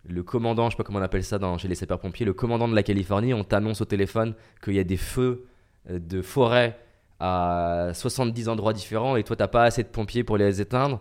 [0.06, 2.68] le commandant, je sais pas comment on appelle ça dans, chez les sapeurs-pompiers, le commandant
[2.68, 3.32] de la Californie.
[3.32, 5.46] On t'annonce au téléphone qu'il y a des feux
[5.88, 6.78] euh, de forêt
[7.24, 11.00] à 70 endroits différents et toi, t'as pas assez de pompiers pour les éteindre.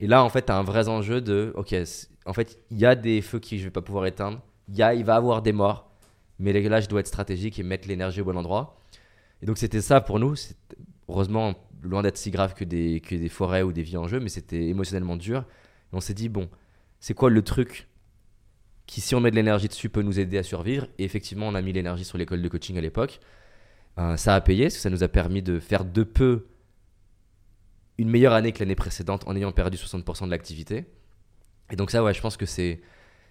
[0.00, 1.74] Et là, en fait, tu as un vrai enjeu de, ok,
[2.26, 4.42] en fait, il y a des feux que je vais pas pouvoir éteindre.
[4.68, 5.90] Il y a, il va avoir des morts.
[6.38, 8.76] Mais là, je dois être stratégique et mettre l'énergie au bon endroit.
[9.40, 10.34] Et donc, c'était ça pour nous.
[11.08, 14.20] Heureusement loin d'être si grave que des, que des forêts ou des vies en jeu,
[14.20, 15.44] mais c'était émotionnellement dur.
[15.92, 16.50] Et on s'est dit, bon,
[17.00, 17.88] c'est quoi le truc
[18.86, 20.86] qui, si on met de l'énergie dessus, peut nous aider à survivre?
[20.98, 23.20] Et effectivement, on a mis l'énergie sur l'école de coaching à l'époque.
[23.98, 26.46] Euh, ça a payé, parce que ça nous a permis de faire de peu
[27.98, 30.86] une meilleure année que l'année précédente en ayant perdu 60% de l'activité.
[31.70, 32.80] Et donc ça, ouais, je pense que c'est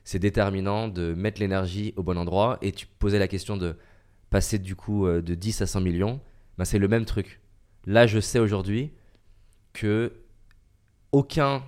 [0.03, 2.57] c'est déterminant de mettre l'énergie au bon endroit.
[2.61, 3.75] Et tu posais la question de
[4.29, 6.19] passer du coup euh, de 10 à 100 millions.
[6.57, 7.39] Ben, c'est le même truc.
[7.85, 8.91] Là, je sais aujourd'hui
[9.73, 10.13] que
[11.11, 11.63] aucun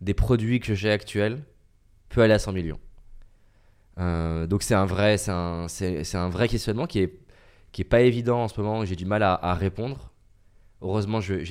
[0.00, 1.42] des produits que j'ai actuels
[2.08, 2.80] peut aller à 100 millions.
[3.98, 7.18] Euh, donc c'est un un, c'est, un vrai questionnement qui est,
[7.72, 8.84] qui est pas évident en ce moment.
[8.84, 10.12] J'ai du mal à, répondre.
[10.82, 11.44] Heureusement, je,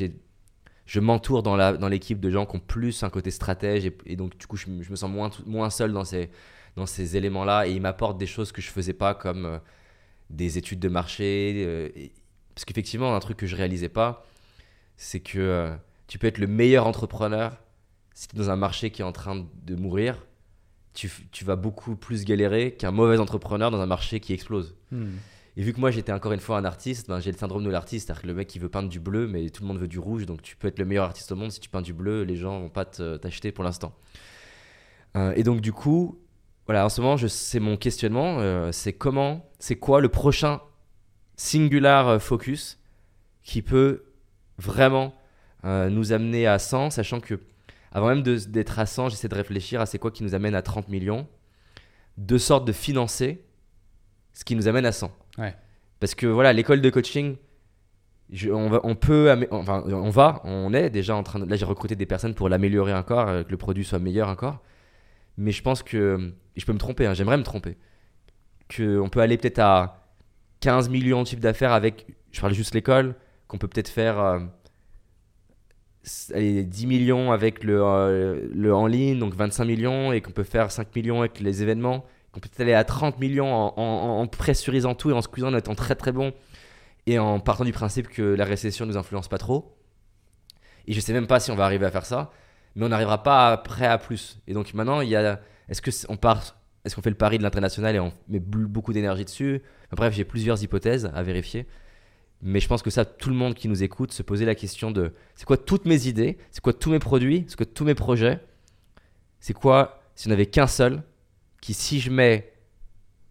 [0.86, 4.16] je m'entoure dans, la, dans l'équipe de gens qui ont plus un côté stratège et,
[4.16, 6.30] donc du coup je, je me sens moins, moins seul dans ces,
[6.78, 9.58] dans ces éléments-là et ils m'apportent des choses que je faisais pas comme euh,
[10.30, 11.66] des études de marché.
[11.66, 11.90] euh,
[12.56, 14.26] parce qu'effectivement, un truc que je réalisais pas,
[14.96, 15.76] c'est que euh,
[16.08, 17.62] tu peux être le meilleur entrepreneur
[18.16, 20.26] si tu es dans un marché qui est en train de mourir.
[20.96, 24.76] Tu, tu vas beaucoup plus galérer qu'un mauvais entrepreneur dans un marché qui explose.
[24.92, 25.18] Hmm.
[25.58, 27.70] Et vu que moi j'étais encore une fois un artiste, ben, j'ai le syndrome de
[27.72, 29.88] l'artiste, c'est-à-dire que le mec qui veut peindre du bleu, mais tout le monde veut
[29.88, 31.94] du rouge, donc tu peux être le meilleur artiste au monde, si tu peins du
[31.94, 33.96] bleu, les gens vont pas te- t'acheter pour l'instant.
[35.16, 36.20] Euh, et donc du coup,
[36.68, 40.62] voilà, en ce moment, c'est mon questionnement, euh, c'est comment, c'est quoi le prochain
[41.38, 42.80] singular euh, focus
[43.44, 44.04] qui peut
[44.58, 45.14] vraiment
[45.90, 47.42] nous amener à 100, sachant que
[47.92, 50.62] avant même d'être à 100, j'essaie de réfléchir à c'est quoi qui nous amène à
[50.62, 51.28] 30 millions,
[52.18, 53.44] de sorte de financer
[54.34, 55.12] ce qui nous amène à 100.
[55.38, 55.56] Ouais.
[56.00, 57.36] Parce que voilà, l'école de coaching,
[58.52, 61.46] on, va, on peut, enfin, on va, on est déjà en train de.
[61.46, 64.62] Là, j'ai recruté des personnes pour l'améliorer encore, euh, que le produit soit meilleur encore.
[65.38, 66.34] Mais je pense que.
[66.56, 67.78] je peux me tromper, hein, j'aimerais me tromper.
[68.76, 70.04] Qu'on peut aller peut-être à
[70.60, 72.06] 15 millions de chiffre d'affaires avec.
[72.32, 73.16] Je parle juste l'école,
[73.48, 74.20] qu'on peut peut-être faire.
[74.20, 74.40] euh,
[76.04, 80.32] s- allez, 10 millions avec le, euh, le en ligne, donc 25 millions, et qu'on
[80.32, 84.96] peut faire 5 millions avec les événements, qu'on peut aller à 30 millions en, pressurisant
[84.96, 86.34] tout et en squeezant, en étant très très bon,
[87.06, 89.78] et en partant du principe que la récession ne nous influence pas trop.
[90.88, 92.32] Et je sais même pas si on va arriver à faire ça,
[92.76, 94.40] mais on n'arrivera pas après à plus.
[94.48, 97.38] Et donc maintenant, il y a, est-ce que on part, est-ce qu'on fait le pari
[97.38, 99.62] de l'international et on met beaucoup d'énergie dessus?
[99.92, 101.66] Bref, j'ai plusieurs hypothèses à vérifier.
[102.42, 104.92] Mais je pense que ça, tout le monde qui nous écoute, se poser la question
[104.92, 107.96] de c'est quoi toutes mes idées, c'est quoi tous mes produits, c'est quoi tous mes
[107.96, 108.40] projets,
[109.40, 111.04] c'est quoi si on n'avait qu'un seul,
[111.68, 112.54] qui si je mets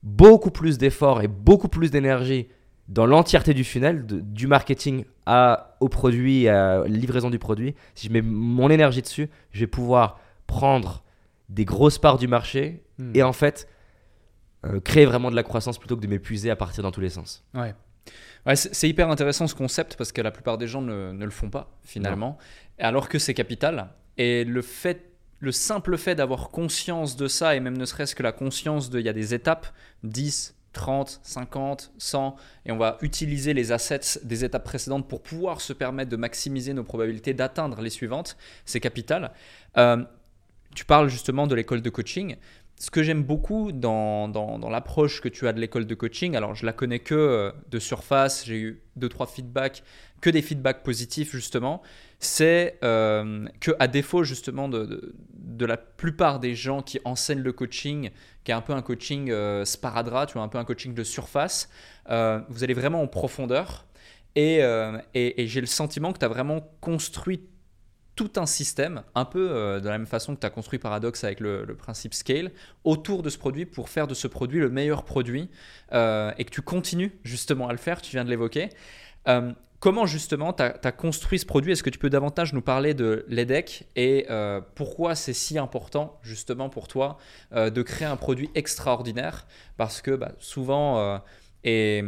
[0.03, 2.49] beaucoup plus d'efforts et beaucoup plus d'énergie
[2.89, 7.75] dans l'entièreté du funnel, de- du marketing à, au produit, à la livraison du produit,
[7.95, 11.03] si je mets mon énergie dessus, je vais pouvoir prendre
[11.49, 13.13] des grosses parts du marché Hmm.
[13.15, 13.69] et en fait
[14.67, 17.11] euh, créer vraiment de la croissance plutôt que de m'épuiser à partir dans tous les
[17.11, 17.43] sens.
[17.55, 17.75] Ouais.
[18.47, 21.31] Ouais, c'est hyper intéressant ce concept parce que la plupart des gens ne, ne le
[21.31, 22.37] font pas finalement,
[22.79, 23.89] alors que c'est capital.
[24.19, 28.23] Et le fait, le simple fait d'avoir conscience de ça et même ne serait-ce que
[28.23, 29.67] la conscience de, il y a des étapes,
[30.03, 32.37] 10, 30, 50, 100,
[32.67, 36.75] et on va utiliser les assets des étapes précédentes pour pouvoir se permettre de maximiser
[36.75, 38.37] nos probabilités d'atteindre les suivantes,
[38.67, 39.33] c'est capital.
[39.79, 40.05] Euh,
[40.75, 42.37] tu parles justement de l'école de coaching.
[42.79, 46.37] Ce que j'aime beaucoup dans, dans, dans l'approche que tu as de l'école de coaching,
[46.37, 49.83] alors je la connais que euh, de surface, j'ai eu deux trois feedbacks,
[50.21, 51.83] que des feedbacks positifs justement,
[52.19, 57.53] c'est euh, que à défaut justement de, de, la plupart des gens qui enseignent le
[57.53, 58.11] coaching,
[58.45, 61.05] qui est un peu un coaching euh, sparadrap, tu vois, un peu un coaching de
[61.05, 61.69] surface,
[62.11, 63.87] euh, vous allez vraiment en profondeur
[64.35, 67.41] et, euh, et, j'ai le sentiment que tu as vraiment construit
[68.17, 71.23] tout un système, un peu euh, de la même façon que tu as construit Paradox
[71.25, 72.53] avec le, principe scale,
[72.85, 75.51] autour de ce produit pour faire de ce produit le meilleur produit
[75.93, 78.71] et que tu continues justement à le faire, tu viens de l'évoquer.
[79.81, 81.73] Comment justement tu as, construit ce produit?
[81.73, 86.19] Est-ce que tu peux davantage nous parler de l'EDEC et euh, pourquoi c'est si important
[86.23, 87.19] justement pour toi
[87.53, 89.47] euh, de créer un produit extraordinaire?
[89.77, 91.19] Parce que bah, souvent, euh,
[91.65, 92.03] et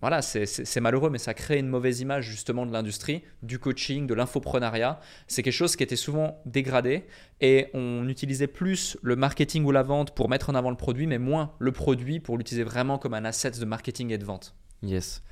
[0.00, 4.14] voilà, c'est malheureux, mais ça crée une mauvaise image justement de l'industrie, du coaching, de
[4.14, 4.98] l'infoprenariat.
[5.28, 7.04] C'est quelque chose qui était souvent dégradé
[7.42, 11.06] et on utilisait plus le marketing ou la vente pour mettre en avant le produit,
[11.06, 14.54] mais moins le produit pour l'utiliser vraiment comme un asset de marketing et de vente.
[14.82, 15.22] Yes.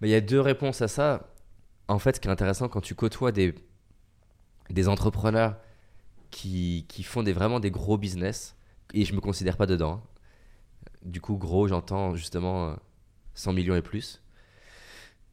[0.00, 1.32] Mais il y a deux réponses à ça.
[1.88, 3.54] En fait, ce qui est intéressant quand tu côtoies des,
[4.70, 5.56] des entrepreneurs
[6.30, 8.56] qui, qui font des, vraiment des gros business,
[8.94, 9.92] et je me considère pas dedans.
[9.92, 10.02] hein.
[11.04, 12.74] Du coup, gros, j'entends justement euh,
[13.34, 14.22] 100 millions et plus.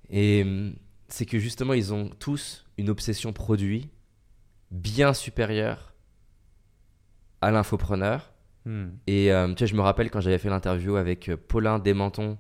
[0.10, 0.76] Et hum,
[1.08, 3.90] c'est que justement, ils ont tous une obsession produit
[4.72, 5.94] bien supérieure
[7.42, 8.32] à l'infopreneur.
[9.08, 12.38] Et euh, tu vois, je me rappelle quand j'avais fait l'interview avec euh, Paulin Desmentons,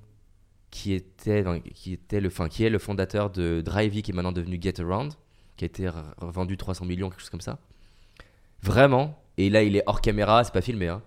[0.74, 1.46] qui était,
[1.76, 4.82] qui était le, enfin, qui est le fondateur de Drivey, qui est maintenant devenu Get
[4.82, 5.14] Around,
[5.56, 5.88] qui a été
[6.18, 7.60] revendu 300 millions, quelque chose comme ça.
[8.64, 11.04] Vraiment, et là il est hors caméra, c'est pas filmé, hein.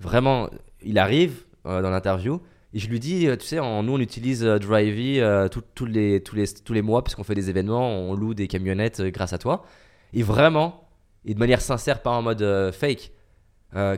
[0.00, 0.50] Vraiment,
[0.82, 2.40] il arrive euh, dans l'interview,
[2.72, 5.86] Et je lui dis, euh, tu sais, en, nous on utilise euh, Drivey euh, tous
[5.86, 9.00] les, tous, les, tous les mois parce qu'on fait des événements, on loue des camionnettes
[9.00, 9.64] grâce à toi.
[10.12, 10.88] Et vraiment,
[11.24, 13.12] et de manière sincère, pas en mode fake,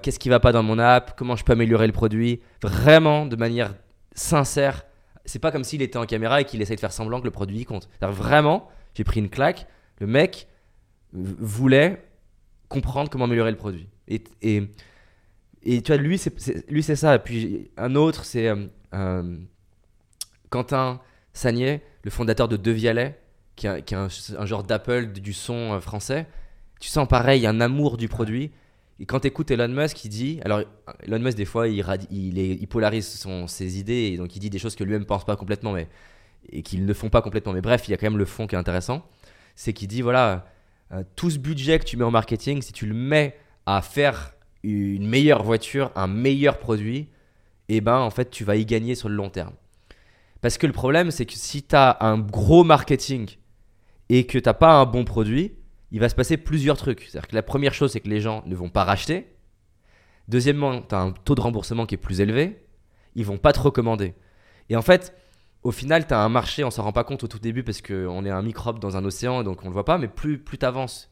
[0.02, 3.36] qu'est-ce qui va pas dans mon app, comment je peux améliorer le produit, vraiment de
[3.36, 3.74] manière
[4.14, 4.85] sincère.
[5.26, 7.30] C'est pas comme s'il était en caméra et qu'il essaye de faire semblant que le
[7.30, 7.88] produit compte.
[8.00, 9.66] Vraiment, j'ai pris une claque,
[10.00, 10.48] le mec
[11.12, 12.02] voulait
[12.68, 13.88] comprendre comment améliorer le produit.
[14.08, 14.62] Et, et,
[15.62, 17.14] et tu vois, lui, c'est, lui, c'est ça.
[17.16, 19.36] Et puis un autre, c'est euh, euh,
[20.50, 21.00] Quentin
[21.32, 23.18] Sagnier, le fondateur de Devialet,
[23.56, 24.08] qui est, un, qui est un-
[24.38, 26.26] un genre d'Apple du son euh, français.
[26.80, 28.52] Tu sens pareil, un amour du produit.
[28.98, 30.40] Et quand tu écoutes Elon Musk, il dit.
[30.44, 30.62] Alors,
[31.02, 34.74] Elon Musk, des fois, il, polarise son- ses idées, et donc il dit des choses
[34.74, 35.89] que lui-même pense pas complètement, mais.
[36.51, 37.52] et qu'ils ne font pas complètement.
[37.52, 39.05] Mais bref, il y a quand même le fond qui est intéressant.
[39.55, 40.47] C'est qu'il dit voilà,
[40.93, 43.36] euh, tout ce budget que tu mets en marketing, si tu le mets
[43.66, 44.32] à faire
[44.62, 47.09] une meilleure voiture, un meilleur produit,
[47.68, 49.52] et ben en fait, tu vas y gagner sur le long terme.
[50.40, 53.28] Parce que le problème, c'est que si tu as un gros marketing
[54.09, 55.52] et que tu n'as pas un bon produit,
[55.97, 57.01] il va se passer plusieurs trucs.
[57.01, 59.35] C'est-à-dire que la première chose, c'est que les gens ne vont pas racheter.
[60.28, 62.66] Deuxièmement, tu as un taux de remboursement qui est plus élevé.
[63.14, 64.12] Ils vont pas te recommander.
[64.68, 65.16] Et en fait,
[65.62, 67.81] au final, tu as un marché, on s'en rend pas compte au tout début parce
[67.81, 70.59] qu'on est un microbe dans un océan, donc on le voit pas, mais plus, plus
[70.59, 71.10] tu avances,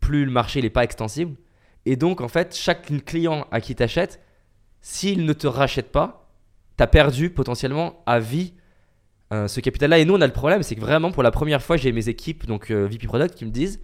[0.00, 1.36] plus le marché n'est pas extensible.
[1.84, 4.18] Et donc, en fait, chaque client à qui t'achètes,
[4.80, 6.32] s'il ne te rachète pas,
[6.78, 8.54] tu as perdu potentiellement à vie
[9.34, 9.98] euh, ce capital-là.
[9.98, 12.08] Et nous, on a le problème, c'est que vraiment, pour la première fois, j'ai mes
[12.08, 13.82] équipes, donc euh, VP Product, qui me disent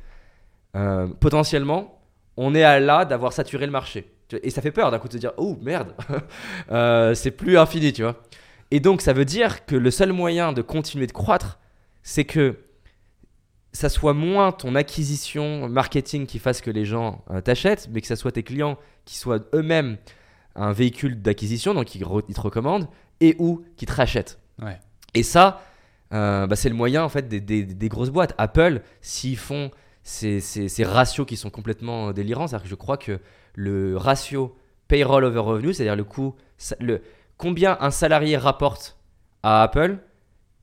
[0.78, 2.00] euh, potentiellement,
[2.36, 4.10] on est à là d'avoir saturé le marché.
[4.42, 5.94] Et ça fait peur d'un coup de se dire oh merde,
[6.70, 8.16] Euh, c'est plus infini, tu vois.
[8.70, 11.58] Et donc, ça veut dire que le seul moyen de continuer de croître,
[12.02, 12.56] c'est que
[13.72, 18.06] ça soit moins ton acquisition marketing qui fasse que les gens euh, t'achètent, mais que
[18.06, 19.96] ça soit tes clients qui soient eux-mêmes
[20.54, 22.88] un véhicule d'acquisition, donc ils, te recommandent,
[23.20, 24.38] et ou qui te rachètent.
[24.60, 24.78] Ouais.
[25.14, 25.62] Et ça,
[26.12, 28.34] euh, bah, c'est le moyen en fait des, des- des grosses boîtes.
[28.38, 29.70] Apple, s'ils font
[30.08, 33.20] ces, ces- ces ratios qui sont complètement délirants, c'est-à-dire que je crois que
[33.54, 34.56] le ratio
[34.88, 36.34] payroll over revenue, c'est-à-dire le coût,
[36.80, 37.02] le,
[37.36, 38.96] combien un salarié rapporte
[39.42, 39.98] à Apple,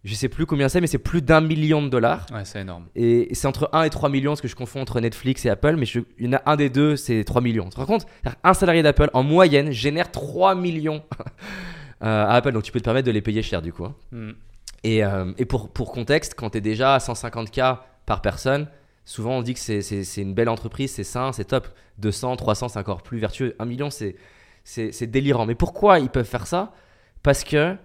[0.03, 2.25] je sais plus combien c'est, mais c'est plus d'un million de dollars.
[2.33, 2.85] Ouais, c'est énorme.
[2.95, 5.75] Et c'est entre 1 et 3 millions, ce que je confonds entre Netflix et Apple,
[5.77, 7.65] mais je- il y en a un des deux, c'est 3 millions.
[7.65, 8.05] Tu te rends compte?
[8.43, 11.03] Un salarié d'Apple, en moyenne, génère 3 millions
[12.03, 13.85] euh, à Apple, donc tu peux te permettre de les payer cher du coup.
[13.85, 13.95] hein.
[14.11, 14.31] Hmm.
[14.83, 18.67] Et, euh, et pour, pour contexte, quand tu es déjà à 150K par personne,
[19.05, 21.67] souvent on dit que c'est- une belle entreprise, c'est sain, c'est top.
[21.99, 23.55] 200, 300, c'est encore plus vertueux.
[23.59, 25.45] 1 million, c'est délirant.
[25.45, 26.73] Mais pourquoi ils peuvent faire ça?
[27.23, 27.75] Parce que,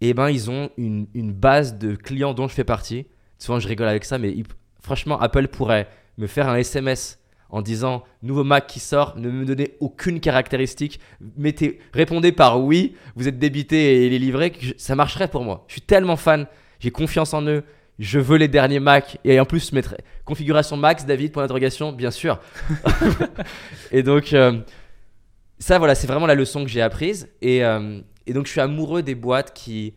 [0.00, 3.06] eh ben, ils ont une, une base de clients dont je fais partie.
[3.38, 4.34] Souvent, je rigole avec ça, mais
[4.82, 5.88] franchement, Apple pourrait
[6.18, 7.18] me faire un SMS
[7.50, 11.00] en disant nouveau Mac qui sort, ne me donnez aucune caractéristique,
[11.36, 15.26] mettez, répondez par oui, vous êtes débité et il est livré, que je- ça marcherait
[15.28, 15.64] pour moi.
[15.66, 16.46] Je suis tellement fan,
[16.78, 17.64] j'ai confiance en eux,
[18.00, 21.92] je veux les derniers Mac et en plus je mettrais configuration max David point d'interrogation,
[21.92, 22.40] bien sûr.
[23.92, 24.60] et donc euh,
[25.58, 28.60] ça voilà, c'est vraiment la leçon que j'ai apprise et, euh, et donc je suis
[28.60, 29.94] amoureux des boîtes qui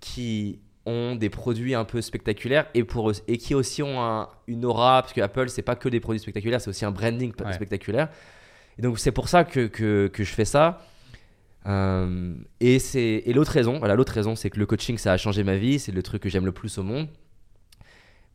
[0.00, 4.28] qui ont des produits un peu spectaculaires et, pour, eux- et qui aussi ont un-
[4.46, 7.32] une aura, parce que Apple, c'est pas que des produits spectaculaires, c'est aussi un branding
[7.44, 7.52] Ouais.
[7.52, 8.08] spectaculaire.
[8.78, 10.80] Et donc, c'est pour ça que, que, que je fais ça.
[11.66, 15.16] Euh, et c'est et l'autre raison, voilà, l'autre raison, c'est que le coaching, ça a
[15.18, 17.08] changé ma vie, c'est le truc que j'aime le plus au monde.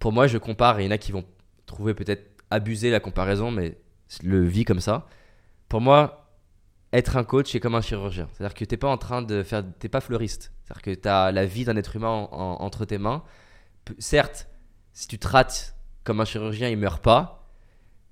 [0.03, 1.23] Pour moi, je compare, et il y en a qui vont
[1.65, 3.77] trouver peut-être abuser la comparaison, mais
[4.21, 5.07] le vis comme ça.
[5.69, 6.29] Pour moi,
[6.91, 8.27] être un coach, c'est comme un chirurgien.
[8.33, 9.63] C'est-à-dire que tu n'es pas en train de faire.
[9.79, 10.51] Tu pas fleuriste.
[10.65, 13.23] C'est-à-dire que tu as la vie d'un être humain en- en- entre tes mains.
[13.97, 14.49] Certes,
[14.91, 15.73] si tu trates
[16.03, 17.47] comme un chirurgien, il meurt pas.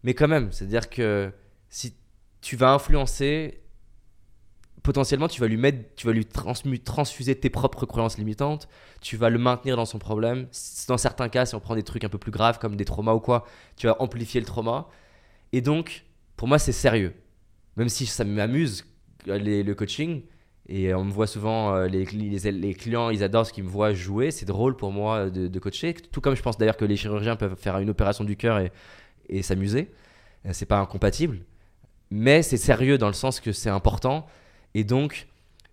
[0.03, 1.33] Mais quand même, c'est-à-dire que
[1.67, 1.97] si
[2.39, 3.60] tu vas influencer,
[4.83, 8.67] potentiellement, tu vas lui mettre, tu vas lui transfuser tes propres croyances limitantes.
[9.01, 10.47] Tu vas le maintenir dans son problème.
[10.87, 13.13] Dans certains cas, si on prend des trucs un peu plus graves comme des traumas
[13.13, 13.45] ou quoi,
[13.75, 14.87] tu vas amplifier le trauma.
[15.53, 16.05] Et donc,
[16.35, 17.13] pour moi, c'est sérieux.
[17.77, 18.85] Même si ça m'amuse,
[19.27, 20.23] euh, le coaching,
[20.67, 22.05] et on me voit souvent, euh, les,
[22.75, 24.31] clients, ils adorent ce qu'ils me voient jouer.
[24.31, 25.93] C'est drôle pour moi euh, de, coacher.
[25.93, 28.71] Tout comme je pense d'ailleurs que les chirurgiens peuvent faire une opération du cœur et,
[29.29, 29.91] et s'amuser.
[30.51, 31.39] C'est pas incompatible.
[32.09, 34.25] Mais c'est sérieux dans le sens que c'est important.
[34.73, 35.27] Et donc,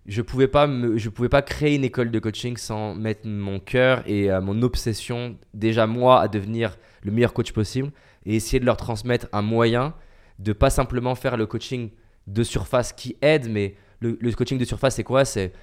[0.05, 0.67] je pouvais pas
[1.13, 5.37] pouvais pas créer une école de coaching sans mettre mon cœur et euh, mon obsession
[5.53, 7.91] déjà moi à devenir le meilleur coach possible
[8.25, 9.93] et essayer de leur transmettre un moyen
[10.39, 11.91] de pas simplement faire le coaching
[12.27, 15.25] de surface qui aide, mais le, le coaching de surface c'est quoi?
[15.25, 15.53] C'est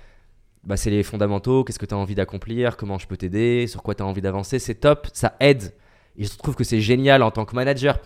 [0.67, 3.85] bah, c'est les fondamentaux, qu'est-ce que tu as envie d'accomplir, comment je peux t'aider, sur
[3.85, 5.73] quoi tu as envie d'avancer, c'est top, ça aide.
[6.17, 7.99] Et je trouve que c'est génial en tant que manager.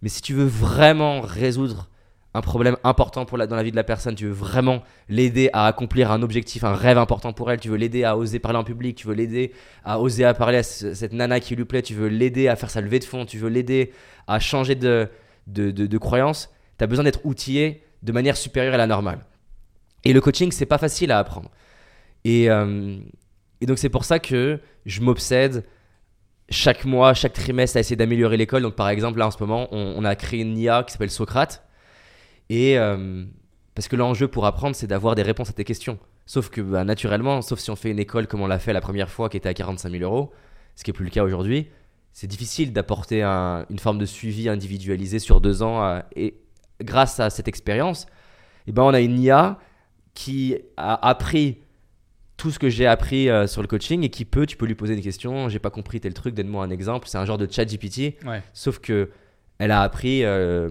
[0.00, 1.90] Mais si tu veux vraiment résoudre
[2.32, 5.50] un problème important pour la, dans la vie de la personne, tu veux vraiment l'aider
[5.52, 8.58] à accomplir un objectif, un rêve important pour elle, tu veux l'aider à oser parler
[8.58, 9.52] en public, tu veux l'aider
[9.84, 12.70] à oser à parler à cette nana qui lui plaît, tu veux l'aider à faire
[12.70, 13.92] sa levée de fond, tu veux l'aider
[14.28, 15.08] à changer de,
[15.48, 19.26] de, de, croyance, tu as besoin d'être outillé de manière supérieure à la normale.
[20.04, 21.50] Et le coaching, c'est pas facile à apprendre.
[22.24, 22.96] Et, euh,
[23.60, 25.64] et donc c'est pour ça que je m'obsède
[26.48, 28.62] chaque mois, chaque trimestre à essayer d'améliorer l'école.
[28.62, 31.10] Donc par exemple, là en ce moment, on, on a créé une IA qui s'appelle
[31.10, 31.64] Socrate
[32.50, 33.24] et euh,
[33.76, 35.98] parce que l'enjeu pour apprendre, c'est d'avoir des réponses à tes questions.
[36.26, 38.80] Sauf que bah, naturellement, sauf si on fait une école comme on l'a fait la
[38.80, 40.32] première fois qui était à 45 000 euros,
[40.74, 41.68] ce qui n'est plus le cas aujourd'hui,
[42.12, 45.84] c'est difficile d'apporter une forme de suivi individualisé sur deux ans.
[45.84, 46.34] Euh, et
[46.82, 48.06] grâce à cette expérience,
[48.66, 49.58] eh ben, on a une IA
[50.14, 51.58] qui a appris
[52.36, 54.74] tout ce que j'ai appris euh, sur le coaching et qui peut, tu peux lui
[54.74, 55.48] poser des questions.
[55.48, 57.06] J'ai pas compris tel truc, donne-moi un exemple.
[57.06, 58.16] C'est un genre de chat GPT.
[58.54, 59.10] Sauf que
[59.60, 60.70] elle a appris euh,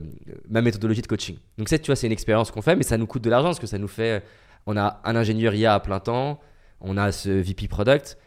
[0.50, 1.38] ma méthodologie de coaching.
[1.60, 3.60] Donc, tu vois, c'est une expérience qu'on fait, mais ça nous coûte de l'argent parce
[3.60, 4.24] que ça nous fait.
[4.66, 6.40] On a un ingénieur IA à plein temps,
[6.82, 8.18] on a ce VP Product,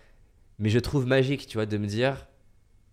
[0.61, 2.29] mais je trouve magique, tu vois, de me dire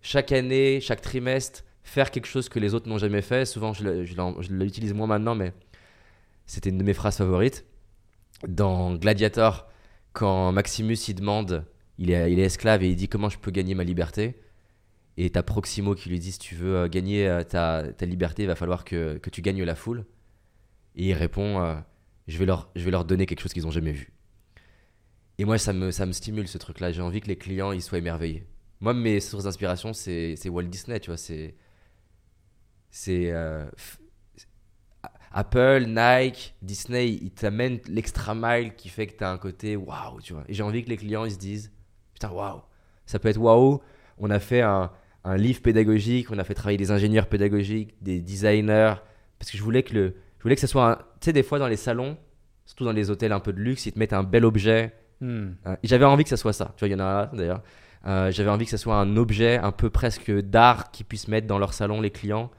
[0.02, 3.46] chaque année, chaque trimestre, faire quelque chose que les autres n'ont jamais fait.
[3.46, 5.52] Souvent, je l'utilise moins maintenant, mais
[6.46, 7.64] c'était une de mes phrases favorites.
[8.48, 9.68] Dans Gladiator,
[10.12, 11.64] quand Maximus il demande,
[11.98, 14.40] il est esclave et il dit comment je peux gagner ma liberté?
[15.22, 18.46] Et t'as Proximo qui lui dit si tu veux euh, gagner euh, ta, liberté, il
[18.46, 20.06] va falloir que, tu gagnes la foule.
[20.96, 21.74] Et il répond euh,
[22.26, 24.14] je, vais leur, je vais leur donner quelque chose qu'ils n'ont jamais vu.
[25.36, 26.90] Et moi, ça me, ça me stimule ce truc-là.
[26.92, 28.46] J'ai envie que les clients ils soient émerveillés.
[28.80, 31.18] Moi, mes sources d'inspiration, c'est Walt Disney, tu vois.
[31.18, 31.54] C'est.
[32.90, 33.30] C'est.
[35.32, 40.20] Apple, Nike, Disney, ils t'amènent l'extra mile qui fait que tu as un côté waouh,
[40.22, 40.44] tu vois.
[40.48, 41.70] Et j'ai envie que les clients ils se disent
[42.14, 42.62] putain, waouh.
[43.04, 43.80] Ça peut être waouh.
[44.18, 44.90] On a fait un,
[45.24, 48.94] un livre pédagogique, on a fait travailler des ingénieurs pédagogiques, des designers,
[49.38, 51.58] parce que je voulais que, le, je voulais que ce soit, tu sais, des fois
[51.58, 52.16] dans les salons,
[52.64, 54.94] surtout dans les hôtels un peu de luxe, ils te mettent un bel objet.
[55.20, 55.50] Hmm.
[55.66, 57.62] Euh, j'avais envie que ça soit ça, tu vois, il y en a d'ailleurs.
[58.06, 61.46] Euh, j'avais envie que ce soit un objet un peu presque d'art qu'ils puissent mettre
[61.46, 62.50] dans leur salon, les clients,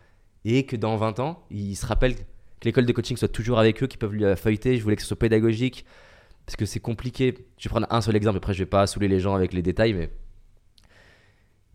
[0.45, 3.81] et que dans 20 ans, ils se rappellent que l'école de coaching soit toujours avec
[3.81, 4.77] eux, qu'ils peuvent lui euh, feuilleter.
[4.77, 5.85] Je voulais que ce soit pédagogique,
[6.45, 7.33] parce que c'est compliqué.
[7.57, 9.63] Je vais prendre un seul exemple, après je vais pas saouler les gens avec les
[9.63, 10.11] détails, mais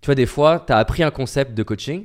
[0.06, 2.04] tu vois, des fois, tu as appris un concept de coaching,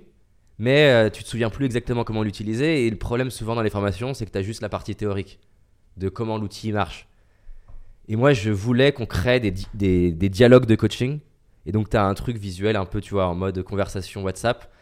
[0.57, 2.87] mais euh, tu te souviens plus exactement comment l'utiliser.
[2.87, 5.39] Et le problème souvent dans les formations, c'est que tu as juste la partie théorique
[5.97, 7.07] de comment l'outil marche.
[8.07, 11.19] Et moi, je voulais qu'on crée des, des, dialogues de coaching.
[11.67, 14.73] Et donc, tu as un truc visuel un peu, tu vois, en mode conversation WhatsApp,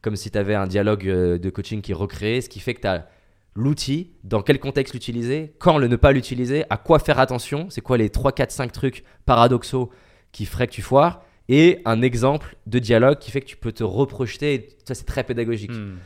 [0.00, 2.74] comme si tu avais un dialogue euh, de coaching qui est recréé, ce qui fait
[2.74, 3.08] que tu as
[3.56, 7.80] l'outil, dans quel contexte l'utiliser, quand le ne pas l'utiliser, à quoi faire attention, c'est
[7.80, 9.90] quoi les 3, 4, 5 trucs paradoxaux
[10.30, 13.72] qui feraient que tu foires, et un exemple de dialogue qui fait que tu peux
[13.72, 14.76] te reprojeter.
[14.84, 15.72] ça, c'est très pédagogique.
[15.72, 15.96] Hmm.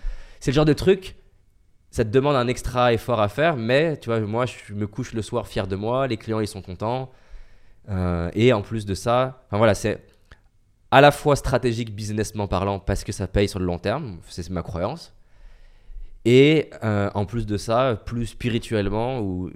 [0.41, 1.17] C'est le genre de truc,
[1.91, 5.13] ça te demande un extra effort à faire, mais tu vois, moi, je me couche
[5.13, 7.11] le soir fier de moi, les clients, ils sont contents.
[7.89, 10.01] Euh, et en plus de ça, enfin voilà, c'est
[10.93, 14.49] à la fois stratégique businessment parlant parce que ça paye sur le long terme, c'est
[14.51, 15.15] ma croyance.
[16.25, 19.51] Et euh, en plus de ça, plus spirituellement, où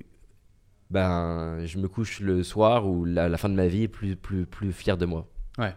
[0.90, 4.46] ben, je me couche le soir ou la, la fin de ma vie plus, plus,
[4.46, 5.26] plus fier de moi.
[5.58, 5.74] Ouais.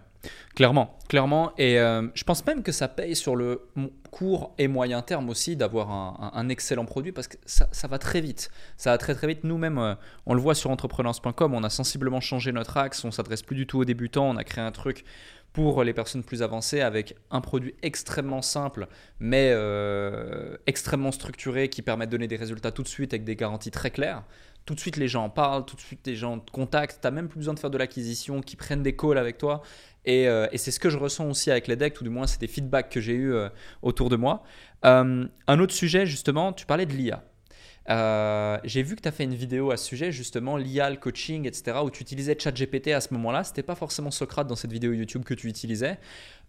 [0.55, 1.53] Clairement, clairement.
[1.57, 3.69] Et euh, je pense même que ça paye sur le
[4.11, 5.89] court et moyen terme aussi d'avoir
[6.35, 8.51] un, excellent produit parce que ça, va très vite.
[8.75, 9.43] Ça va très très vite.
[9.43, 9.95] Nous-mêmes, euh,
[10.25, 13.05] on le voit sur entrepreneurs.com, on a sensiblement changé notre axe.
[13.05, 14.29] On s'adresse plus du tout aux débutants.
[14.29, 15.05] On a créé un truc
[15.53, 18.87] pour les personnes plus avancées avec un produit extrêmement simple
[19.19, 23.35] mais euh, extrêmement structuré qui permet de donner des résultats tout de suite avec des
[23.35, 24.23] garanties très claires
[24.69, 27.07] tout de suite les gens en parlent, tout de suite les gens te contactent, tu
[27.07, 29.63] n'as même plus besoin de faire de l'acquisition, qui prennent des calls avec toi.
[30.07, 32.39] Euh, et, c'est ce que je ressens aussi avec les decks, tout du moins c'est
[32.39, 33.49] des feedbacks que j'ai eu euh,
[33.81, 34.43] autour de moi.
[34.85, 37.23] Euh, un autre sujet, justement, tu parlais de l'IA.
[38.63, 41.47] j'ai vu que tu as fait une vidéo à ce sujet, justement, l'IA, le coaching,
[41.47, 43.43] etc., où tu utilisais ChatGPT à ce moment-là.
[43.43, 45.97] Ce n'était pas forcément Socrate dans cette vidéo YouTube que tu utilisais.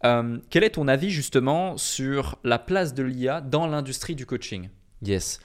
[0.03, 4.69] quel est ton avis, justement, sur la place de l'IA dans l'industrie du coaching?
[5.01, 5.41] Yes.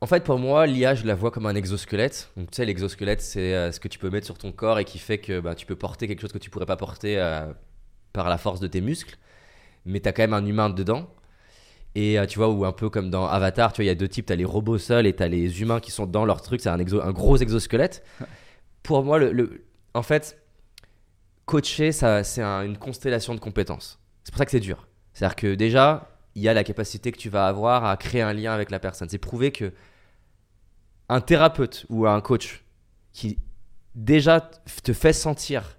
[0.00, 2.30] En fait, pour moi, l'IA, je la vois comme un exosquelette.
[2.36, 4.84] Donc, tu sais, l'exosquelette, c'est euh, ce que tu peux mettre sur ton corps et
[4.84, 7.46] qui fait que bah, tu peux porter quelque chose que tu pourrais pas porter euh,
[8.12, 9.16] par la force de tes muscles.
[9.86, 11.08] Mais tu as quand même un humain dedans.
[11.94, 13.94] Et euh, tu vois, ou un peu comme dans Avatar, tu vois, il y a
[13.94, 14.26] deux types.
[14.26, 16.60] Tu as les robots seuls et tu as les humains qui sont dans leur truc.
[16.60, 18.04] C'est un, un gros exosquelette.
[18.82, 19.64] pour moi, le,
[19.94, 20.38] en fait,
[21.46, 24.00] coacher, ça, c'est une constellation de compétences.
[24.24, 24.88] C'est pour ça que c'est dur.
[25.12, 28.32] C'est-à-dire que déjà, il y a la capacité que tu vas avoir à créer un
[28.32, 29.08] lien avec la personne.
[29.08, 29.72] C'est prouvé que
[31.08, 32.64] un thérapeute ou un coach
[33.12, 33.38] qui
[33.94, 34.40] déjà
[34.82, 35.78] te fait sentir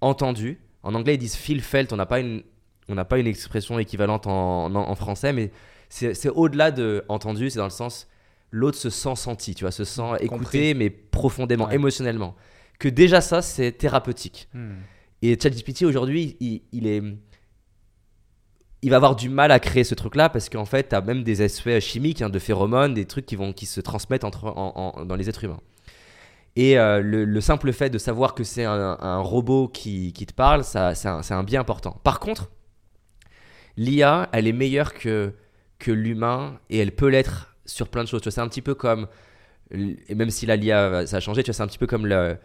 [0.00, 2.42] entendu, en anglais ils disent feel felt, on n'a pas une,
[2.88, 5.50] on n'a pas une expression équivalente en, en, français, mais
[5.90, 8.08] C'est c'est au-delà de entendu, c'est dans le sens
[8.50, 10.74] l'autre se sent senti, tu vois, se sent écouté, Compris.
[10.74, 11.74] mais profondément, Ouais.
[11.74, 12.34] émotionnellement.
[12.78, 14.48] Que déjà ça, c'est thérapeutique.
[14.54, 14.76] Hmm.
[15.20, 17.02] Et ChatGPT aujourd'hui, il, il est.
[18.82, 21.24] Il va avoir du mal à créer ce truc-là parce qu'en fait, tu as même
[21.24, 25.16] des aspects chimiques, hein, de phéromones, des trucs qui, vont, qui se transmettent en- dans
[25.16, 25.60] les êtres humains.
[26.54, 30.32] Et euh, le, le simple fait de savoir que c'est un, robot qui, qui te
[30.34, 32.00] parle, c'est un, bien important.
[32.04, 32.50] Par contre,
[33.76, 35.32] l'IA, elle est meilleure que,
[35.78, 38.22] que l'humain et elle peut l'être sur plein de choses.
[38.28, 39.06] C'est un petit peu comme.
[39.72, 42.38] Et même si la l'IA, ça a changé, c'est un petit peu comme le,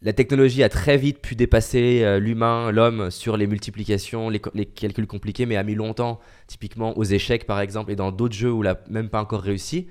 [0.00, 5.08] la technologie a très vite pu dépasser euh, l'humain, l'homme, sur les multiplications, les, calculs
[5.08, 8.62] compliqués, mais a mis longtemps, typiquement aux échecs par exemple, et dans d'autres jeux où
[8.62, 9.88] l'a même pas encore réussi.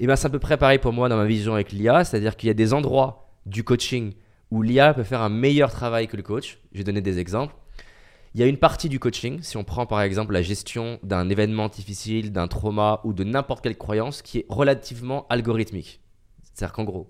[0.00, 2.36] Et ben c'est à peu près pareil pour moi dans ma vision avec l'IA, c'est-à-dire
[2.36, 4.12] qu'il y a des endroits du coaching
[4.50, 6.58] où l'IA peut faire un meilleur travail que le coach.
[6.72, 7.54] Je vais donner des exemples.
[8.34, 11.30] Il y a une partie du coaching, si on prend par exemple la gestion d'un
[11.30, 16.00] événement difficile, d'un trauma ou de n'importe quelle croyance qui est relativement algorithmique.
[16.42, 17.08] C'est-à-dire qu'en gros,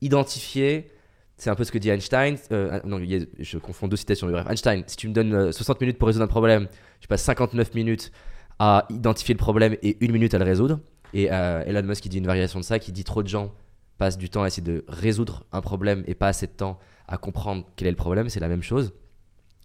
[0.00, 0.90] identifier,
[1.38, 2.36] c'est un peu ce que dit Einstein.
[2.52, 4.28] euh, non, il y a- je confonds deux citations.
[4.28, 6.68] Bref, Einstein, si tu me donnes euh, 60 minutes pour résoudre un problème,
[7.00, 8.12] je passe 59 minutes
[8.58, 10.80] à identifier le problème et une minute à le résoudre.
[11.14, 13.52] Et euh, Elon Musk qui dit une variation de ça, qui dit trop de gens
[13.96, 17.16] passent du temps à essayer de résoudre un problème et pas assez de temps à
[17.16, 18.28] comprendre quel est le problème.
[18.28, 18.92] C'est la même chose.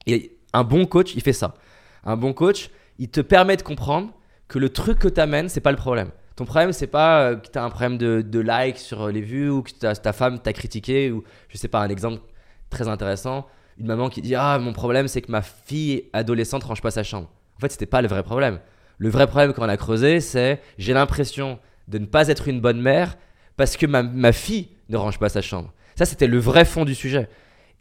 [0.07, 1.55] Et un bon coach, il fait ça.
[2.03, 2.69] Un bon coach,
[2.99, 4.11] il te permet de comprendre
[4.47, 6.09] que le truc que tu amènes, c'est pas le problème.
[6.35, 9.11] Ton problème, c'est pas euh, que tu as un problème de, de like sur euh,
[9.11, 12.21] les vues ou que ta, femme t'a critiqué ou je sais pas, un exemple
[12.69, 13.45] très intéressant.
[13.79, 17.03] Une maman qui dit Ah, mon problème, c'est que ma fille adolescente range pas sa
[17.03, 17.29] chambre.
[17.57, 18.59] En fait, c'était pas le vrai problème.
[18.97, 22.61] Le vrai problème, quand on a creusé, c'est j'ai l'impression de ne pas être une
[22.61, 23.17] bonne mère
[23.57, 25.71] parce que ma, ma fille ne range pas sa chambre.
[25.95, 27.29] Ça, c'était le vrai fond du sujet.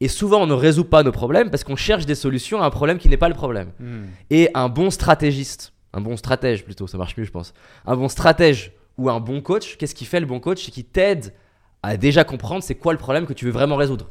[0.01, 2.71] Et souvent, on ne résout pas nos problèmes parce qu'on cherche des solutions à un
[2.71, 3.71] problème qui n'est pas le problème.
[3.79, 4.07] Hmm.
[4.31, 7.53] Et un bon stratégiste, un bon stratège plutôt, ça marche mieux, je pense.
[7.87, 10.85] Un bon stratège ou un bon coach, qu'est-ce qu'il fait le bon coach C'est qu'il
[10.85, 11.35] t'aide
[11.83, 14.11] à déjà comprendre c'est quoi le problème que tu veux vraiment résoudre?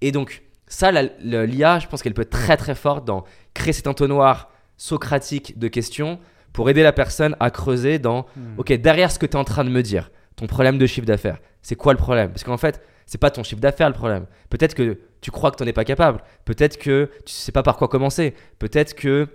[0.00, 3.24] Et donc, ça, l'IA, je pense qu'elle peut être très très forte dans
[3.54, 6.18] créer cet entonnoir socratique de questions
[6.52, 8.58] pour aider la personne à creuser dans Hmm.
[8.58, 11.06] Ok, derrière ce que tu es en train de me dire, ton problème de chiffre
[11.06, 12.30] d'affaires, c'est quoi le problème?
[12.30, 14.26] Parce qu'en fait, c'est pas ton chiffre d'affaires le problème.
[14.50, 16.22] Peut-être que tu crois que tu n'en es pas capable.
[16.44, 18.34] Peut-être que tu sais pas par quoi commencer.
[18.58, 19.28] Peut-être que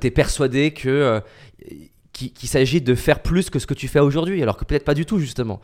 [0.00, 1.20] tu es persuadé que euh,
[2.12, 4.94] qu'il s'agit de faire plus que ce que tu fais aujourd'hui, alors que peut-être pas
[4.94, 5.60] du tout justement.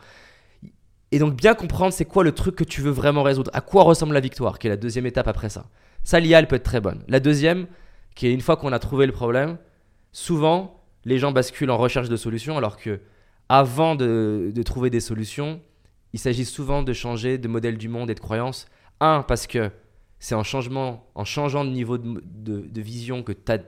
[1.13, 3.83] Et donc bien comprendre c'est quoi le truc que tu veux vraiment résoudre, à quoi
[3.83, 5.65] ressemble la victoire, qui est la deuxième étape après ça.
[6.03, 7.03] Ça, l'IA, elle peut être très bonne.
[7.07, 7.67] La deuxième,
[8.15, 9.57] qui est une fois qu'on a trouvé le problème,
[10.11, 12.99] souvent les gens basculent en recherche de solutions, alors que
[13.49, 15.61] avant de, de trouver des solutions,
[16.13, 18.67] il s'agit souvent de changer de modèle du monde et de croyance.
[18.99, 19.71] Un, parce que
[20.19, 20.43] c'est en,
[21.15, 23.65] en changeant de niveau de, de- de vision que t'as- t'as-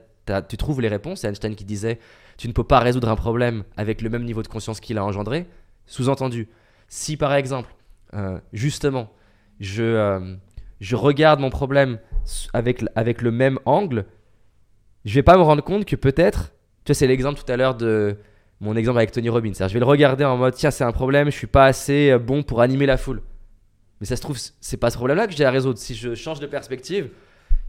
[0.48, 1.22] tu trouves les réponses.
[1.22, 2.00] C'est Einstein qui disait
[2.38, 5.04] Tu ne peux pas résoudre un problème avec le même niveau de conscience qu'il a
[5.04, 5.48] engendré.
[5.86, 6.50] Sous-entendu,
[6.88, 7.74] si par exemple,
[8.14, 9.12] euh, justement,
[9.60, 10.36] je, euh,
[10.80, 12.00] je regarde mon problème
[12.54, 14.06] avec, avec le même angle,
[15.06, 16.54] je vais pas me rendre compte que peut-être,
[16.86, 18.18] tu vois, c'est l'exemple tout à l'heure de
[18.62, 19.52] mon exemple avec Tony Robbins.
[19.54, 22.20] Je vais le regarder en mode tiens, c'est un problème, je suis pas assez euh,
[22.20, 23.22] bon pour animer la foule.
[24.00, 25.80] Mais ça se trouve, c'est pas ce problème-là que j'ai à résoudre.
[25.80, 27.10] Si je change de perspective,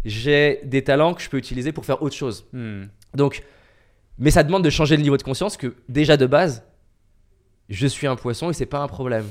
[0.04, 2.46] j'ai des talents que je peux utiliser pour faire autre chose.
[2.52, 2.84] Hmm.
[3.14, 3.42] Donc,
[4.18, 6.64] mais ça demande de changer le niveau de conscience que déjà de base,
[7.68, 9.26] je suis un poisson et c'est pas un problème.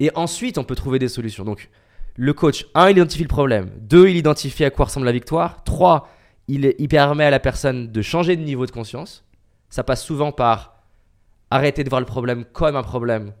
[0.00, 1.44] Et ensuite, on peut trouver des solutions.
[1.44, 1.68] Donc,
[2.14, 3.70] le coach, un, il identifie le problème.
[3.80, 5.62] Deux, il identifie à quoi ressemble la victoire.
[5.64, 6.08] Trois,
[6.46, 9.24] il, il permet à la personne de changer de niveau de conscience.
[9.70, 10.82] Ça passe souvent par
[11.50, 13.32] arrêter de voir le problème comme un problème,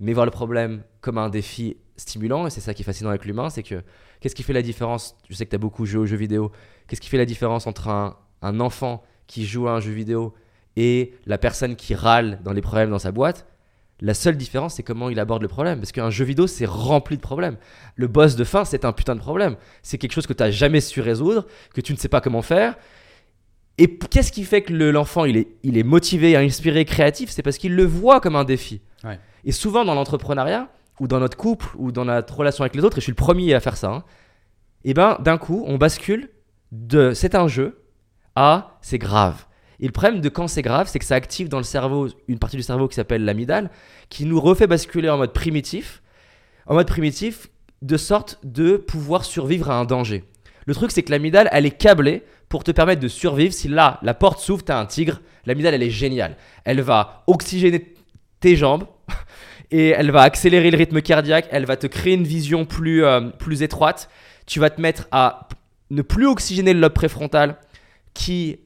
[0.00, 2.46] mais voir le problème comme un défi stimulant.
[2.46, 3.82] Et c'est ça qui est fascinant avec l'humain, c'est que
[4.20, 6.50] qu'est-ce qui fait la différence Je sais que tu as beaucoup joué aux jeux vidéo.
[6.86, 10.32] Qu'est-ce qui fait la différence entre un, un enfant qui joue à un jeu vidéo
[10.76, 13.46] et la personne qui râle dans les problèmes dans sa boîte
[14.00, 15.80] la seule différence, c'est comment il aborde le problème.
[15.80, 17.56] Parce qu'un jeu vidéo, c'est rempli de problèmes.
[17.96, 19.56] Le boss de fin, c'est un putain de problème.
[19.82, 22.40] C'est quelque chose que tu n'as jamais su résoudre, que tu ne sais pas comment
[22.42, 22.76] faire.
[23.76, 27.30] Et qu'est-ce qui fait que le- l'enfant, il est, il est motivé, inspiré, créatif?
[27.30, 28.82] C'est parce qu'il le voit comme un défi.
[29.02, 29.18] Ouais.
[29.44, 30.68] Et souvent, dans l'entrepreneuriat,
[31.00, 33.16] ou dans notre couple, ou dans notre relation avec les autres, et je suis le
[33.16, 34.04] premier à faire ça, hein,
[34.84, 36.30] et ben d'un coup, on bascule
[36.72, 37.82] de c'est un jeu
[38.36, 39.46] à c'est grave.
[39.80, 42.38] Et le problème de quand c'est grave, c'est que ça active dans le cerveau une
[42.38, 43.70] partie du cerveau qui s'appelle l'amygdale,
[44.08, 46.02] qui nous refait basculer en mode primitif,
[46.66, 47.48] en mode primitif,
[47.82, 50.24] de sorte de pouvoir survivre à un danger.
[50.66, 53.54] Le truc, c'est que l'amygdale, elle est câblée pour te permettre de survivre.
[53.54, 56.36] Si là, la porte s'ouvre, t'as un tigre, l'amygdale, elle est géniale.
[56.64, 57.94] Elle va oxygéner
[58.40, 58.84] tes jambes
[59.70, 63.20] et elle va accélérer le rythme cardiaque, elle va te créer une vision plus, euh,
[63.20, 64.08] plus étroite.
[64.46, 65.48] Tu vas te mettre à
[65.90, 67.56] ne plus oxygéner le lobe préfrontal
[68.14, 68.58] qui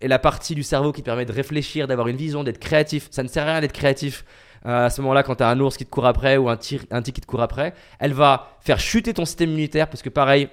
[0.00, 3.08] est la partie du cerveau qui te permet de réfléchir, d'avoir une vision, d'être créatif.
[3.10, 4.24] Ça ne sert à rien d'être créatif
[4.66, 6.56] euh, à ce moment-là quand tu as un ours qui te court après ou un,
[6.56, 7.74] tir, un tigre qui te court après.
[7.98, 10.48] Elle va faire chuter ton système immunitaire parce que pareil,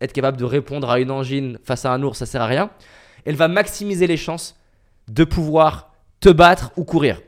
[0.00, 2.70] être capable de répondre à une angine face à un ours, ça sert à rien.
[3.24, 4.54] Elle va maximiser les chances
[5.08, 7.20] de pouvoir te battre ou courir.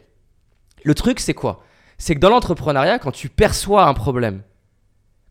[0.84, 1.62] Le truc, c'est quoi?
[1.98, 4.42] C'est que dans l'entrepreneuriat, quand tu perçois un problème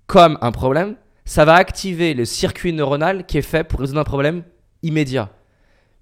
[0.08, 4.06] comme un problème, ça va activer le circuit neuronal qui est fait pour résoudre un
[4.06, 4.44] problème
[4.84, 5.32] immédiat.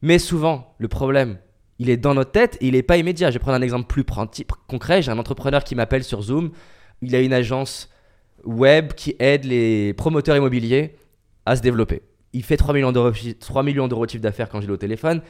[0.02, 1.38] Mais souvent, le problème,
[1.80, 3.30] il est dans notre tête et il n'est pas immédiat.
[3.30, 4.04] Je vais prendre un exemple plus
[4.68, 5.02] concret.
[5.02, 6.52] J'ai un entrepreneur qui m'appelle sur Zoom.
[7.02, 7.90] Il a une agence
[8.44, 10.96] web qui aide les promoteurs immobiliers
[11.46, 12.02] à se développer.
[12.34, 15.22] Il fait 3 millions d'euros, 3 millions d'euros de chiffre d'affaires quand l'ai au téléphone.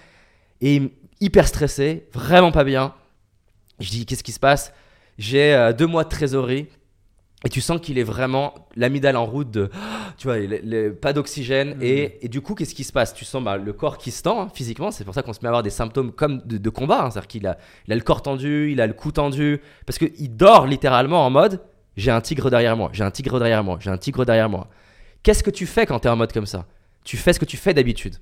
[0.62, 2.94] Et hyper stressé, vraiment pas bien.
[3.80, 4.74] Je dis, qu'est-ce qui se passe?
[5.18, 6.68] J'ai euh, deux mois de trésorerie.
[7.46, 9.70] Et tu sens qu'il est vraiment l'amidale en route de,
[10.18, 11.78] tu vois, le- le- pas d'oxygène.
[11.82, 13.14] Et, et du coup, qu'est-ce qui se passe?
[13.14, 14.92] Tu sens bah, le corps qui se tend hein, physiquement.
[14.92, 17.04] C'est pour ça qu'on se met à avoir des symptômes comme de, de combat.
[17.04, 17.12] hein.
[17.12, 17.58] C'est-à-dire qu'il a,
[17.88, 19.60] il a le corps tendu, il a le cou tendu.
[19.86, 21.62] Parce qu'il dort littéralement en mode,
[21.98, 24.70] j'ai un tigre derrière moi, j'ai un tigre derrière moi, j'ai un tigre derrière moi.
[25.22, 26.66] Qu'est-ce que tu fais quand tu es en mode comme ça?
[27.04, 28.16] Tu fais ce que tu fais d'habitude.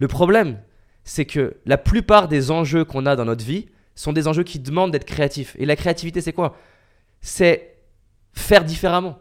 [0.00, 0.58] Le problème,
[1.04, 4.58] c'est que la plupart des enjeux qu'on a dans notre vie sont des enjeux qui
[4.58, 5.56] demandent d'être créatifs.
[5.58, 6.56] Et la créativité, c'est quoi?
[7.20, 7.76] C'est
[8.32, 9.18] faire différemment.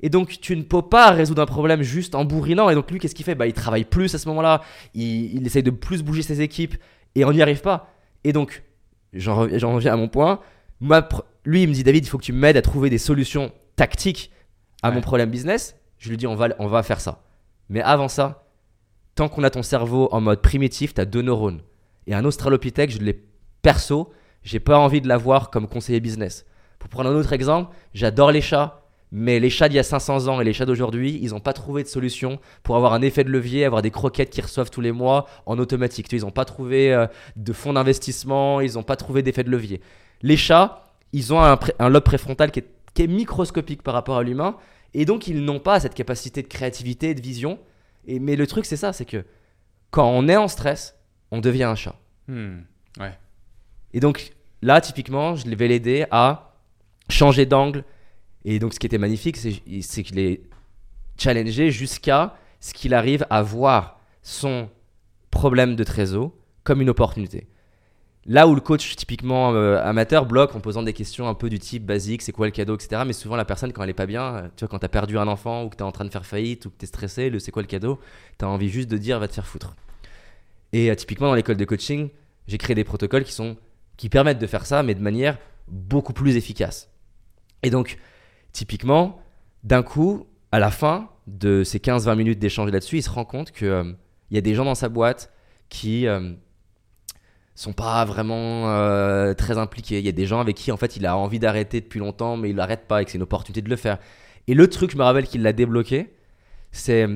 [0.00, 2.68] Et donc, tu ne peux pas résoudre un problème juste en bourrinant.
[2.68, 3.34] Et donc, lui, qu'est-ce qu'il fait?
[3.34, 4.60] Bah, Il travaille plus à ce moment-là.
[4.92, 6.74] Il, il essaye de plus bouger ses équipes.
[7.14, 7.94] Et on n'y arrive pas.
[8.24, 8.62] Et donc,
[9.12, 10.40] j'en reviens, à mon point.
[10.80, 11.08] Ma
[11.46, 14.30] lui, il me dit David, il faut que tu m'aides à trouver des solutions tactiques
[14.82, 14.94] à Ouais.
[14.96, 15.76] mon problème business.
[15.98, 17.22] Je lui dis on va, on va faire ça.
[17.68, 18.46] Mais avant ça,
[19.14, 21.60] tant qu'on a ton cerveau en mode primitif, tu as deux neurones.
[22.06, 23.22] Et un australopithèque, je l'ai
[23.64, 24.12] perso,
[24.44, 26.44] j'ai pas envie de l'avoir comme conseiller business.
[26.78, 30.28] Pour prendre un autre exemple, j'adore les chats, mais les chats d'il y a 500
[30.28, 33.24] ans et les chats d'aujourd'hui, ils n'ont pas trouvé de solution pour avoir un effet
[33.24, 36.12] de levier, avoir des croquettes qui reçoivent tous les mois en automatique.
[36.12, 39.80] Ils n'ont pas trouvé euh, de fonds d'investissement, ils n'ont pas trouvé d'effet de levier.
[40.20, 44.22] Les chats, ils ont un, lobe préfrontal qui est, qui est microscopique par rapport à
[44.22, 44.56] l'humain,
[44.92, 47.58] et donc ils n'ont pas cette capacité de créativité et de vision.
[48.06, 49.24] Et, mais le truc, c'est ça, c'est que
[49.90, 50.98] quand on est en stress,
[51.30, 51.94] on devient un chat.
[52.28, 52.58] Hmm.
[52.98, 53.16] Ouais.
[53.94, 56.52] Et donc là, typiquement, je vais l'aider à
[57.08, 57.84] changer d'angle.
[58.44, 60.42] Et donc, ce qui était magnifique, c'est que je l'ai
[61.16, 64.68] challengé jusqu'à ce qu'il arrive à voir son
[65.30, 66.32] problème de trésor
[66.64, 67.46] comme une opportunité.
[68.26, 71.58] Là où le coach typiquement euh, amateur bloque en posant des questions un peu du
[71.58, 73.02] type basique, c'est quoi le cadeau, etc.
[73.06, 75.18] Mais souvent la personne quand elle est pas bien, tu vois, quand tu as perdu
[75.18, 76.86] un enfant ou que tu es en train de faire faillite ou que tu es
[76.86, 78.00] stressé, le c'est quoi le cadeau,
[78.38, 79.74] tu as envie juste de dire va te faire foutre.
[80.72, 82.08] Et euh, typiquement dans l'école de coaching,
[82.48, 83.58] j'ai créé des protocoles qui sont
[83.96, 85.38] qui permettent de faire ça, mais de manière
[85.68, 86.90] beaucoup plus efficace.
[87.62, 87.98] Et donc,
[88.52, 89.20] typiquement,
[89.62, 93.50] d'un coup, à la fin de ces 15-20 minutes d'échange là-dessus, il se rend compte
[93.52, 93.96] qu'il
[94.30, 95.32] y a des gens dans sa boîte
[95.68, 96.32] qui euh,
[97.54, 99.98] sont pas vraiment euh, très impliqués.
[99.98, 102.36] Il y a des gens avec qui, en fait, il a envie d'arrêter depuis longtemps,
[102.36, 103.98] mais il n'arrête pas et que c'est une opportunité de le faire.
[104.46, 106.14] Et le truc, je me rappelle qu'il l'a débloqué,
[106.70, 107.08] c'est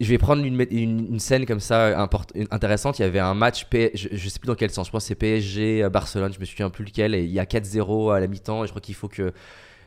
[0.00, 2.98] je vais prendre une, une- scène comme ça import- intéressante.
[2.98, 5.04] Il y avait un match, P- je, je sais plus dans quel sens, je pense
[5.06, 8.20] c'est PSG à Barcelone, je me souviens plus lequel, et il y a 4-0 à
[8.20, 9.32] la mi-temps, et je crois qu'il faut que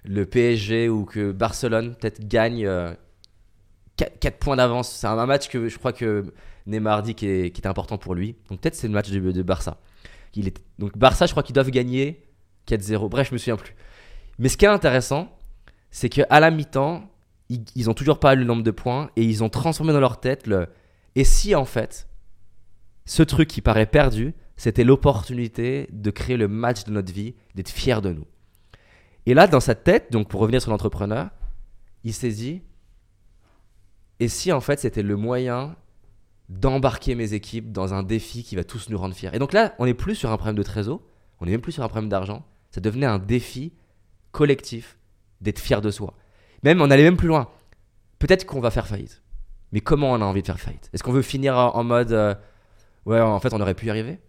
[0.05, 2.67] le PSG ou que Barcelone peut-être gagne
[3.97, 4.89] 4, points d'avance.
[4.91, 6.33] C'est un, match que je crois que
[6.67, 8.35] Neymar dit qui, est- important pour lui.
[8.49, 9.77] Donc peut-être c'est le match de, de Barça.
[10.35, 12.23] Il est, donc Barça, je crois qu'ils doivent gagner
[12.67, 13.09] 4-0.
[13.09, 13.75] Bref, je me souviens plus.
[14.37, 15.29] Mais ce qui est intéressant,
[15.91, 17.09] c'est qu'à la mi-temps,
[17.49, 20.19] ils, ils ont toujours pas le nombre de points et ils ont transformé dans leur
[20.19, 20.67] tête le.
[21.15, 22.07] Et si en fait,
[23.05, 27.69] ce truc qui paraît perdu, c'était l'opportunité de créer le match de notre vie, d'être
[27.69, 28.27] fier de nous.
[29.25, 31.29] Et là, dans sa tête, donc pour revenir sur l'entrepreneur,
[32.03, 32.61] il s'est dit
[34.19, 35.75] et si en fait c'était le moyen
[36.49, 39.29] d'embarquer mes équipes dans un défi qui va tous nous rendre fiers?
[39.33, 41.01] Et donc là, on n'est plus sur un problème de trésor,
[41.39, 43.73] on n'est même plus sur un problème d'argent, ça devenait un défi
[44.31, 44.97] collectif
[45.41, 46.15] d'être fier de soi.
[46.63, 47.49] Même, on allait même plus loin.
[48.19, 49.21] Peut-être qu'on va faire faillite.
[49.71, 50.89] Mais comment on a envie de faire faillite?
[50.93, 52.33] Est-ce qu'on veut finir en, mode euh,
[53.05, 54.19] ouais, en fait, on aurait pu y arriver?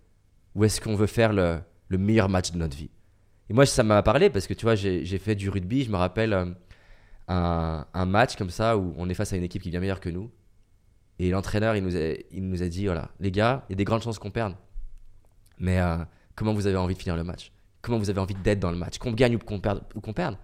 [0.54, 1.58] Ou est-ce qu'on veut faire le,
[1.88, 2.90] le meilleur match de notre vie?
[3.48, 5.84] Et moi, ça m'a parlé parce que tu vois, j'ai fait du rugby.
[5.84, 6.46] Je me rappelle euh,
[7.28, 9.80] un, un match comme ça où on est face à une équipe qui est bien
[9.80, 10.30] meilleure que nous.
[11.18, 13.76] Et l'entraîneur, il, nous a- il nous a dit voilà, les gars, il y a
[13.76, 14.54] des grandes chances qu'on perde.
[15.58, 15.96] Mais euh,
[16.34, 17.52] comment vous avez envie de finir le match?
[17.82, 18.98] Comment vous avez envie d'être dans le match?
[18.98, 20.36] Qu'on gagne ou qu'on perde, ou qu'on perde?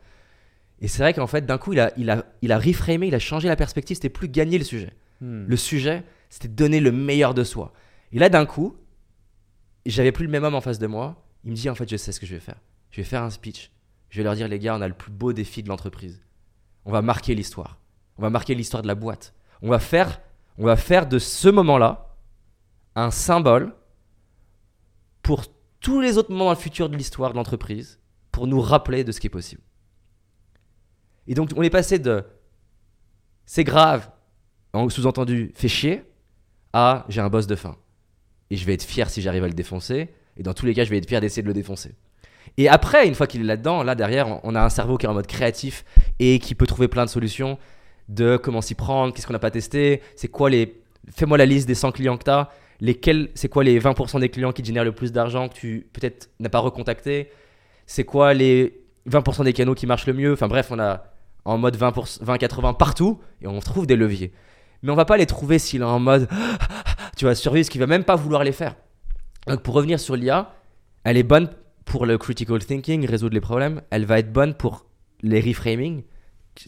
[0.81, 3.15] Et c'est vrai qu'en fait, d'un coup, il a, il, a, il a reframé, il
[3.15, 3.97] a changé la perspective.
[3.97, 4.93] C'était plus gagner le sujet.
[5.21, 5.47] Hmm.
[5.47, 7.73] Le sujet, c'était donner le meilleur de soi.
[8.13, 8.77] Et là, d'un coup,
[9.87, 11.25] j'avais plus le même homme en face de moi.
[11.45, 12.61] Il me dit en fait, je sais ce que je vais faire.
[12.91, 13.71] Je vais faire un speech.
[14.11, 16.23] Je vais leur dire les gars, on a le plus beau défi de l'entreprise.
[16.85, 17.79] On va marquer l'histoire.
[18.19, 19.35] On va marquer l'histoire de la boîte.
[19.63, 20.21] On va faire,
[20.59, 22.17] on va faire de ce moment-là
[22.95, 23.75] un symbole
[25.23, 25.45] pour
[25.81, 28.01] tous les autres moments dans le futur de l'histoire de l'entreprise,
[28.33, 29.63] pour nous rappeler de ce qui est possible.
[31.29, 32.25] Et donc, on est passé de
[33.47, 34.11] c'est grave,
[34.73, 36.03] en sous-entendu, fait chier,
[36.73, 37.77] à j'ai un boss de fin.
[38.51, 40.11] Et je vais être fier si j'arrive à le défoncer.
[40.37, 41.95] Et dans tous les cas, je vais être fier d'essayer de le défoncer.
[42.59, 45.09] Et après, une fois qu'il est là-dedans, là derrière, on a un cerveau qui est
[45.09, 45.85] en mode créatif
[46.19, 47.59] et qui peut trouver plein de solutions
[48.09, 50.81] de comment s'y prendre, qu'est-ce qu'on n'a pas testé, c'est quoi les.
[51.11, 52.51] Fais-moi la liste des 100 clients que tu as,
[52.81, 56.31] lesquels, c'est quoi les 20% des clients qui génèrent le plus d'argent que tu peut-être
[56.41, 57.31] n'as pas recontacté,
[57.87, 60.33] c'est quoi les 20% des canaux qui marchent le mieux.
[60.33, 61.05] Enfin bref, on a
[61.47, 64.33] en mode 20-80 partout et on trouve des leviers.
[64.83, 66.29] Mais on va pas les trouver s'il est en mode,
[67.17, 68.75] tu vois, survie, ce qu'il va même pas vouloir les faire.
[69.47, 70.53] Donc pour revenir sur l'IA,
[71.05, 71.49] elle est bonne
[71.85, 73.81] pour le critical thinking, résoudre les problèmes.
[73.91, 74.87] Elle va être bonne pour
[75.23, 76.03] les reframing,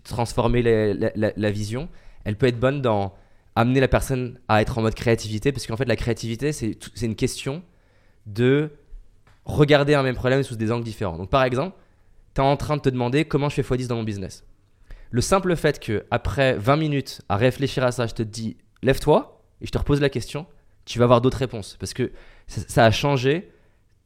[0.04, 1.88] transformer la, vision.
[2.24, 3.14] Elle peut être bonne dans
[3.56, 7.16] amener la personne à être en mode créativité, parce qu'en fait la créativité, c'est une
[7.16, 7.64] question
[8.26, 8.70] de
[9.44, 11.18] regarder un même problème sous des angles différents.
[11.18, 11.76] Donc par exemple,
[12.34, 14.44] tu es en train de te demander comment je fais x10 dans mon business.
[15.10, 19.42] Le simple fait que après 20 minutes à réfléchir à ça, je te dis lève-toi
[19.60, 20.46] et je te repose la question,
[20.84, 22.12] tu vas avoir d'autres réponses parce que
[22.46, 23.50] ça, a changé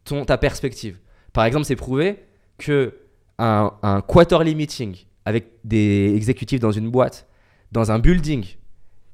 [0.05, 0.99] ton, ta perspective.
[1.33, 2.25] Par exemple, c'est prouvé
[2.59, 2.99] que
[3.39, 7.29] un, un quarterly meeting avec des exécutifs dans une boîte,
[7.71, 8.45] dans un building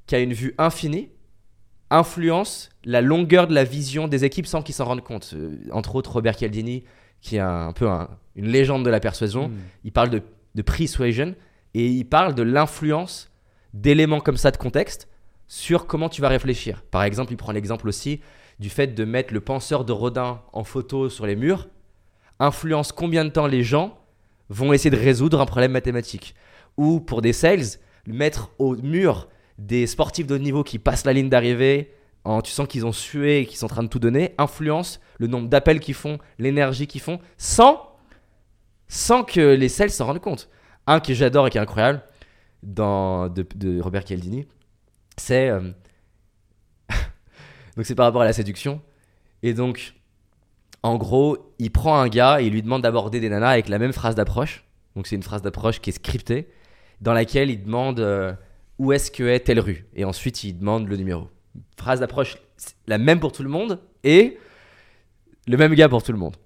[0.06, 1.10] qui a une vue infinie,
[1.90, 5.32] influence la longueur de la vision des équipes sans qu'ils s'en rendent compte.
[5.34, 6.84] Euh, entre autres, Robert Cialdini,
[7.20, 7.88] qui est un, peu
[8.36, 9.56] une légende de la persuasion, hmm.
[9.84, 10.22] il parle de,
[10.54, 11.34] de persuasion
[11.78, 13.30] et il parle de l'influence
[13.72, 15.06] d'éléments comme ça de contexte
[15.46, 16.82] sur comment tu vas réfléchir.
[16.90, 18.20] Par exemple, il prend l'exemple aussi
[18.58, 21.68] du fait de mettre le penseur de Rodin en photo sur les murs,
[22.40, 23.96] influence combien de temps les gens
[24.48, 26.34] vont essayer de résoudre un problème mathématique?
[26.76, 27.78] Ou pour des sales,
[28.08, 29.28] mettre au mur
[29.58, 31.94] des sportifs de haut niveau qui passent la ligne d'arrivée,
[32.24, 34.98] en, tu sens qu'ils ont sué et qu'ils sont en train de tout donner, influence
[35.18, 37.96] le nombre d'appels qu'ils font, l'énergie qu'ils font, sans,
[38.88, 40.50] sans que les sales s'en rendent compte.
[40.88, 42.02] Un que j'adore et qui est incroyable,
[42.62, 44.46] dans, de, Robert Cialdini,
[45.16, 45.50] c'est...
[45.50, 45.60] Euh,
[47.76, 48.80] donc c'est par rapport à la séduction.
[49.42, 49.94] Et donc,
[50.82, 53.78] en gros, il prend un gars et il lui demande d'aborder des nanas avec la
[53.78, 54.64] même phrase d'approche.
[54.96, 56.48] Donc c'est une phrase d'approche qui est scriptée,
[57.02, 58.32] dans laquelle il demande euh,
[58.78, 59.86] où est-ce que est telle rue?
[59.94, 61.28] Et ensuite, il demande le numéro.
[61.76, 62.38] Phrase d'approche
[62.86, 64.38] la même pour tout le monde et
[65.46, 66.36] le même gars pour tout le monde.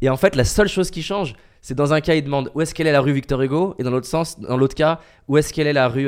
[0.00, 2.60] Et en fait, la seule chose qui change, c'est dans un cas, il demande où
[2.60, 5.36] est-ce qu'elle est la rue Victor Hugo, et dans l'autre sens, dans l'autre cas, où
[5.36, 6.06] est-ce qu'elle est la rue,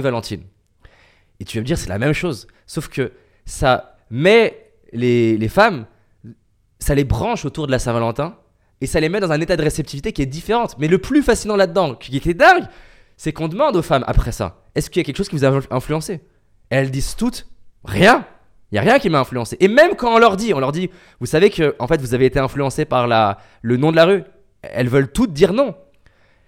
[0.00, 0.42] Valentine?
[1.40, 3.12] Et tu vas me dire, c'est la même chose, sauf que
[3.44, 5.86] ça met les, femmes,
[6.78, 8.36] ça les branche autour de la Saint-Valentin,
[8.80, 10.66] et ça les met dans un état de réceptivité qui est différent.
[10.78, 12.64] Mais le plus fascinant là-dedans, qui est dingue,
[13.16, 15.44] c'est qu'on demande aux femmes après ça, est-ce qu'il y a quelque chose qui vous
[15.44, 16.14] a influencé?
[16.70, 17.48] Et elles disent toutes,
[17.84, 18.24] rien.
[18.70, 19.56] Il n'y a rien qui m'a influencé.
[19.60, 20.90] Et même quand on leur dit, on leur dit,
[21.20, 24.04] vous savez que en fait vous avez été influencé par la, le nom de la
[24.04, 24.24] rue,
[24.62, 25.74] elles veulent toutes dire non.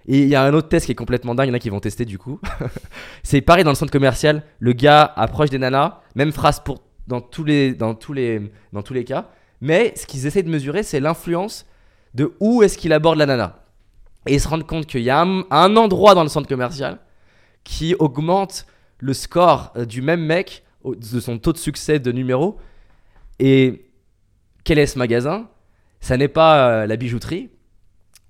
[0.06, 1.58] Et il y a un autre test qui est complètement dingue, il y en a
[1.58, 2.40] qui vont tester du coup.
[3.22, 7.20] c'est pareil dans le centre commercial, le gars approche des nanas, même phrase pour, dans,
[7.20, 9.28] tous les, dans, tous les, dans tous les cas.
[9.60, 11.66] Mais ce qu'ils essaient de mesurer, c'est l'influence
[12.14, 13.64] de où est-ce qu'il aborde la nana.
[14.26, 16.98] Et ils se rendent compte qu'il y a un, endroit dans le centre commercial
[17.64, 18.66] qui augmente
[18.98, 22.58] le score euh, du même mec de son taux de succès de numéro.
[23.38, 23.90] Et
[24.64, 25.48] quel est ce magasin?
[26.00, 27.50] Ça n'est pas euh, la bijouterie,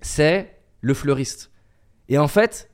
[0.00, 1.50] c'est le fleuriste.
[2.08, 2.70] Et en fait,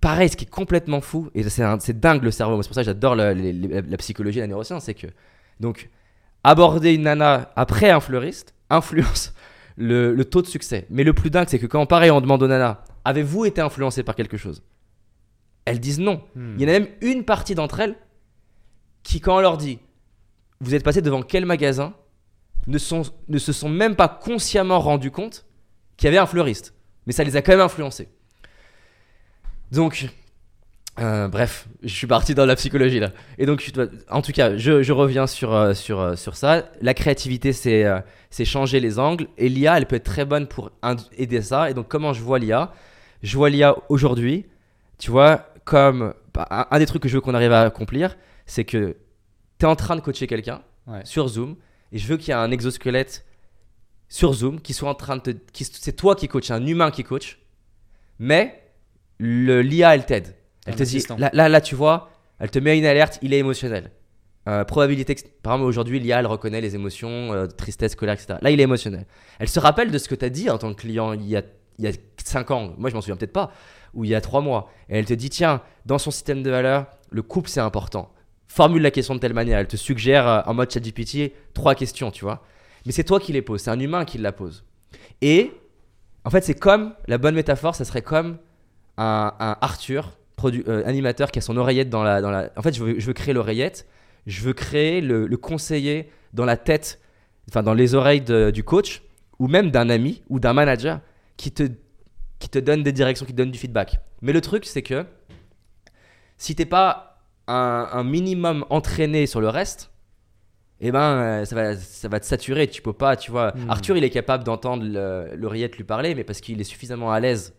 [0.00, 2.86] pareil, ce qui est complètement fou, et c'est dingue le cerveau, c'est pour ça que
[2.86, 3.34] j'adore la,
[3.98, 5.08] psychologie et la neuroscience, c'est que,
[5.58, 5.90] donc,
[6.44, 9.34] aborder une nana après un fleuriste influence
[9.76, 10.86] le, taux de succès.
[10.90, 14.02] Mais le plus dingue, c'est que quand pareil, on demande aux nanas, avez-vous été influencé
[14.02, 14.62] par quelque chose?
[15.64, 16.22] Elles disent non.
[16.36, 16.54] Hmm.
[16.56, 17.96] Il y en a même une partie d'entre elles
[19.06, 19.78] qui, quand on leur dit
[20.60, 21.94] Vous êtes passé devant quel magasin
[22.66, 25.46] ne, se sont même pas consciemment rendus compte
[25.96, 26.74] qu'il y avait un fleuriste.
[27.06, 28.08] Mais ça les a quand même influencés.
[29.70, 30.08] Donc,
[30.98, 33.12] euh, bref, je suis parti dans la psychologie là.
[33.38, 33.70] Et donc,
[34.10, 36.64] en tout cas, je, reviens sur, euh, sur, euh, sur ça.
[36.80, 39.28] La créativité, c'est changer les angles.
[39.38, 40.72] Et l'IA, elle peut être très bonne pour
[41.16, 41.70] aider ça.
[41.70, 42.72] Et donc, comment je vois l'IA
[43.22, 44.46] Je vois l'IA aujourd'hui,
[44.98, 48.16] tu vois, comme bah, un, des trucs que je veux qu'on arrive à accomplir,
[48.46, 48.96] c'est que
[49.58, 50.62] tu es en train de coacher quelqu'un
[51.04, 51.56] sur Zoom
[51.92, 53.24] et je veux qu'il y ait un exosquelette
[54.08, 55.32] sur Zoom qui soit en train de te.
[55.52, 57.38] C'est toi qui coach, un humain qui coach,
[58.18, 58.62] mais
[59.18, 60.34] l'IA, elle t'aide.
[60.66, 62.10] Elle te dit, là, là, tu vois,
[62.40, 63.90] elle te met une alerte, il est émotionnel.
[64.48, 68.38] Euh, probabilité, par exemple, aujourd'hui, l'IA, elle reconnaît les émotions, euh, tristesse, colère, etc.
[68.40, 69.06] Là, il est émotionnel.
[69.38, 71.36] Elle se rappelle de ce que tu as dit en tant que client il y
[71.36, 71.42] a,
[71.78, 71.92] il y a
[72.24, 73.52] 5 ans, moi je m'en souviens peut-être pas,
[73.94, 76.50] ou il y a 3 mois, et elle te dit tiens, dans son système de
[76.50, 78.12] valeurs, le couple c'est important.
[78.56, 82.10] Formule la question de telle manière, elle te suggère euh, en mode ChatGPT trois questions,
[82.10, 82.42] tu vois.
[82.86, 84.64] Mais c'est toi qui les poses, c'est un humain qui la pose.
[85.20, 85.52] Et
[86.24, 88.38] en fait, c'est comme la bonne métaphore, ça serait comme
[88.96, 92.48] un, Arthur, euh, animateur qui a son oreillette dans la, dans la.
[92.56, 93.86] En fait, je veux, créer l'oreillette,
[94.26, 96.98] je veux créer le, le conseiller dans la tête,
[97.50, 99.02] enfin dans les oreilles du coach,
[99.38, 101.00] ou même d'un ami ou d'un manager
[101.36, 101.64] qui te,
[102.38, 104.00] qui te donne des directions, qui te donne du feedback.
[104.22, 105.04] Mais le truc, c'est que
[106.38, 107.05] si t'es pas
[107.48, 109.90] un, un minimum entraîné sur le reste,
[110.80, 112.68] eh ben, euh, ça va, ça va te saturer.
[112.68, 113.52] Tu peux pas, tu vois.
[113.56, 113.70] Hmm.
[113.70, 117.20] Arthur, il est capable d'entendre le- l'oreillette lui parler, mais parce qu'il est suffisamment à
[117.20, 117.54] l'aise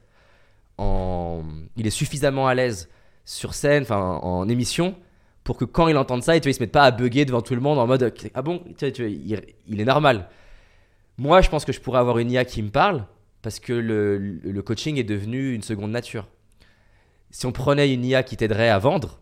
[0.77, 1.43] en,
[1.75, 2.89] il est suffisamment à l'aise
[3.25, 4.95] sur scène, enfin en émission,
[5.43, 7.25] pour que quand il entende ça, et tu vois, il se mette pas à bugger
[7.25, 9.85] devant tout le monde en mode ah bon, tu vois, tu vois, il, il est
[9.85, 10.29] normal.
[11.17, 13.05] Moi, je pense que je pourrais avoir une IA qui me parle
[13.41, 16.27] parce que le, le coaching est devenu une seconde nature.
[17.31, 19.19] Si on prenait une IA qui t'aiderait à vendre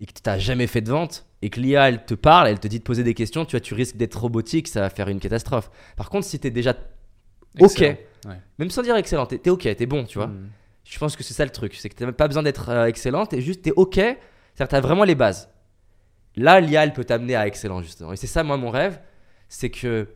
[0.00, 2.60] et que tu n'as jamais fait de vente et que l'IA elle te parle, elle
[2.60, 5.08] te dit de poser des questions, tu vois, tu risques d'être robotique, ça va faire
[5.08, 5.70] une catastrophe.
[5.96, 6.74] Par contre, si tu es déjà
[7.60, 7.80] ok.
[7.80, 8.40] Ouais.
[8.58, 10.26] même sans dire excellent, t'es es ok, t'es bon, tu vois.
[10.28, 10.50] Mm.
[10.84, 12.86] Je pense que c'est ça le truc, c'est que t'as même pas besoin d'être euh,
[12.86, 14.18] excellent, juste, t'es ok, c'est-à-dire
[14.58, 15.48] que t'as vraiment les bases.
[16.36, 18.12] Là, l'IA, elle peut t'amener à excellent, justement.
[18.12, 19.00] Et c'est ça, moi, mon rêve,
[19.48, 20.08] c'est que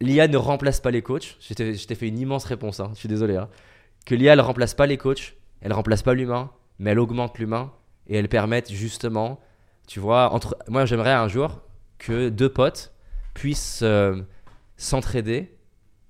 [0.00, 1.36] l'IA ne remplace pas les coachs.
[1.40, 3.36] Je t'ai je t'ai fait une immense réponse, hein, je suis désolé.
[3.36, 3.48] hein.
[4.04, 7.72] Que l'IA, elle remplace pas les coachs, elle remplace pas l'humain, mais elle augmente l'humain
[8.06, 9.40] et elle permet justement,
[9.86, 10.56] tu vois, entre...
[10.68, 11.62] moi, j'aimerais un jour
[11.98, 12.92] que deux potes
[13.34, 14.20] puissent euh,
[14.76, 15.56] s'entraider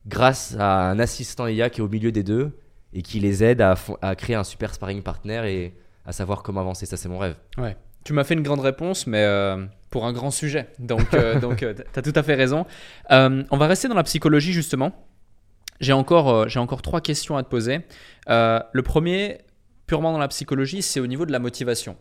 [0.07, 2.59] grâce à un assistant IA qui est au milieu des deux
[2.93, 3.77] et qui les aide à,
[4.15, 6.87] créer un super sparring partner et à savoir comment avancer.
[6.87, 7.37] Ça, c'est mon rêve.
[7.59, 7.77] Ouais.
[8.05, 10.69] Tu m'as fait une grande réponse, mais euh, pour un grand sujet.
[10.79, 12.67] Donc, euh, donc tu as tout à fait raison.
[13.11, 14.93] On va rester dans la psychologie, justement.
[15.81, 17.81] J'ai encore, j'ai encore trois questions à te poser.
[18.29, 19.39] Le premier,
[19.87, 21.97] purement dans la psychologie, c'est au niveau de la motivation.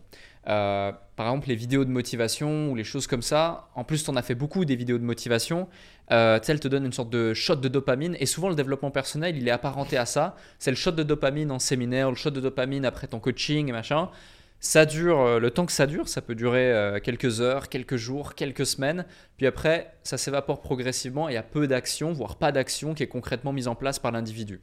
[0.48, 3.70] Euh, par exemple, les vidéos de motivation ou les choses comme ça.
[3.76, 5.68] En plus, tu en as fait beaucoup des vidéos de motivation.
[6.12, 8.18] Euh, elles te donnent une sorte de shot de dopamine.
[8.20, 10.36] Et souvent, le développement personnel, il est apparenté à ça.
[10.60, 13.72] C'est le shot de dopamine en séminaire, le shot de dopamine après ton coaching et
[13.72, 14.10] machin.
[14.64, 17.98] Ça dure, euh, le temps que ça dure, ça peut durer euh, quelques heures, quelques
[17.98, 19.06] jours, quelques semaines.
[19.36, 23.04] Puis après, ça s'évapore progressivement et il y a peu d'action, voire pas d'action qui
[23.04, 24.62] est concrètement mise en place par l'individu.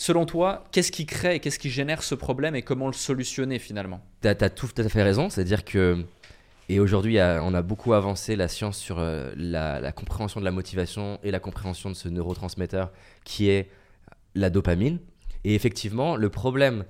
[0.00, 3.58] Selon toi, qu'est-ce qui crée et qu'est-ce qui génère ce problème et comment le solutionner
[3.58, 4.00] finalement?
[4.22, 5.28] Tu as, tout à fait raison.
[5.28, 6.06] C'est-à-dire que,
[6.70, 11.18] et aujourd'hui, on a beaucoup avancé la science sur euh, la, compréhension de la motivation
[11.22, 12.90] et la compréhension de ce neurotransmetteur
[13.24, 13.68] qui est
[14.34, 15.00] la dopamine.
[15.44, 16.86] Et effectivement, le problème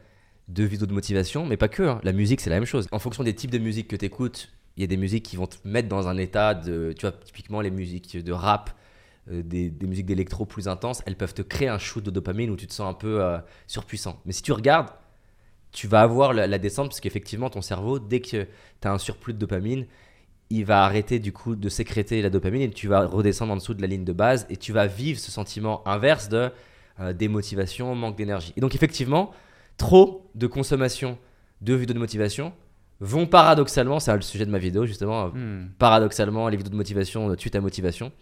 [0.46, 2.86] de vidéos de motivation, mais pas que, hein, la musique, c'est la même chose.
[2.92, 5.34] En fonction des types de musique que tu écoutes, il y a des musiques qui
[5.34, 6.94] vont te mettre dans un état de.
[6.96, 8.70] Tu vois, typiquement les musiques de rap,
[9.30, 12.56] des, des musiques d'électro plus intenses, elles peuvent te créer un shoot de dopamine où
[12.56, 14.20] tu te sens un peu euh, surpuissant.
[14.24, 14.90] Mais si tu regardes,
[15.72, 18.44] tu vas avoir la, la descente parce qu'effectivement, ton cerveau, dès que
[18.80, 19.86] tu as un surplus de dopamine,
[20.50, 23.74] il va arrêter du coup de sécréter la dopamine et tu vas redescendre en dessous
[23.74, 26.50] de la ligne de base et tu vas vivre ce sentiment inverse de
[26.98, 28.52] euh, démotivation, manque d'énergie.
[28.56, 29.30] Et donc, effectivement,
[29.76, 31.18] trop de consommation
[31.60, 32.52] de vidéos de motivation
[33.00, 37.30] vont paradoxalement, c'est le sujet de ma vidéo justement, euh, paradoxalement, les vidéos de motivation
[37.30, 38.12] euh, tuent ta motivation.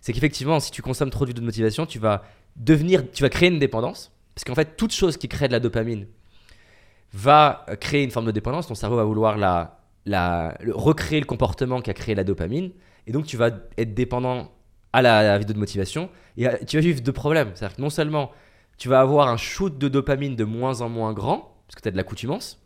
[0.00, 2.22] C'est qu'effectivement, si tu consommes trop de vidéos de motivation, tu vas
[2.56, 4.12] devenir, tu vas créer une dépendance.
[4.34, 6.06] Parce qu'en fait, toute chose qui crée de la dopamine
[7.12, 8.68] va euh, créer une forme de dépendance.
[8.68, 12.70] Ton cerveau va vouloir la, la, recréer le comportement qui a créé la dopamine.
[13.06, 14.52] Et donc, tu vas être dépendant
[14.92, 16.10] à la, vidéo de motivation.
[16.36, 17.50] Et tu vas vivre deux problèmes.
[17.54, 18.30] C'est-à-dire que non seulement
[18.78, 21.88] tu vas avoir un shoot de dopamine de moins en moins grand, parce que tu
[21.88, 22.58] as de l'accoutumance.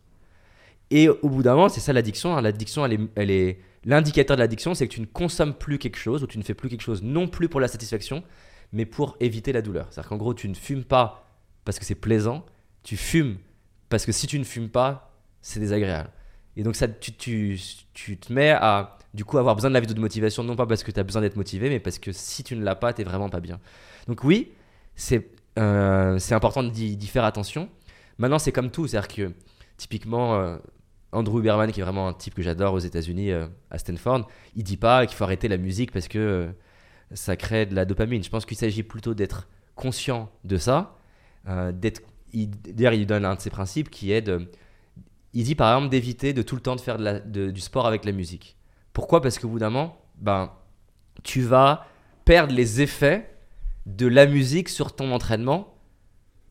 [0.97, 2.37] Et au bout d'un moment, c'est ça l'addiction.
[2.37, 2.41] hein.
[2.41, 5.99] L'addiction, elle est, elle est l'indicateur de l'addiction, c'est que tu ne consommes plus quelque
[5.99, 8.23] chose ou tu ne fais plus quelque chose non plus pour la satisfaction,
[8.73, 9.89] mais pour éviter la douleur.
[9.91, 11.29] C'est-à-dire qu'en gros, tu ne fumes pas
[11.65, 12.47] parce que c'est plaisant,
[12.85, 13.39] tu fumes
[13.89, 15.13] parce que si tu ne fumes pas,
[15.43, 16.11] c'est désagréable.
[16.57, 17.59] Et donc ça, tu, tu,
[17.93, 20.67] tu te mets à du coup avoir besoin de la vidéo de motivation, non pas
[20.67, 22.93] parce que tu as besoin d'être motivé, mais parce que si tu ne l'as pas,
[22.93, 23.59] tu vraiment pas bien.
[24.07, 24.53] Donc oui,
[24.95, 27.69] c'est euh, important d'y faire attention.
[28.19, 29.33] Maintenant, c'est comme tout, c'est-à-dire que
[29.77, 30.57] typiquement, euh,
[31.15, 34.27] Andrew Huberman, qui est vraiment un type que j'adore aux États-Unis, euh, à Stanford,
[34.57, 36.53] il dit pas qu'il faut arrêter la musique parce que euh,
[37.13, 38.23] ça crée de la dopamine.
[38.25, 40.97] Je pense qu'il s'agit plutôt d'être conscient de ça,
[41.49, 42.03] euh, d'être.
[42.33, 44.49] il- D'ailleurs, il donne un de ses principes qui est de.
[45.33, 48.05] Il dit par exemple d'éviter de tout le temps de faire de du sport avec
[48.05, 48.57] la musique.
[48.93, 49.21] Pourquoi?
[49.21, 50.53] Parce qu'au bout d'un moment, ben,
[51.25, 51.87] tu vas
[52.25, 53.31] perdre les effets
[53.87, 55.75] de la musique sur ton entraînement.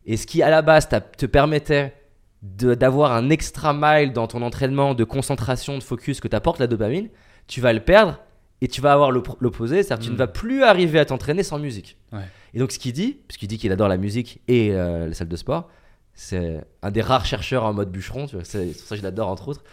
[0.06, 1.94] Et ce qui à la base te permettait
[2.44, 7.10] d'avoir un extra mile dans ton entraînement de concentration, de focus que t'apporte la dopamine,
[7.48, 8.20] tu vas le perdre
[8.62, 10.14] et tu vas avoir l'op- l'opposé, c'est-à-dire que tu Mm.
[10.14, 11.98] ne vas plus arriver à t'entraîner sans musique.
[12.12, 12.20] Ouais.
[12.54, 15.30] Et donc ce qu'il dit, puisqu'il dit qu'il adore la musique et euh, les salles
[15.30, 15.70] de sport,
[16.14, 19.48] c'est un des rares chercheurs en mode bûcheron, c'est pour ça que je l'adore entre
[19.48, 19.64] autres.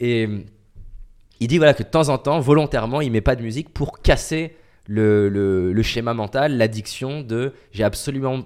[0.00, 0.38] Et euh,
[1.40, 4.00] il dit voilà que de temps en temps, volontairement, il met pas de musique pour
[4.00, 8.44] casser le, le- le schéma mental, l'addiction de j'ai absolument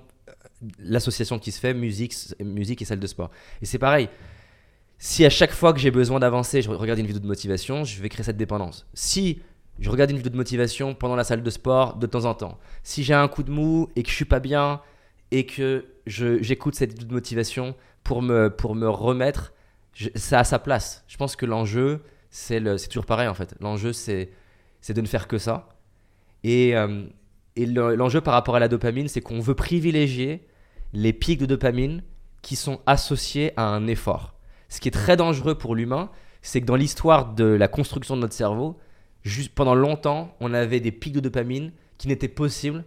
[0.78, 3.30] l'association qui se fait musique, musique et salle de sport.
[3.62, 4.08] Et c'est pareil.
[4.98, 8.02] Si à chaque fois que j'ai besoin d'avancer, je regarde une vidéo de motivation, je
[8.02, 8.86] vais créer cette dépendance.
[8.94, 9.40] Si
[9.78, 12.58] je regarde une vidéo de motivation pendant la salle de sport de temps en temps,
[12.82, 14.80] si j'ai un coup de mou et que je suis pas bien
[15.30, 19.52] et que j'écoute cette vidéo de motivation pour me, pour me remettre,
[20.16, 21.04] ça a sa place.
[21.06, 23.54] Je pense que l'enjeu, c'est le- toujours pareil en fait.
[23.60, 24.30] L'enjeu, c'est
[24.88, 25.68] de ne faire que ça.
[26.42, 27.04] Et, euh,
[27.54, 30.47] et le- l'enjeu par rapport à la dopamine, c'est qu'on veut privilégier
[30.92, 32.02] les pics de dopamine
[32.42, 34.34] qui sont associés à un effort.
[34.68, 36.10] Ce qui est très dangereux pour l'humain,
[36.42, 38.78] c'est que dans l'histoire de la construction de notre cerveau,
[39.22, 42.84] juste pendant longtemps, on avait des pics de dopamine qui n'étaient possibles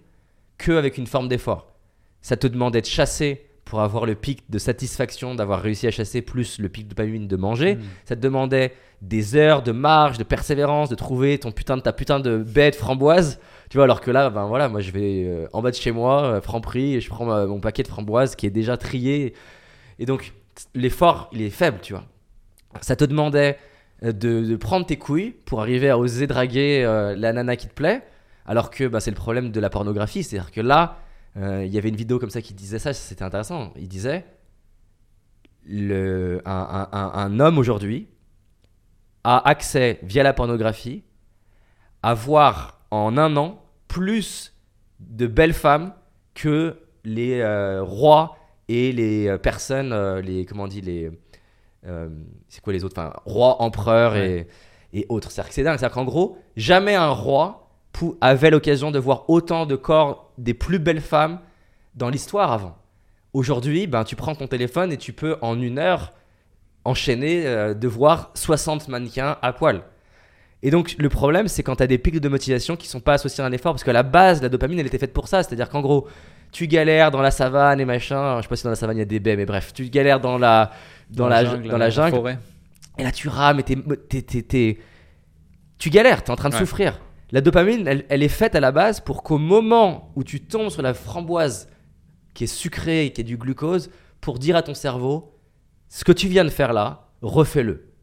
[0.58, 1.74] qu'avec une forme d'effort.
[2.22, 6.22] Ça te demandait de chasser pour avoir le pic de satisfaction d'avoir réussi à chasser
[6.22, 7.76] plus le pic de dopamine de manger.
[7.76, 7.82] Mm.
[8.04, 11.94] Ça te demandait des heures de marge, de persévérance, de trouver ton putain de ta
[11.94, 13.40] putain de bête framboise.
[13.70, 15.94] Tu vois, alors que là, ben voilà, moi je vais euh, en bas de chez
[15.94, 19.34] moi, euh, Franprix, et je prends ma- mon paquet de framboises qui est déjà trié.
[20.00, 20.34] Et donc,
[20.76, 22.04] l'effort, il est faible, tu vois.
[22.82, 23.58] Ça te demandait
[24.04, 27.68] euh, de, de prendre tes couilles pour arriver à oser draguer euh, la nana qui
[27.70, 28.02] te plaît,
[28.46, 30.24] alors que bah, c'est le problème de la pornographie.
[30.24, 30.98] C'est-à-dire que là,
[31.38, 33.74] euh, il y avait une vidéo comme ça qui disait ça, c'était intéressant.
[33.78, 34.26] Il disait
[35.66, 38.08] le, un, un- un- un homme aujourd'hui
[39.24, 41.04] a accès via la pornographie
[42.04, 44.56] à voir en un an plus
[45.00, 45.94] de belles femmes
[46.34, 48.38] que les euh, rois
[48.68, 51.12] et les euh, personnes, euh, les comment on dit, les
[52.48, 54.48] c'est quoi les autres, enfin rois, empereurs et,
[54.94, 55.32] et autres.
[55.32, 57.61] C'est-à-dire que c'est dingue, c'est-à-dire qu'en gros, jamais un roi
[57.92, 61.40] pou- avait l'occasion de voir autant de corps des plus belles femmes
[61.96, 62.78] dans l'histoire avant.
[63.34, 66.14] Aujourd'hui, ben, tu prends ton téléphone et tu peux en une heure
[66.84, 69.82] enchaîner euh, de voir 60 mannequins à poil.
[70.64, 73.14] Et donc le problème, c'est quand tu as des pics de motivation qui sont pas
[73.14, 75.44] associés à un effort, parce qu'à la base, la dopamine, elle était faite pour ça.
[75.44, 76.08] C'est-à-dire qu'en gros,
[76.52, 78.38] tu galères dans la savane et machin.
[78.38, 79.90] Je sais pas si dans la savane il y a des baies, mais bref, tu
[79.90, 80.72] galères dans la
[81.10, 82.16] dans, la, dans la jungle.
[82.16, 82.38] forêt.
[82.98, 84.78] Et là, tu rames et t'es-
[85.78, 86.60] tu galères, t'es en train de Ouais.
[86.60, 87.00] souffrir.
[87.32, 90.82] La dopamine, elle, est faite à la base pour qu'au moment où tu tombes sur
[90.82, 91.70] la framboise
[92.34, 93.90] qui est sucrée et qui est du glucose,
[94.20, 95.40] pour dire à ton cerveau,
[95.88, 97.94] ce que tu viens de faire là, refais-le.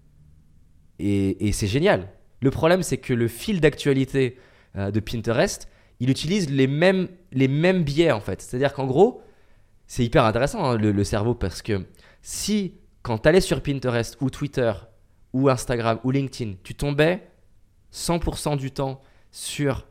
[0.99, 2.09] Et, et c'est génial.
[2.41, 4.39] Le problème, c'est que le fil d'actualité
[4.77, 5.69] euh, de Pinterest,
[6.01, 8.41] il utilise les mêmes, les mêmes biais en fait.
[8.41, 9.23] C'est-à-dire qu'en gros,
[9.87, 11.87] c'est hyper intéressant hein, le, le cerveau parce que
[12.23, 14.73] si quand tu allais sur Pinterest ou Twitter
[15.33, 17.29] ou Instagram ou LinkedIn, tu tombais
[17.93, 19.01] 100% du temps
[19.31, 19.87] sur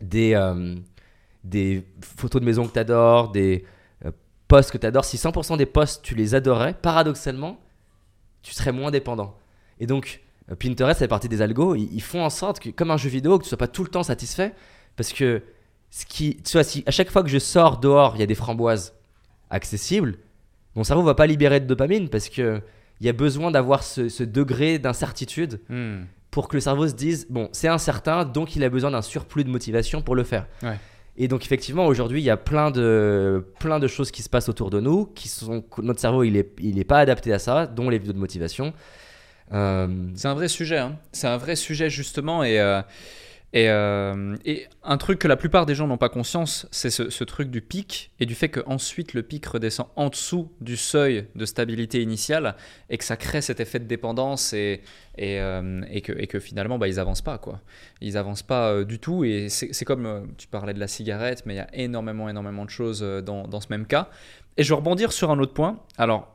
[0.00, 0.74] des, euh,
[1.44, 3.64] des photos de maisons que tu adores, des
[4.04, 4.10] euh,
[4.48, 7.60] posts que tu adores, si 100% des posts tu les adorais, paradoxalement,
[8.42, 9.36] tu serais moins dépendant.
[9.78, 12.90] Et donc, euh, Pinterest, ça fait partie des algos, ils, font en sorte que, comme
[12.90, 14.54] un jeu vidéo, que tu sois pas tout le temps satisfait,
[14.96, 15.42] parce que
[15.90, 18.34] ce qui, tu si à chaque fois que je sors dehors, il y a des
[18.34, 18.94] framboises
[19.50, 20.18] accessibles,
[20.74, 22.62] mon cerveau va pas libérer de dopamine parce que
[23.00, 26.04] il y a besoin d'avoir ce, ce degré d'incertitude Hmm.
[26.32, 29.44] Pour que le cerveau se dise bon c'est incertain donc il a besoin d'un surplus
[29.44, 30.78] de motivation pour le faire Ouais.
[31.16, 34.48] et donc effectivement aujourd'hui il y a plein de plein de choses qui se passent
[34.48, 37.66] autour de nous qui sont notre cerveau il est il est pas adapté à ça
[37.66, 38.72] dont les vidéos de motivation
[39.52, 40.78] Euh, C'est un vrai sujet.
[40.78, 40.96] hein.
[41.12, 42.80] C'est un vrai sujet justement et euh,
[43.54, 47.10] et, euh, et un truc que la plupart des gens n'ont pas conscience, c'est ce,
[47.10, 50.78] ce truc du pic et du fait que ensuite le pic redescend en dessous du
[50.78, 52.56] seuil de stabilité initiale
[52.88, 54.80] et que ça crée cet effet de dépendance et
[55.18, 57.60] et, euh, et que finalement bah, ils avancent pas quoi.
[58.00, 61.52] Ils avancent pas euh, du tout et c'est comme tu parlais de la cigarette, mais
[61.54, 64.08] il y a énormément énormément de choses dans dans ce même cas.
[64.56, 65.80] Et je vais rebondir sur un autre point.
[65.98, 66.32] Alors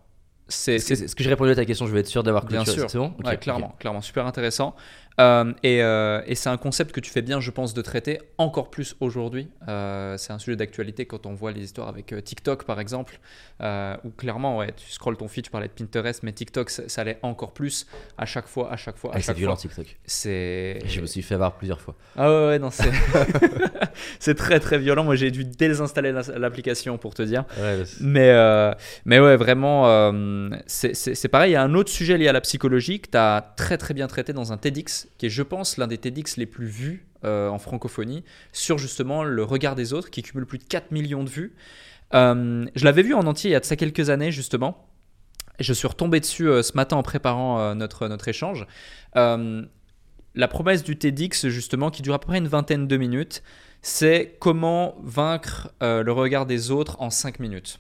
[0.50, 1.88] c'est est-ce que, j'ai répondu à ta question?
[1.88, 2.80] Je vais être sûr d'avoir Bien clôturé.
[2.80, 2.90] sûr.
[2.90, 3.14] c'est bon?
[3.20, 3.40] Ok, Ouais, ok.
[3.42, 4.76] clairement, clairement, super intéressant.
[5.20, 8.20] Euh, et euh, et c'est un concept que tu fais bien, je pense, de traiter
[8.38, 9.48] encore plus aujourd'hui.
[9.68, 13.20] Euh, c'est un sujet d'actualité quand on voit les histoires avec TikTok, par exemple,
[13.60, 17.04] où clairement, ouais, tu scrolles ton feed, tu parlais de Pinterest, mais TikTok, ça, ça
[17.04, 17.88] l'est encore plus
[18.18, 19.56] à chaque fois, à chaque fois, à Ah, c'est violent.
[19.56, 20.80] TikTok C'est.
[20.86, 22.92] je me suis fait avoir plusieurs fois Ah ouais, ouais, non, c'est.
[24.20, 25.04] c'est très, très violent.
[25.04, 27.44] Moi, j'ai dû désinstaller la- l'application pour te dire.
[27.60, 28.32] ouais, c'est- Mais,
[29.06, 30.12] mais ouais, vraiment,
[30.68, 31.52] c'est- c'est c'est pareil.
[31.52, 33.94] Il y a un autre sujet lié à la psychologie que tu as très très
[33.96, 37.08] bien traité dans un TEDx, qui est, je pense, l'un des TEDx les plus vus
[37.26, 38.24] euh, en francophonie,
[38.54, 41.56] sur justement le regard des autres, qui cumule plus de 4 millions de vues.
[42.14, 44.88] Euh, je l'avais vu en entier il y a de ça quelques années, justement.
[45.60, 48.68] Je suis retombé dessus euh, ce matin en préparant notre, notre échange.
[49.16, 53.42] La promesse du TEDx, justement, qui dure à peu près une vingtaine de minutes,
[53.82, 57.80] c'est comment vaincre le regard des autres en 5 minutes.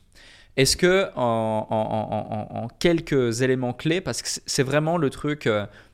[0.55, 5.47] Est-ce que en, quelques éléments clés, parce que c'est vraiment le truc,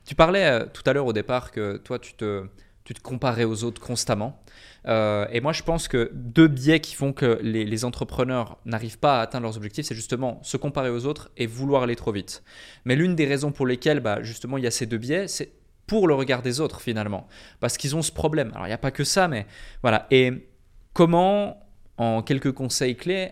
[0.06, 2.46] tu parlais euh, tout à l'heure au départ que toi tu te,
[2.84, 4.44] tu te comparais aux autres constamment.
[4.86, 9.22] et moi je pense que deux biais qui font que les, entrepreneurs n'arrivent pas à
[9.22, 12.44] atteindre leurs objectifs, c'est justement se comparer aux autres et vouloir aller trop vite.
[12.86, 15.54] Mais l'une des raisons pour lesquelles bah, justement il y a ces deux biais, c'est
[15.88, 17.28] pour le regard des autres finalement.
[17.60, 18.52] Parce qu'ils ont ce problème.
[18.54, 19.46] Alors il n'y a pas que ça, mais
[19.82, 20.08] voilà.
[20.12, 20.50] Et
[20.94, 21.68] comment,
[21.98, 23.32] en quelques conseils clés,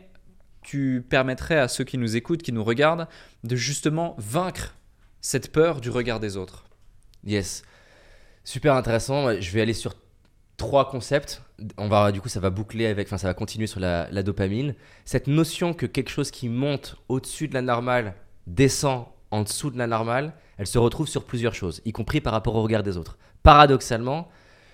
[0.61, 3.07] tu permettrais à ceux qui nous écoutent, qui nous regardent,
[3.43, 4.76] de justement vaincre
[5.22, 6.65] cette peur du regard des autres
[7.23, 7.64] Yes.
[8.43, 9.39] Super intéressant.
[9.39, 9.93] Je vais aller sur
[10.57, 11.43] trois concepts.
[11.77, 14.23] On va, du coup, ça va boucler avec, enfin, ça va continuer sur la, la
[14.23, 14.73] dopamine.
[15.06, 18.15] Cette notion que quelque chose qui monte au-dessus de la normale
[18.48, 22.34] descend en dessous de la normale, elle se retrouve sur plusieurs choses, y compris par
[22.34, 23.18] rapport au regard des autres.
[23.43, 24.27] Paradoxalement,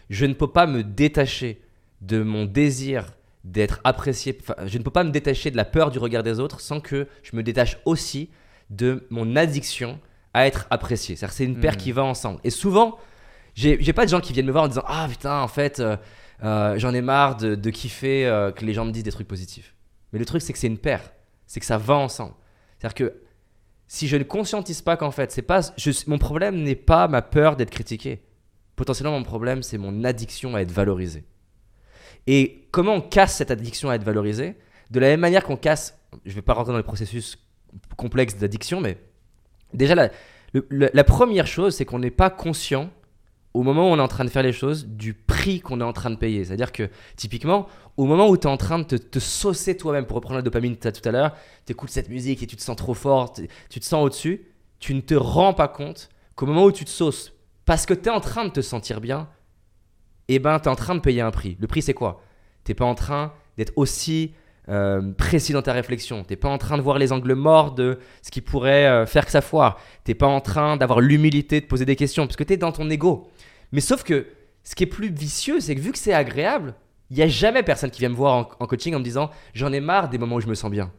[0.10, 1.62] je ne peux pas me détacher
[2.02, 3.14] de mon désir
[3.44, 6.60] d'être apprécié, je ne peux pas me détacher de la peur du regard des autres
[6.60, 8.30] sans que je me détache aussi
[8.70, 10.00] de mon addiction
[10.38, 11.16] à être apprécié.
[11.16, 11.78] cest c'est une paire hmm.
[11.78, 12.40] qui va ensemble.
[12.44, 13.00] Et souvent,
[13.56, 15.98] j'ai pas de gens qui viennent me voir en disant Ah putain, en fait, euh,
[16.44, 19.74] euh, j'en ai marre de, kiffer euh, que les gens me disent des trucs positifs.
[20.14, 21.12] Mais le truc, c'est que c'est une paire.
[21.48, 22.34] C'est que ça va ensemble.
[22.78, 23.22] C'est-à-dire que
[23.88, 25.62] si je ne conscientise pas qu'en fait, c'est pas,
[26.06, 28.22] mon problème n'est pas ma peur d'être critiqué.
[28.76, 31.26] Potentiellement, mon problème, c'est mon addiction à être valorisé.
[32.28, 34.56] Et comment on casse cette addiction à être valorisé?
[34.92, 37.40] De la même manière qu'on casse, je ne vais pas rentrer dans les processus
[37.96, 38.98] complexes d'addiction, mais
[39.74, 40.10] déjà,
[40.70, 42.90] la, première chose, c'est qu'on n'est pas conscient
[43.54, 45.84] au moment où on est en train de faire les choses, du prix qu'on est
[45.84, 46.46] en train de payer.
[46.46, 50.16] C'est-à-dire que, typiquement, au moment où tu es en train de te, saucer toi-même, pour
[50.16, 51.36] reprendre la dopamine que tu as tout à l'heure,
[51.66, 54.46] tu écoutes cette musique et tu te sens trop fort, tu te sens au-dessus,
[54.80, 57.34] tu ne te rends pas compte qu'au moment où tu te sauces,
[57.66, 59.28] parce que tu es en train de te sentir bien,
[60.28, 61.58] eh ben, tu es en train de payer un prix.
[61.60, 62.22] Le prix, c'est quoi?
[62.64, 64.34] Tu pas en train d'être aussi
[64.70, 66.24] euh, précis dans ta réflexion.
[66.24, 69.26] T'es pas en train de voir les angles morts de ce qui pourrait euh, faire
[69.26, 69.80] que ça foire.
[70.04, 72.74] T'es pas en train d'avoir l'humilité de poser des questions parce que tu es dans
[72.74, 73.30] ton ego.
[73.72, 74.28] Mais sauf que
[74.64, 76.76] ce qui est plus vicieux, c'est que vu que c'est agréable,
[77.10, 79.72] il n'y a jamais personne qui vient me voir en, coaching en me disant j'en
[79.72, 80.92] ai marre des moments où je me sens bien.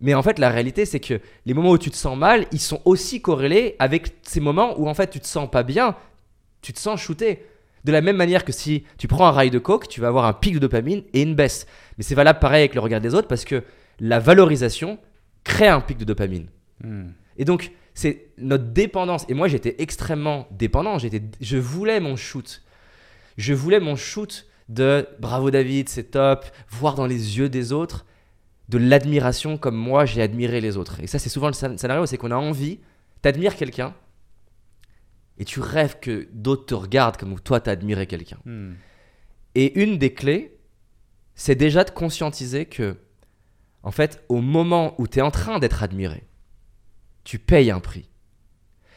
[0.00, 2.60] Mais en fait, la réalité, c'est que les moments où tu te sens mal, ils
[2.60, 5.96] sont aussi corrélés avec ces moments où en fait tu te sens pas bien,
[6.62, 7.44] tu te sens shooté.
[7.84, 10.26] De la même manière que si tu prends un rail de coke, tu vas avoir
[10.26, 11.66] un pic de dopamine et une baisse.
[11.98, 13.62] Mais c'est valable pareil avec le regard des autres parce que
[14.00, 14.98] la valorisation
[15.44, 16.48] crée un pic de dopamine.
[16.82, 17.08] Hmm.
[17.36, 19.24] Et donc, c'est notre dépendance.
[19.28, 20.98] Et moi, j'étais extrêmement dépendant.
[20.98, 22.62] J'étais, je voulais mon shoot.
[23.36, 28.04] Je voulais mon shoot de bravo David, c'est top, voir dans les yeux des autres
[28.68, 31.00] de l'admiration comme moi j'ai admiré les autres.
[31.00, 32.80] Et ça, c'est souvent le scénario, c'est qu'on a envie,
[33.22, 33.94] d'admirer quelqu'un,
[35.38, 38.38] et tu rêves que d'autres te regardent comme toi t'as admiré quelqu'un.
[38.44, 38.72] Hmm.
[39.54, 40.55] Et une des clés,
[41.36, 42.96] c'est déjà de conscientiser que,
[43.82, 46.24] en fait, au moment où tu es en train d'être admiré,
[47.22, 48.08] tu payes un prix.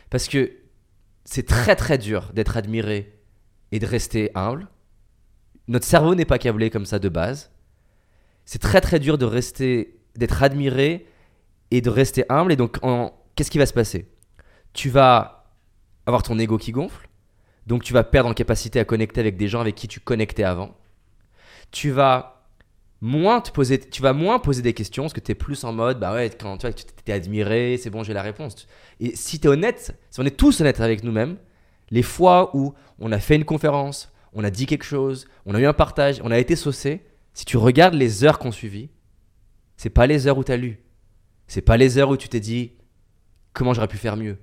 [0.09, 0.51] Parce que
[1.25, 3.19] c'est très très dur d'être admiré
[3.71, 4.67] et de rester humble.
[5.67, 7.51] Notre cerveau n'est pas câblé comme ça de base.
[8.45, 11.05] C'est très très dur de rester, d'être admiré
[11.69, 12.51] et de rester humble.
[12.51, 12.79] Et donc,
[13.35, 14.09] qu'est-ce qui va se passer?
[14.73, 15.53] Tu vas
[16.07, 17.07] avoir ton ego qui gonfle.
[17.67, 20.43] Donc tu vas perdre en capacité à connecter avec des gens avec qui tu connectais
[20.43, 20.75] avant.
[21.71, 22.45] Tu vas
[23.01, 25.71] moins te poser, tu vas moins poser des questions parce que tu es plus en
[25.71, 26.75] mode, bah ouais, quand tu vois,
[27.05, 28.67] t'es admiré, c'est bon, j'ai la réponse.
[28.99, 31.37] Et si tu es honnête, si on est tous honnêtes avec nous-mêmes,
[31.91, 35.59] les fois où on a fait une conférence, on a dit quelque chose, on a
[35.59, 38.89] eu un partage, on a été saucé, si tu regardes les heures qu'on suivi,
[39.77, 40.79] c'est pas les heures où tu as lu.
[41.47, 42.73] C'est pas les heures où tu t'es dit
[43.53, 44.37] comment j'aurais pu faire mieux.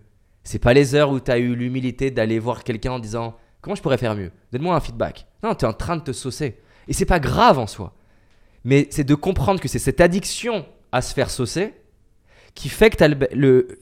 [0.45, 3.37] C'est pas les heures où tu as eu l'humilité d'aller voir quelqu'un en disant
[3.67, 4.31] Comment je pourrais faire mieux?
[4.53, 5.27] Donne-moi un feedback.
[5.43, 6.61] Non, tu es en train de te saucer.
[6.89, 7.95] Et c'est pas grave en soi.
[8.65, 11.75] Mais c'est de comprendre que c'est cette addiction à se faire saucer
[12.55, 13.05] qui fait que,
[13.35, 13.79] le,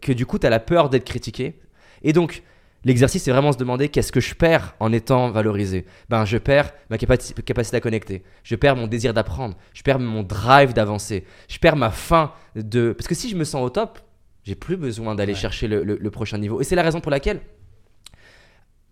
[0.00, 1.60] que du coup, tu as la peur d'être critiqué.
[2.02, 2.42] Et donc,
[2.84, 6.72] l'exercice, c'est vraiment se demander qu'est-ce que je perds en étant valorisé Ben, je perds
[6.90, 8.24] ma capacité à connecter.
[8.42, 9.56] Je perds mon désir d'apprendre.
[9.74, 11.24] Je perds mon drive d'avancer.
[11.48, 12.92] Je perds ma faim de.
[12.92, 14.00] Parce que si je me sens au top,
[14.44, 16.60] j'ai plus besoin d'aller chercher le, prochain niveau.
[16.60, 17.40] Et c'est la raison pour laquelle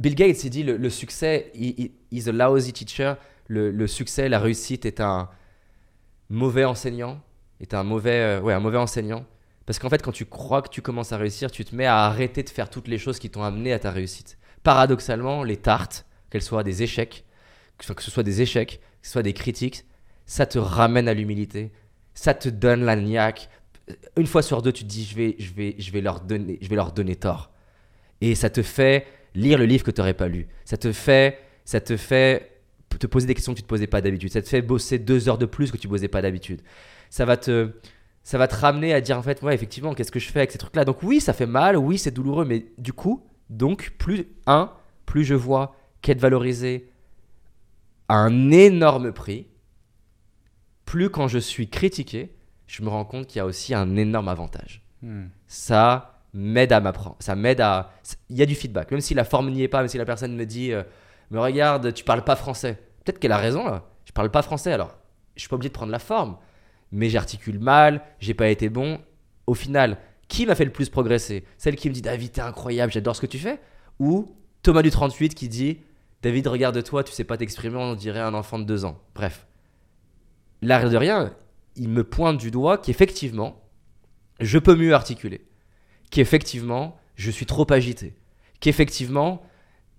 [0.01, 3.15] Bill Gates s'est dit le, succès, il is a lousy teacher.
[3.49, 5.29] Le, succès, la réussite est un
[6.31, 7.21] mauvais enseignant,
[7.61, 9.27] est un mauvais, euh, ouais, un mauvais enseignant.
[9.67, 11.99] Parce qu'en fait, quand tu crois que tu commences à réussir, tu te mets à
[11.99, 14.39] arrêter de faire toutes les choses qui t'ont amené à ta réussite.
[14.63, 17.27] Paradoxalement, les tartes, qu'elles soient des échecs,
[17.77, 19.85] que ce soit des échecs, que ce soit des critiques,
[20.25, 21.73] ça te ramène à l'humilité,
[22.15, 23.51] ça te donne la niaque,
[24.17, 26.59] une fois sur deux, tu te dis, je vais, je vais, je vais, leur, donner,
[26.63, 27.51] je vais leur donner tort.
[28.21, 30.48] Et ça te fait lire le livre que tu n'aurais pas lu.
[30.65, 32.51] Ça te fait, ça te fait
[32.98, 34.31] te poser des questions que tu ne te posais pas d'habitude.
[34.31, 36.61] Ça te fait bosser deux heures de plus que tu ne posais pas d'habitude.
[37.09, 37.70] Ça va te,
[38.23, 40.52] ça va te ramener à dire en fait, ouais, effectivement, qu'est-ce que je fais avec
[40.52, 40.85] ces trucs-là?
[40.85, 44.73] Donc oui, ça fait mal, oui, c'est douloureux, mais du coup, donc plus un,
[45.07, 46.90] plus je vois qu'être valorisé
[48.09, 49.47] à un énorme prix,
[50.85, 52.35] plus quand je suis critiqué,
[52.66, 54.85] je me rends compte qu'il y a aussi un énorme avantage.
[55.02, 55.27] Hmm.
[55.47, 57.16] Ça m'aide à m'apprendre.
[57.19, 57.93] Ça m'aide à.
[58.28, 58.90] Il y a du feedback.
[58.90, 60.82] Même si la forme n'y est pas, même si la personne me dit euh,
[61.31, 62.78] Mais regarde, tu parles pas français.
[63.05, 63.85] Peut-être qu'elle a raison là.
[64.05, 64.97] Je parle pas français alors.
[65.36, 66.36] Je suis pas obligé de prendre la forme.
[66.93, 69.01] Mais j'articule mal, j'ai pas été bon.
[69.47, 69.98] Au final,
[70.28, 71.44] qui m'a fait le plus progresser?
[71.59, 73.61] Celle qui me dit David, t'es incroyable, j'adore ce que tu fais?
[73.98, 75.81] Ou Thomas du 38 qui dit
[76.23, 78.98] David, regarde-toi, tu sais pas t'exprimer, on dirait un enfant de deux ans.
[79.15, 79.47] Bref.
[80.62, 81.32] L'air de rien,
[81.77, 83.62] il me pointe du doigt qu'effectivement,
[84.40, 85.47] je peux mieux articuler.
[86.11, 88.15] Qu'effectivement, je suis trop agité.
[88.61, 89.43] Qu'effectivement,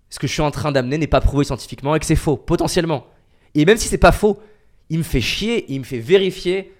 [0.09, 2.37] ce que je suis en train d'amener n'est pas prouvé scientifiquement et que c'est faux,
[2.37, 3.07] potentiellement.
[3.55, 4.39] Et même si c'est pas faux,
[4.89, 6.73] il me fait chier, il me fait vérifier,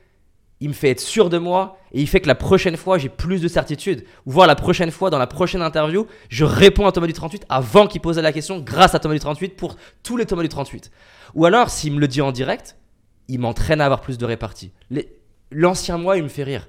[0.60, 3.10] il me fait être sûr de moi et il fait que la prochaine fois, j'ai
[3.10, 4.04] plus de certitude.
[4.26, 7.46] Ou voir la prochaine fois, dans la prochaine interview, je réponds à Thomas du 38
[7.50, 10.50] avant qu'il pose la question grâce à Thomas du 38 pour tous les Thomas du
[10.50, 10.92] 38.
[11.34, 12.76] Ou alors, s'il me le dit en direct,
[13.28, 14.72] il m'entraîne à avoir plus de répartie.
[15.52, 16.68] L'ancien moi, il me fait rire.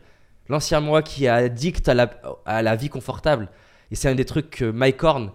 [0.52, 2.10] L'ancien moi qui est addict à la,
[2.44, 3.48] à la vie confortable.
[3.90, 5.30] Et c'est un des trucs que Mike Horn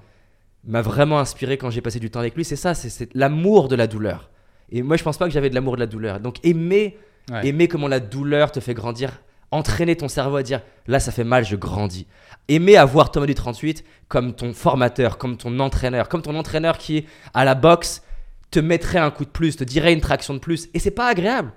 [0.63, 2.45] m'a vraiment inspiré quand j'ai passé du temps avec lui.
[2.45, 4.29] C'est ça, c'est- l'amour de la douleur.
[4.71, 6.19] Et moi, je pense pas que j'avais de l'amour de la douleur.
[6.19, 6.99] Donc, aimer,
[7.31, 7.47] Ouais.
[7.47, 9.09] aimer comment la douleur te fait grandir,
[9.49, 12.05] entraîner ton cerveau à dire là, ça fait mal, je grandis.
[12.47, 17.07] Aimer avoir Thomas du 38 comme ton formateur, comme ton entraîneur, comme ton entraîneur qui,
[17.33, 18.03] à la boxe,
[18.51, 20.69] te mettrait un coup de plus, te dirait une traction de plus.
[20.75, 21.53] Et c'est pas agréable.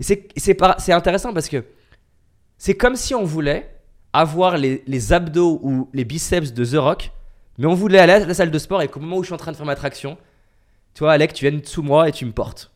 [0.00, 0.04] Et
[0.36, 1.64] c'est intéressant parce que
[2.58, 3.74] c'est comme si on voulait
[4.12, 7.12] avoir les, les abdos ou les biceps de The Rock,
[7.58, 9.34] mais on voulait aller à la salle de sport et qu'au moment où je suis
[9.34, 10.16] en train de faire ma traction,
[10.94, 12.72] tu vois, Alec, tu viennes sous moi et tu me portes.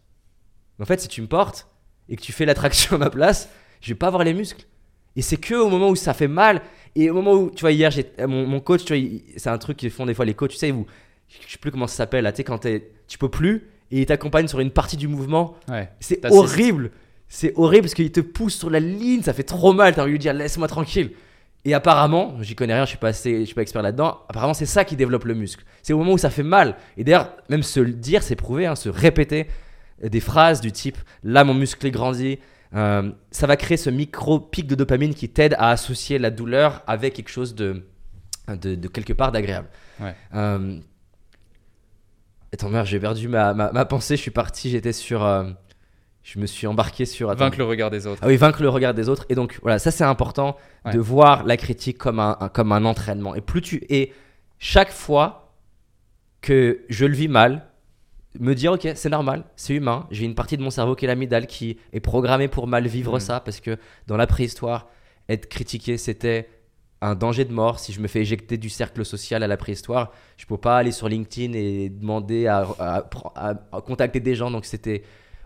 [0.81, 1.69] En fait, si tu me portes
[2.09, 3.49] et que tu fais la traction à ma place,
[3.81, 4.67] je vais pas avoir les muscles.
[5.17, 6.63] Et c'est que au moment où ça fait mal
[6.95, 9.59] et au moment où, tu vois, hier, j'ai mon, mon coach, tu vois, c'est un
[9.59, 10.87] truc qu'ils font des fois les coachs, tu sais, où,
[11.29, 14.01] je sais plus comment ça s'appelle, là, tu sais, quand t'es- tu peux plus et
[14.01, 15.55] il t'accompagne sur une partie du mouvement.
[15.69, 15.91] Ouais.
[16.01, 16.91] C'est horrible.
[17.35, 19.95] C'est horrible parce qu'il te pousse sur la ligne, ça fait trop mal.
[19.95, 21.13] T'as envie de lui dire laisse-moi tranquille.
[21.65, 24.21] Et apparemment, j'y connais rien, je suis pas assez, je suis pas expert là-dedans.
[24.29, 25.65] Apparemment, c'est ça qui développe le muscle.
[25.83, 26.77] C'est au moment où ça fait mal.
[26.99, 29.47] Et d'ailleurs, même se le dire, c'est prouvé, hein, se répéter
[30.03, 32.39] des phrases du type là mon muscle est grandi.
[32.75, 36.83] euh, ça va créer ce micro pic de dopamine qui t'aide à associer la douleur
[36.87, 37.83] avec quelque chose de,
[38.49, 39.69] de, de quelque part d'agréable.
[40.01, 40.15] Ouais.
[40.35, 40.79] Euh,
[42.53, 44.17] Attends, merde, j'ai perdu ma, ma, ma pensée.
[44.17, 45.25] Je suis parti, j'étais sur.
[45.25, 45.45] euh,
[46.23, 47.31] je me suis embarqué sur.
[47.31, 47.41] attends.
[47.45, 48.21] Vaincre le regard des autres.
[48.23, 49.27] Ah oui, vaincre le regard des autres.
[49.29, 50.93] Et donc, voilà, ça c'est important Ouais.
[50.93, 53.35] de voir la critique comme un, un- comme un entraînement.
[53.35, 53.85] Et plus tu.
[53.89, 54.13] Et
[54.59, 55.53] chaque fois
[56.41, 57.67] que je le vis mal,
[58.41, 60.07] me dire, ok, c'est normal, c'est humain.
[60.11, 63.15] J'ai une partie de mon cerveau qui est l'amygdale qui est programmée pour mal vivre
[63.15, 63.21] Mhm.
[63.21, 63.77] ça parce que
[64.07, 64.89] dans la préhistoire,
[65.29, 66.49] être critiqué, c'était
[67.01, 67.79] un danger de mort.
[67.79, 70.93] Si je me fais éjecter du cercle social à la préhistoire, je peux pas aller
[70.93, 73.05] sur LinkedIn et demander à, à-
[73.35, 74.51] à- à contacter des gens.
[74.51, 75.03] Donc c'était,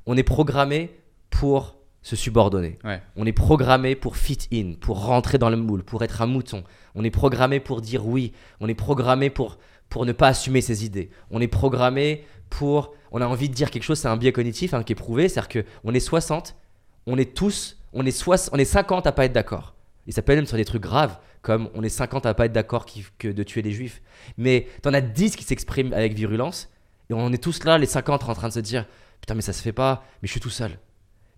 [0.06, 0.94] on est programmé
[1.30, 2.78] pour se subordonner.
[2.84, 3.02] Ouais.
[3.16, 6.62] On est programmé pour fit in, pour rentrer dans le moule, pour être un mouton.
[6.94, 8.32] On est programmé pour dire oui.
[8.60, 9.58] On est programmé pour,
[9.88, 11.10] pour ne pas assumer ses idées.
[11.30, 12.94] On est programmé pour.
[13.10, 15.28] On a envie de dire quelque chose, c'est un biais cognitif hein, qui est prouvé.
[15.28, 16.54] C'est-à-dire qu'on est 60,
[17.06, 19.74] on est tous, on est, soix- on est 50 à pas être d'accord.
[20.06, 22.46] Et ça peut être même sur des trucs graves, comme on est 50 à pas
[22.46, 22.86] être d'accord
[23.18, 24.00] que de tuer les juifs.
[24.38, 26.68] Mais t'en as 10 qui s'expriment avec virulence,
[27.10, 28.86] et on est tous là, les 50, en train de se dire
[29.26, 30.78] Putain, mais ça se fait pas, mais je suis tout seul.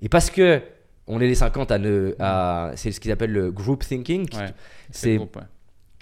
[0.03, 0.61] Et parce que
[1.07, 2.15] on est les 50 à ne.
[2.19, 4.53] à- c'est ce qu'ils appellent le group thinking, Ouais.
[4.91, 5.43] c'est le groupe, ouais.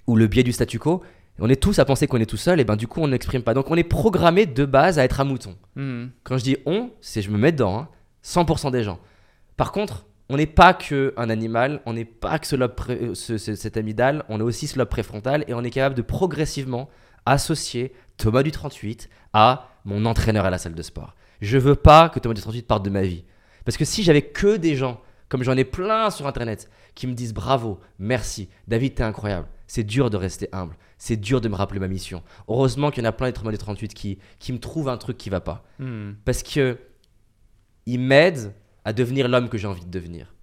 [0.08, 1.02] ou le biais du statu quo.
[1.38, 3.42] On est tous à penser qu'on est tout seul, et ben du coup on n'exprime
[3.42, 3.54] pas.
[3.54, 5.54] Donc on est programmé de base à être un mouton.
[5.76, 6.10] Mhm.
[6.24, 7.88] Quand je dis on, c'est je me mets dedans, hein,
[8.24, 8.98] 100% des gens.
[9.56, 12.98] Par contre, on n'est pas que un animal, on n'est pas que ce lobe pré-
[13.00, 15.94] euh, ce- ce- cet amygdale, on est aussi ce lobe préfrontal et on est capable
[15.94, 16.88] de progressivement
[17.26, 21.14] associer Thomas du 38 à mon entraîneur à la salle de sport.
[21.40, 23.24] Je veux pas que Thomas du 38 parte de ma vie.
[23.64, 27.12] Parce que si j'avais que des gens, comme j'en ai plein sur internet, qui me
[27.14, 29.48] disent bravo, merci, David, t'es incroyable.
[29.66, 30.76] C'est dur de rester humble.
[30.98, 32.22] C'est dur de me rappeler ma mission.
[32.48, 34.96] Heureusement qu'il y en a plein des Thomas du 38 qui, qui me trouvent un
[34.96, 36.16] truc qui va pas Mhm.
[36.24, 36.78] parce que
[37.86, 38.52] il m'aide
[38.84, 40.34] à devenir l'homme que j'ai envie de devenir.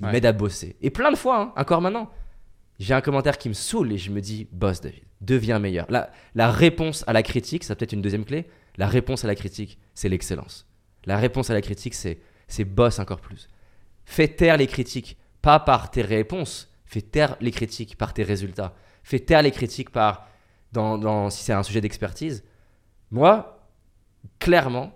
[0.00, 0.12] Il Ouais.
[0.12, 0.76] m'aide à bosser.
[0.80, 2.10] Et plein de fois, hein, encore maintenant,
[2.78, 5.86] j'ai un commentaire qui me saoule et je me dis, boss David, deviens meilleur.
[5.90, 8.46] La, la réponse à la critique, ça peut-être une deuxième clé.
[8.78, 10.66] La réponse à la critique, c'est l'excellence.
[11.04, 13.48] La réponse à la critique, c'est c'est boss encore plus.
[14.06, 16.72] Fais taire les critiques, pas par tes réponses.
[16.86, 18.74] Fais taire les critiques par tes résultats.
[19.02, 20.26] Fais taire les critiques par
[20.72, 22.42] dans, dans- si c'est un sujet d'expertise.
[23.10, 23.68] Moi,
[24.38, 24.92] clairement,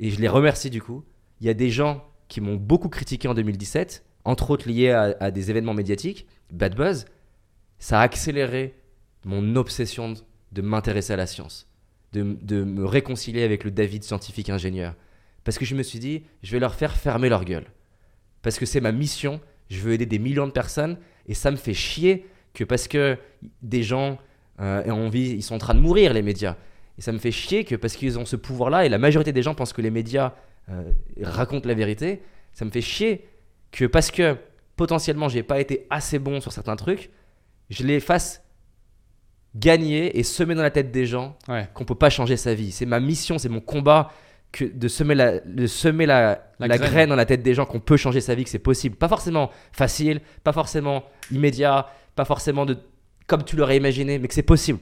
[0.00, 1.04] et je les remercie du coup,
[1.40, 5.16] il y a des gens qui m'ont beaucoup critiqué en 2017, entre autres liés à,
[5.20, 7.06] à des événements médiatiques, Bad Buzz.
[7.78, 8.74] Ça a accéléré
[9.24, 10.14] mon obsession
[10.52, 11.67] de m'intéresser à la science,
[12.12, 14.94] de, de me réconcilier avec le David scientifique ingénieur.
[15.44, 17.66] Parce que je me suis dit, je vais leur faire fermer leur gueule.
[18.42, 19.40] Parce que c'est ma mission,
[19.70, 23.18] je veux aider des millions de personnes, et ça me fait chier que parce que
[23.62, 24.18] des gens
[24.60, 26.56] euh, ont envie, ils sont en train de mourir, les médias.
[26.98, 29.42] Et ça me fait chier que parce qu'ils ont ce pouvoir-là, et la majorité des
[29.42, 30.34] gens pensent que les médias
[30.68, 32.22] euh, racontent la vérité,
[32.52, 33.26] ça me fait chier
[33.70, 34.36] que parce que
[34.76, 37.10] potentiellement j'ai pas été assez bon sur certains trucs,
[37.70, 38.42] je les fasse
[39.58, 41.68] gagner et semer dans la tête des gens Ouais.
[41.74, 42.70] qu'on peut pas changer sa vie.
[42.72, 44.10] C'est ma mission, c'est mon combat
[44.52, 46.90] que de semer la, de semer la, La la graine.
[46.90, 47.08] graine.
[47.10, 48.96] dans la tête des gens qu'on peut changer sa vie, que c'est possible.
[48.96, 52.78] Pas forcément facile, pas forcément immédiat, pas forcément de
[53.26, 54.78] comme tu l'aurais imaginé, mais que c'est possible.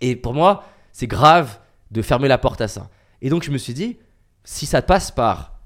[0.00, 1.58] Et pour moi, c'est grave
[1.92, 2.90] de fermer la porte à ça.
[3.22, 3.98] Et donc je me suis dit,
[4.42, 5.60] si ça passe par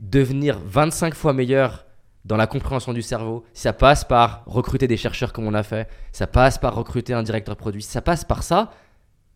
[0.00, 1.86] devenir 25 fois meilleur
[2.24, 5.88] dans la compréhension du cerveau, ça passe par recruter des chercheurs comme on a fait,
[6.12, 8.72] ça passe par recruter un directeur produit, ça passe par ça,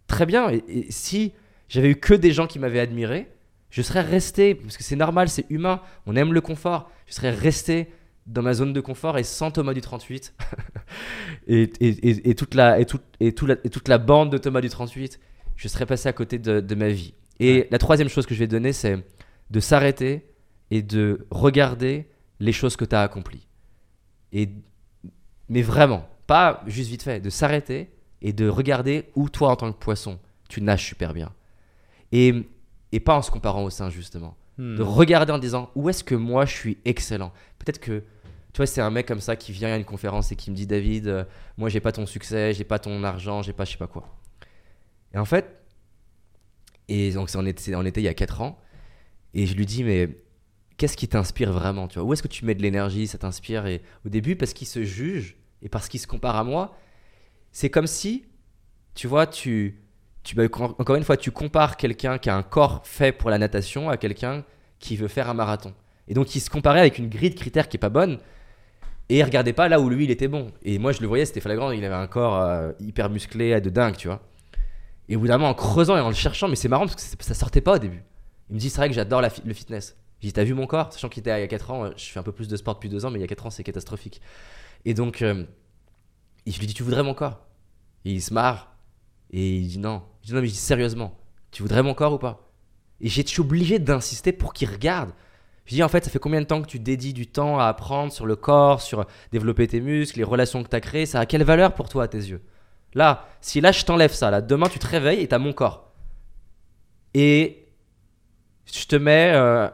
[0.06, 0.50] très bien.
[0.50, 1.32] Et, et si
[1.68, 3.28] j'avais eu que des gens qui m'avaient admiré,
[3.70, 7.30] je serais resté, parce que c'est normal, c'est humain, on aime le confort, je serais
[7.30, 7.88] resté
[8.26, 10.34] dans ma zone de confort et sans Thomas du 38
[11.48, 14.30] et, et- et- et toute la, et, tout- et tout la- et toute la bande
[14.32, 15.18] de Thomas du 38,
[15.56, 17.14] je serais passé à côté de, de ma vie.
[17.40, 18.98] Et la troisième chose que je vais donner, c'est
[19.50, 20.26] de s'arrêter
[20.70, 22.06] et de regarder
[22.40, 23.46] les choses que tu as accomplies.
[24.32, 24.50] Et,
[25.48, 27.90] mais vraiment, pas juste vite fait, de s'arrêter
[28.22, 31.32] et de regarder où toi, en tant que poisson, tu nages super bien.
[32.12, 32.46] Et,
[32.92, 34.36] et pas en se comparant au sein, justement.
[34.58, 34.76] Hmm.
[34.76, 37.32] De regarder en disant où est-ce que moi je suis excellent?
[37.58, 38.04] Peut-être que,
[38.52, 40.56] tu vois, c'est un mec comme ça qui vient à une conférence et qui me
[40.56, 41.24] dit David, euh,
[41.56, 44.08] moi j'ai pas ton succès, j'ai pas ton argent, j'ai pas je sais pas quoi.
[45.14, 45.62] Et en fait,
[46.88, 48.58] et donc c'est en été, en été il y a 4 ans,
[49.32, 50.18] et je lui dis mais
[50.78, 52.08] qu'est-ce qui t'inspire vraiment tu vois?
[52.08, 53.66] Où est-ce que tu mets de l'énergie Ça t'inspire?
[54.06, 56.78] Au début, parce qu'il se juge et parce qu'il se compare à moi,
[57.52, 58.24] c'est comme si,
[58.94, 59.82] tu vois, tu,
[60.22, 60.44] tu bah,
[60.78, 63.96] encore une fois, tu compares quelqu'un qui a un corps fait pour la natation à
[63.96, 64.44] quelqu'un
[64.78, 65.74] qui veut faire un marathon.
[66.06, 68.18] Et donc, il se comparait avec une grille de critères qui est pas bonne.
[69.10, 70.52] Et il regardait pas là où lui il était bon.
[70.62, 73.70] Et moi je le voyais, c'était flagrant, il avait un corps euh, hyper musclé, de
[73.70, 74.20] dingue, tu vois?
[75.08, 77.62] Et moment, en creusant et en le cherchant, mais c'est marrant parce que ça sortait
[77.62, 78.02] pas au début.
[78.50, 79.96] Il me dit, c'est vrai que j'adore le fitness.
[80.20, 80.92] J'ai dit, t'as vu mon corps?
[80.92, 82.56] Sachant qu'il était il y a 4 ans, euh, je fais un peu plus de
[82.56, 84.20] sport depuis 2 ans, mais il y a 4 ans, c'est catastrophique.
[84.84, 85.44] Et donc, euh,
[86.46, 87.46] je lui dis, tu voudrais mon corps?
[88.04, 88.76] Et il se marre.
[89.30, 90.02] Et il dit, non.
[90.22, 91.18] Je dis, non, mais je dis, sérieusement,
[91.50, 92.50] tu voudrais mon corps ou pas?
[93.00, 95.12] Et je suis obligé d'insister pour qu'il regarde.
[95.66, 97.66] Je dis, en fait, ça fait combien de temps que tu dédies du temps à
[97.66, 101.06] apprendre sur le corps, sur développer tes muscles, les relations que tu as créées?
[101.06, 102.42] Ça a quelle valeur pour toi à tes yeux?
[102.94, 105.52] Là, si là je t'enlève ça, là, demain tu te réveilles et tu as mon
[105.52, 105.92] corps.
[107.14, 107.68] Et
[108.64, 109.68] je te mets euh,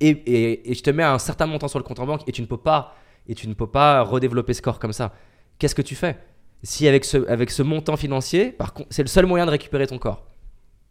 [0.00, 2.32] et, et- et je te mets un certain montant sur le compte en banque et
[2.32, 2.94] tu ne peux pas
[3.28, 5.12] et tu ne peux pas redévelopper ce corps comme ça.
[5.58, 6.16] Qu'est-ce que tu fais?
[6.62, 9.86] Si avec ce, avec ce montant financier, par contre, c'est le seul moyen de récupérer
[9.86, 10.26] ton corps.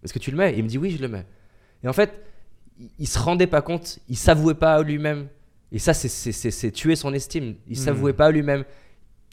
[0.04, 0.54] Est-ce que tu le mets?
[0.58, 1.26] Il me dit oui, je le mets.
[1.84, 2.22] Et en fait,
[3.00, 5.28] il, se rendait pas compte, il s'avouait pas à lui-même.
[5.72, 7.56] Et ça, c'est- tuer son estime.
[7.68, 7.82] Il Hmm.
[7.82, 8.64] s'avouait pas à lui-même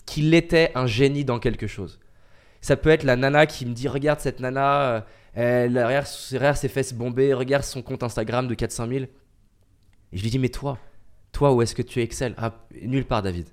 [0.06, 1.98] qu'il était un génie dans quelque chose.
[2.60, 5.00] Ça peut être la nana qui me dit Regarde cette nana, euh,
[5.34, 9.04] elle, derrière, derrière ses fesses bombées, regarde son compte Instagram de 400 000.
[10.12, 10.78] Et je lui dis Mais toi,
[11.32, 12.34] toi, où est-ce que tu excelles?
[12.36, 13.48] Ah, nulle part, David.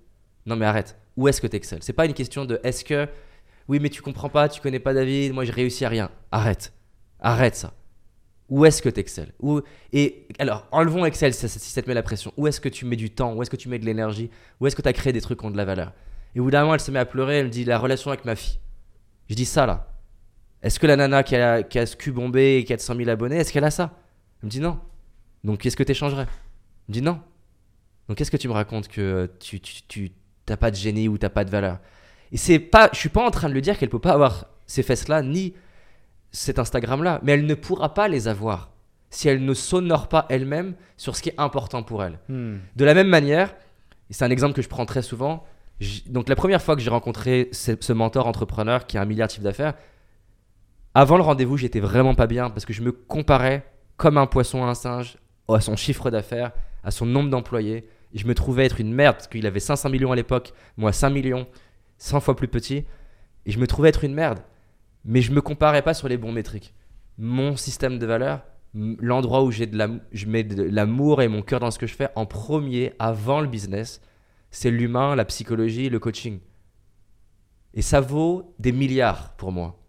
[0.46, 0.98] Non, mais arrête.
[1.16, 3.08] Où est-ce que tu excelles C'est pas une question de Est-ce que.
[3.68, 6.10] Oui, mais tu comprends pas, tu connais pas David, moi j'ai réussi à rien.
[6.32, 6.74] Arrête.
[7.20, 7.74] Arrête ça.
[8.50, 9.32] Où est-ce que tu excelles.
[9.94, 12.34] Et alors, enlevons Excel si ça, te met la pression.
[12.36, 13.36] Où est-ce que tu mets du temps?
[13.36, 14.32] Où est-ce que tu mets de l'énergie?
[14.60, 15.94] Où est-ce que tu as créé des trucs qui ont de la valeur?
[16.34, 18.10] Et au bout d'un moment, elle se met à pleurer, elle me dit la relation
[18.10, 18.60] avec ma fille.
[19.30, 19.94] Je dis ça là.
[20.64, 23.38] Est-ce que la nana qui a, qui a ce cul bombé et 400 000 abonnés,
[23.38, 24.00] est-ce qu'elle a ça?
[24.42, 24.80] Elle me dit non.
[25.44, 26.49] Donc qu'est-ce que tu échangerais Elle
[26.90, 27.20] me dit non.
[28.08, 30.12] Donc qu'est-ce que tu me racontes que tu, tu, tu
[30.46, 31.80] t'as pas de génie ou t'as pas de valeur?
[32.32, 34.48] Et c'est pas, je suis pas en train de lui dire qu'elle peut pas avoir
[34.66, 35.54] ces fesses là ni
[36.32, 38.72] cet Instagram là, mais elle ne pourra pas les avoir
[39.10, 42.20] si elle ne s'honore pas elle-même sur ce qui est important pour elle.
[42.30, 42.58] Hmm.
[42.76, 43.56] De la même manière,
[44.12, 45.44] c'est un exemple que je prends très souvent,
[46.08, 49.28] donc la première fois que j'ai rencontré ce, ce mentor entrepreneur qui a un milliard
[49.28, 49.74] de chiffre d'affaires,
[50.94, 53.66] avant le rendez-vous, j'étais vraiment pas bien parce que je me comparais
[53.98, 55.18] comme un poisson à un singe
[55.56, 56.52] à son chiffre d'affaires,
[56.84, 57.88] à son nombre d'employés.
[58.14, 61.10] Je me trouvais être une merde parce qu'il avait 500 millions à l'époque, moi 5
[61.10, 61.48] millions,
[61.98, 62.86] 100 fois plus petit.
[63.46, 64.40] Et je me trouvais être une merde.
[65.06, 66.74] Mais je me comparais pas sur les bons métriques.
[67.18, 68.44] Mon système de valeurs,
[68.76, 71.88] m- l'endroit où j'ai de je mets de l'amour et mon cœur dans ce que
[71.88, 74.02] je fais en premier, avant le business,
[74.52, 76.40] c'est l'humain, la psychologie, le coaching.
[77.74, 79.80] Et ça vaut des milliards pour moi.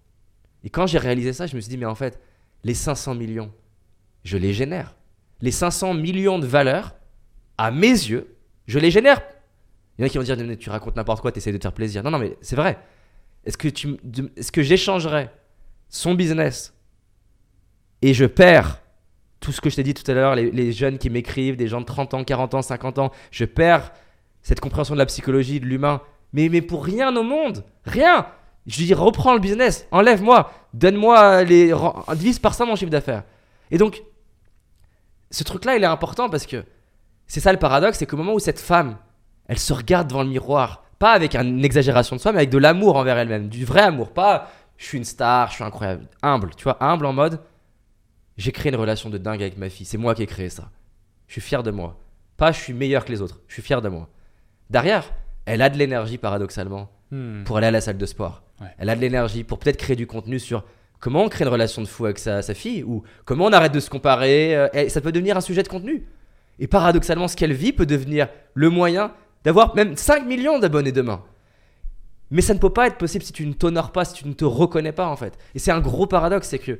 [0.65, 2.21] Et quand j'ai réalisé ça, je me suis dit, mais en fait,
[2.63, 3.51] les 500 millions,
[4.25, 4.95] je les génère.
[5.43, 6.95] Les 500 millions de valeurs,
[7.59, 8.37] à mes yeux,
[8.67, 9.23] je les génère.
[9.99, 11.63] Il y en a qui vont dire, tu racontes n'importe quoi, tu essaies de te
[11.63, 12.03] faire plaisir.
[12.03, 12.79] Non, non, mais c'est vrai.
[13.45, 13.97] Est-ce que, tu,
[14.37, 15.33] est-ce que j'échangerais
[15.89, 16.75] son business
[18.03, 18.81] et je perds
[19.41, 21.67] tout ce que je t'ai dit tout à l'heure, les, les jeunes qui m'écrivent, des
[21.67, 23.93] gens de 30 ans, 40 ans, 50 ans, je perds
[24.43, 26.03] cette compréhension de la psychologie, de l'humain.
[26.33, 28.27] Mais, mais pour rien au monde, rien.
[28.67, 31.75] Je lui dis, reprends le business, enlève-moi, donne-moi les.
[32.15, 33.25] divise par ça mon chiffre d'affaires.
[33.71, 34.03] Et donc,
[35.31, 36.65] ce truc-là, il est important parce que
[37.27, 38.97] c'est ça le paradoxe, c'est qu'au moment où cette femme,
[39.47, 42.59] elle se regarde devant le miroir, pas avec une exagération de soi, mais avec de
[42.59, 46.51] l'amour envers elle-même, du vrai amour, pas je suis une star, je suis incroyable, humble,
[46.57, 47.41] tu vois, humble en mode
[48.41, 50.71] j'ai créé une relation de dingue avec ma fille, c'est moi qui ai créé ça.
[51.27, 52.01] Je suis fier de moi.
[52.37, 54.09] Pas je suis meilleur que les autres, je suis fier de moi.
[54.71, 55.13] Derrière,
[55.45, 57.45] elle a de l'énergie paradoxalement hmm.
[57.45, 58.43] pour aller à la salle de sport.
[58.79, 60.65] Elle a de l'énergie pour peut-être créer du contenu sur
[61.01, 63.81] comment on crée une relation de fou avec sa, fille ou comment on arrête de
[63.81, 64.55] se comparer.
[64.55, 66.07] Euh, et ça peut devenir un sujet de contenu.
[66.59, 69.13] Et paradoxalement, ce qu'elle vit peut devenir le moyen
[69.45, 71.23] d'avoir même 5 millions d'abonnés demain.
[72.31, 74.35] Mais ça ne peut pas être possible si tu ne t'honores pas, si tu ne
[74.35, 75.37] te reconnais pas en fait.
[75.55, 76.79] Et c'est un gros paradoxe, c'est que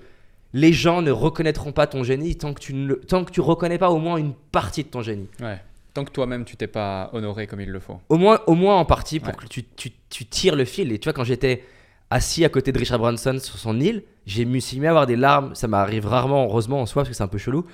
[0.53, 3.79] les gens ne reconnaîtront pas ton génie tant que tu ne tant que tu reconnais
[3.79, 5.29] pas au moins une partie de ton génie.
[5.41, 5.61] Ouais.
[5.95, 7.99] Tant que toi-même tu t'es pas honoré comme il le faut.
[8.09, 10.93] Au moins, au moins en partie pour que tu, tu, tu, tires le fil.
[10.93, 11.65] Et tu vois, quand j'étais
[12.11, 15.07] assis à côté de Richard Branson sur son île, j'ai me suis mis à avoir
[15.07, 15.55] des larmes.
[15.55, 17.65] Ça m'arrive rarement, heureusement en soi, parce que c'est un peu chelou.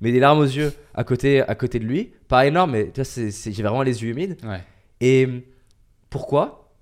[0.00, 2.12] Mais des larmes aux yeux à côté, à côté de lui.
[2.28, 4.36] Pas énorme, mais tu vois, j'ai vraiment les yeux humides.
[4.44, 4.62] Ouais.
[5.00, 5.28] Et
[6.10, 6.74] pourquoi?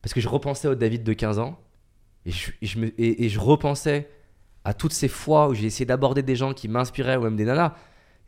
[0.00, 1.58] Parce que je repensais au David de 15 ans.
[2.24, 4.08] Et je, je me, et je repensais
[4.64, 7.44] à toutes ces fois où j'ai essayé d'aborder des gens qui m'inspiraient ou même des
[7.44, 7.74] nanas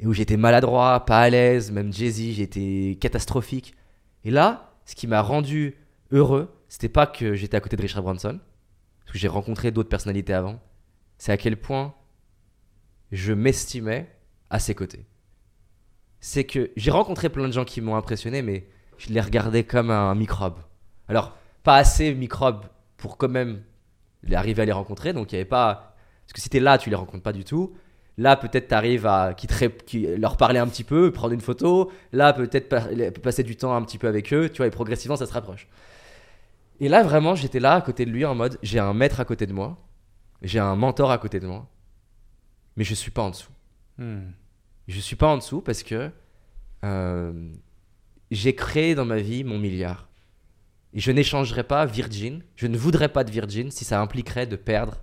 [0.00, 3.74] et où j'étais maladroit, pas à l'aise, même Jay-Z, j'étais catastrophique.
[4.24, 5.74] Et là, ce qui m'a rendu
[6.12, 8.38] heureux, c'était pas que j'étais à côté de Richard Branson,
[9.00, 10.60] parce que j'ai rencontré d'autres personnalités avant,
[11.16, 11.94] c'est à quel point
[13.10, 14.10] je m'estimais
[14.50, 15.06] à ses côtés.
[16.20, 18.68] C'est que j'ai rencontré plein de gens qui m'ont impressionné, mais
[18.98, 20.58] je les regardais comme un microbe.
[21.08, 22.66] Alors, pas assez microbe
[22.96, 23.62] pour quand même
[24.32, 25.96] arriver à les rencontrer, donc il n'y avait pas.
[26.26, 27.74] Parce que si t'es là, tu les rencontres pas du tout.
[28.18, 29.34] Là, peut-être tu arrives à
[30.18, 31.92] leur parler un petit peu, prendre une photo.
[32.12, 35.26] Là, peut-être passer du temps un petit peu avec eux, tu vois, et progressivement, ça
[35.26, 35.68] se rapproche.
[36.80, 39.24] Et là, vraiment, j'étais là à côté de lui en mode j'ai un maître à
[39.24, 39.78] côté de moi,
[40.42, 41.68] j'ai un mentor à côté de moi,
[42.76, 43.52] mais je suis pas en dessous.
[43.98, 44.30] Hmm.
[44.86, 46.10] Je suis pas en dessous parce que
[46.84, 47.52] euh,
[48.30, 50.08] j'ai créé dans ma vie mon milliard.
[50.94, 54.56] Et je n'échangerai pas Virgin, je ne voudrais pas de Virgin si ça impliquerait de
[54.56, 55.02] perdre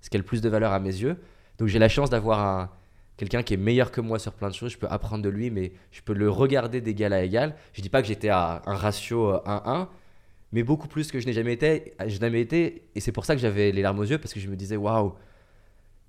[0.00, 1.16] ce qui a le plus de valeur à mes yeux,
[1.58, 2.76] donc j'ai la chance d'avoir
[3.16, 4.72] quelqu'un qui est meilleur que moi sur plein de choses.
[4.72, 7.54] Je peux apprendre de lui, mais je peux le regarder d'égal à égal.
[7.72, 9.84] Je dis pas que j'étais à un ratio 1-1, euh,
[10.54, 11.94] mais beaucoup plus que je n'ai jamais été.
[12.06, 14.40] Je jamais été, et c'est pour ça que j'avais les larmes aux yeux parce que
[14.40, 15.14] je me disais waouh.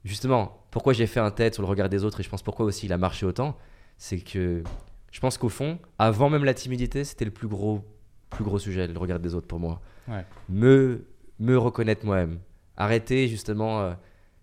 [0.05, 2.65] Justement, pourquoi j'ai fait un tête sur le regard des autres et je pense pourquoi
[2.65, 3.57] aussi il a marché autant,
[3.97, 4.63] c'est que
[5.11, 7.83] je pense qu'au fond, avant même la timidité, c'était le plus gros,
[8.29, 9.81] plus gros sujet, le regard des autres pour moi.
[10.47, 11.05] Me,
[11.39, 12.39] me reconnaître moi-même.
[12.77, 13.81] Arrêter justement.
[13.81, 13.93] Euh,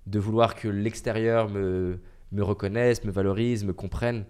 [0.06, 2.00] de vouloir que l'extérieur me,
[2.32, 4.24] me reconnaisse, me valorise, me comprenne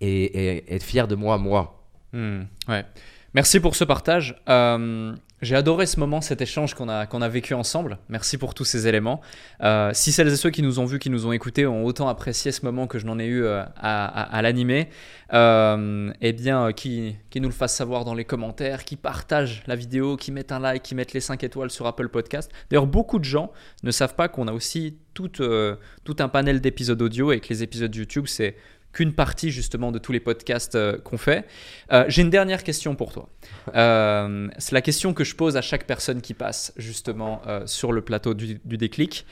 [0.00, 1.86] et, être fier de moi, moi.
[2.12, 2.84] Hmm, ouais.
[3.32, 4.42] Merci pour ce partage.
[4.48, 7.98] Euh, j'ai adoré ce moment, cet échange qu'on a, vécu ensemble.
[8.08, 9.20] Merci pour tous ces éléments.
[9.62, 12.08] Euh, si celles et ceux qui nous ont vus, qui nous ont écoutés, ont autant
[12.08, 14.88] apprécié ce moment que je n'en ai eu euh, à, l'animer,
[15.32, 20.32] eh bien, qui, nous le fassent savoir dans les commentaires, qui partagent la vidéo, qui
[20.32, 22.50] mettent un like, qui mettent les 5 étoiles sur Apple Podcast.
[22.68, 23.52] D'ailleurs, beaucoup de gens
[23.84, 27.94] ne savent pas qu'on a aussi tout un panel d'épisodes audio et que les épisodes
[27.94, 28.56] YouTube, c'est
[28.92, 31.46] qu'une partie justement de tous les podcasts euh, qu'on fait.
[31.92, 33.28] Euh, j'ai une dernière question pour toi.
[33.74, 38.02] Euh, c'est la question que je pose à chaque personne qui passe justement sur le
[38.02, 39.26] plateau du, déclic.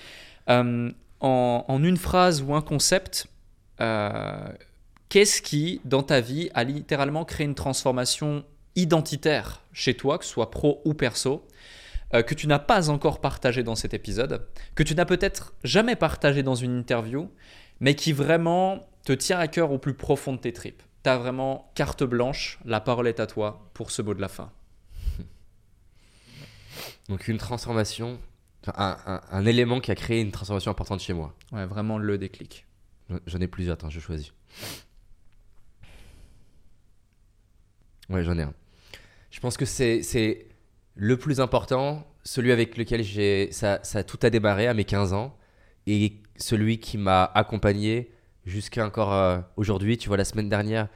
[0.47, 0.91] En,
[1.21, 3.27] en, une phrase ou un concept,
[5.09, 8.45] qu'est-ce qui, dans ta vie, a littéralement créé une transformation
[8.77, 11.47] identitaire chez toi, que ce soit pro ou perso
[12.13, 16.43] que tu n'as pas encore partagé dans cet épisode, que tu n'as peut-être jamais partagé
[16.43, 17.29] dans une interview,
[17.81, 20.83] mais qui vraiment te tient à cœur au plus profond de tes tripes.
[21.05, 24.29] Tu as vraiment carte blanche, la parole est à toi pour ce mot de la
[24.29, 24.53] fin.
[27.09, 28.19] Donc une transformation,
[28.67, 31.35] un, élément qui a créé une transformation importante chez moi.
[31.53, 32.67] Ouais, vraiment le déclic.
[33.27, 34.33] J'en ai plusieurs, attends, je choisis.
[38.11, 38.55] Ouais, j'en ai un.
[39.31, 40.49] Je pense que c'est
[40.95, 45.13] le plus important, celui avec lequel j'ai ça, ça tout a démarré à mes 15
[45.13, 45.37] ans,
[45.87, 48.11] et celui qui m'a accompagné
[48.47, 49.99] jusqu'à encore euh, aujourd'hui.
[49.99, 50.89] Tu vois, la semaine dernière,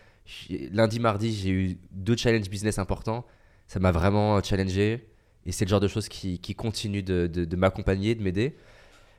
[0.70, 3.27] lundi, mardi, j'ai eu deux challenges business importants.
[3.66, 5.06] Ça m'a vraiment euh, challengé.
[5.44, 8.56] Et c'est le genre de choses qui, qui continue de, de, m'accompagner, de m'aider,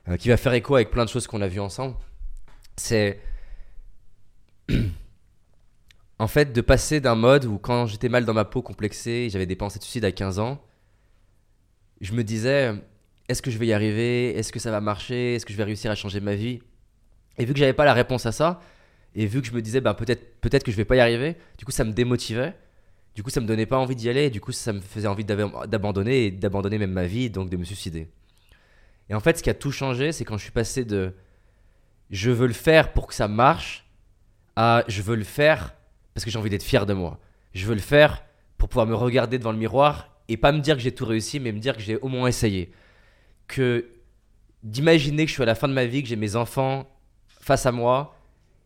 [0.08, 1.96] euh, qui va faire écho avec plein de choses qu'on a vues ensemble.
[2.76, 3.20] C'est.
[6.18, 9.44] en fait, de passer d'un mode où quand j'étais mal dans ma peau, complexé, j'avais
[9.46, 10.62] des pensées de suicide à 15 ans,
[12.00, 12.72] je me disais
[13.28, 14.36] est-ce que je vais y arriver?
[14.36, 15.34] Est-ce que ça va marcher?
[15.34, 16.60] Est-ce que je vais réussir à changer ma vie?
[17.38, 18.60] Et vu que j'avais pas la réponse à ça,
[19.14, 21.36] et vu que je me disais bah, peut-être peut que je vais pas y arriver,
[21.58, 22.54] du coup ça me démotivait.
[23.14, 25.24] Du coup, ça me donnait pas envie d'y aller, du coup, ça me faisait envie
[25.24, 28.08] d'abandonner, et d'abandonner même ma vie, donc de me suicider.
[29.08, 31.14] Et en fait, ce qui a tout changé, c'est quand je suis passé de
[32.10, 33.86] je veux le faire pour que ça marche
[34.56, 35.74] à je veux le faire
[36.12, 37.20] parce que j'ai envie d'être fier de moi.
[37.54, 38.24] Je veux le faire
[38.58, 41.38] pour pouvoir me regarder devant le miroir et pas me dire que j'ai tout réussi,
[41.38, 42.72] mais me dire que j'ai au moins essayé.
[43.46, 43.86] Que
[44.62, 46.88] d'imaginer que je suis à la fin de ma vie, que j'ai mes enfants
[47.28, 48.16] face à moi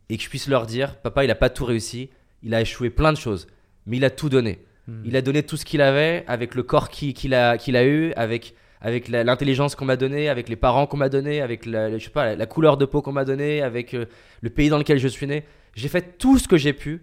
[0.08, 2.10] et que je puisse leur dire Papa, il n'a pas tout réussi,
[2.42, 3.48] il a échoué plein de choses,
[3.86, 4.60] mais il a tout donné.
[4.86, 5.02] Hmm.
[5.04, 8.12] Il a donné tout ce qu'il avait avec le corps qu'il a, qu'il a eu,
[8.12, 12.04] avec, avec l'intelligence qu'on m'a donnée, avec les parents qu'on m'a donnés, avec la, je
[12.04, 14.06] sais pas, la couleur de peau qu'on m'a donnée, avec euh,
[14.40, 15.44] le pays dans lequel je suis né.
[15.74, 17.02] J'ai fait tout ce que j'ai pu,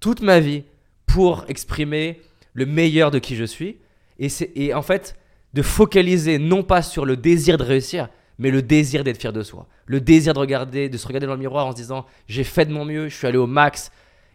[0.00, 0.64] toute ma vie,
[1.06, 2.20] pour exprimer
[2.54, 3.78] le meilleur de qui je suis.
[4.18, 5.16] Et, et en fait,
[5.54, 8.08] de focaliser non pas sur le désir de réussir,
[8.38, 9.68] mais le désir d'être fier de soi.
[9.86, 12.66] Le désir de regarder, de se regarder dans le miroir en se disant j'ai fait
[12.66, 13.90] de mon mieux, je suis allé au max.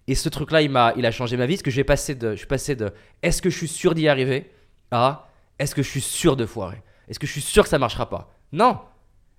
[0.08, 1.56] Et ce truc-là, il il a changé ma vie.
[1.56, 4.08] Parce que j'ai passé de, je suis passé de est-ce que je suis sûr d'y
[4.08, 4.50] arriver
[4.92, 5.28] à
[5.60, 6.82] est-ce que je suis sûr de foirer?
[7.10, 8.34] Est-ce que je suis sûr que ça marchera pas?
[8.52, 8.80] Non.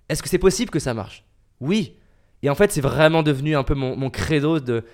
[0.09, 1.25] Est-ce que c'est possible que ça marche?
[1.61, 1.95] Oui.
[2.43, 4.85] Et en fait, c'est vraiment devenu un peu mon, mon credo de.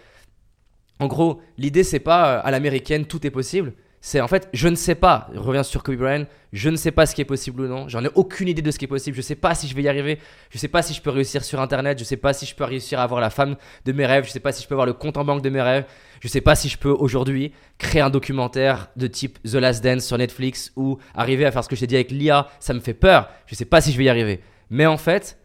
[1.00, 3.72] En gros, l'idée, c'est pas euh, à l'américaine, tout est possible
[4.06, 6.90] c'est en fait, je ne sais pas, je reviens sur Kobe Bryant, je ne sais
[6.90, 8.88] pas ce qui est possible ou non, j'en ai aucune idée de ce qui est
[8.88, 10.18] possible, je ne sais pas si je vais y arriver,
[10.50, 12.44] je ne sais pas si je peux réussir sur internet, je ne sais pas si
[12.44, 13.56] je peux réussir à avoir la femme
[13.86, 15.40] de mes rêves, je ne sais pas si je peux avoir le compte en banque
[15.40, 15.86] de mes rêves,
[16.20, 19.82] je ne sais pas si je peux aujourd'hui créer un documentaire de type The Last
[19.82, 22.80] Dance sur Netflix ou arriver à faire ce que j'ai dit avec l'IA, ça me
[22.80, 24.40] fait peur, je ne sais pas si je vais y arriver.
[24.68, 25.38] Mais en fait,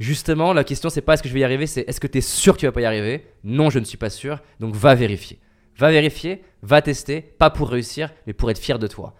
[0.00, 2.18] justement, la question c'est pas est-ce que je vais y arriver, c'est est-ce que tu
[2.18, 3.28] es sûr que tu vas pas y arriver?
[3.44, 5.38] Non, je ne suis pas sûr, donc va vérifier.
[5.78, 9.14] Va vérifier, va tester, pas pour réussir, mais pour être fier de toi.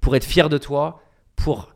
[0.00, 1.02] Pour être fier de toi,
[1.36, 1.74] pour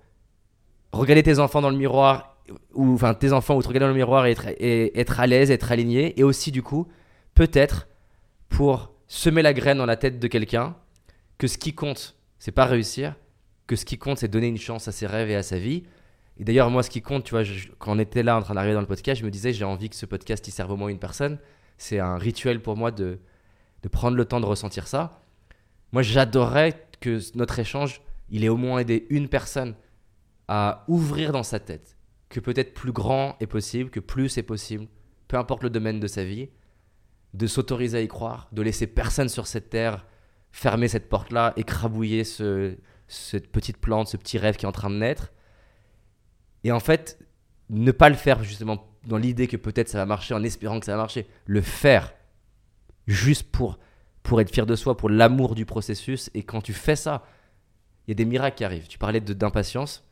[0.92, 2.38] regarder tes enfants dans le miroir,
[2.74, 5.26] ou enfin tes enfants, ou te regarder dans le miroir et être, et être à
[5.26, 6.88] l'aise, être aligné, et aussi du coup,
[7.34, 7.88] peut-être
[8.48, 10.76] pour semer la graine dans la tête de quelqu'un
[11.38, 13.14] que ce qui compte, c'est pas réussir,
[13.66, 15.84] que ce qui compte, c'est donner une chance à ses rêves et à sa vie.
[16.38, 17.44] Et d'ailleurs, moi, ce qui compte, tu vois,
[17.78, 19.88] quand on était là en train d'arriver dans le podcast, je me disais, j'ai envie
[19.88, 21.38] que ce podcast y serve au moins une personne.
[21.78, 23.18] C'est un rituel pour moi de,
[23.82, 25.22] de prendre le temps de ressentir ça.
[25.92, 29.74] Moi, j'adorerais que notre échange, il ait au moins aidé une personne
[30.48, 31.96] à ouvrir dans sa tête
[32.28, 34.86] que peut-être plus grand est possible, que plus est possible,
[35.28, 36.48] peu importe le domaine de sa vie,
[37.34, 40.06] de s'autoriser à y croire, de laisser personne sur cette terre
[40.52, 42.76] fermer cette porte-là, écrabouiller ce,
[43.08, 45.32] cette petite plante, ce petit rêve qui est en train de naître.
[46.64, 47.18] Et en fait,
[47.68, 50.86] ne pas le faire justement dans l'idée que peut-être ça va marcher, en espérant que
[50.86, 51.26] ça va marcher.
[51.46, 52.12] Le faire
[53.10, 53.78] juste pour,
[54.22, 56.30] pour être fier de soi, pour l'amour du processus.
[56.34, 57.24] Et quand tu fais ça,
[58.06, 58.88] il y a des miracles qui arrivent.
[58.88, 60.04] Tu parlais d'impatience.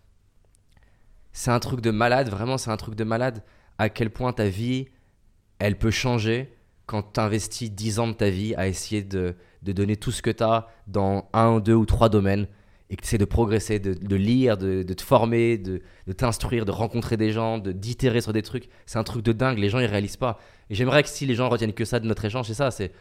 [1.32, 3.42] C'est un truc de malade, vraiment, c'est un truc de malade.
[3.78, 4.88] À quel point ta vie,
[5.58, 6.54] elle peut changer
[6.86, 10.22] quand tu investis 10 ans de ta vie à essayer de, de donner tout ce
[10.22, 12.48] que tu as dans un, deux ou trois domaines
[12.90, 16.12] et que tu essaies de progresser, de, de lire, de, de, te former, de, de
[16.12, 18.68] t'instruire, de rencontrer des gens, d'itérer sur des trucs.
[18.86, 20.38] C'est un truc de dingue, les gens ils réalisent pas.
[20.70, 22.92] Et j'aimerais que si les gens retiennent que ça de notre échange, c'est ça, c'est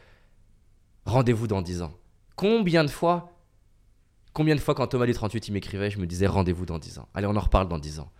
[1.06, 1.94] rendez-vous dans 10 ans.
[2.36, 3.32] Combien de fois,
[4.34, 7.00] combien de fois quand Thomas du 38 il m'écrivait, je me disais rendez-vous dans 10
[7.00, 7.08] ans.
[7.14, 8.12] Allez, on en reparle dans 10 ans.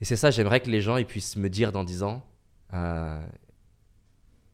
[0.00, 2.24] Et c'est ça, j'aimerais que les gens ils puissent me dire dans 10 ans,
[2.72, 3.20] euh,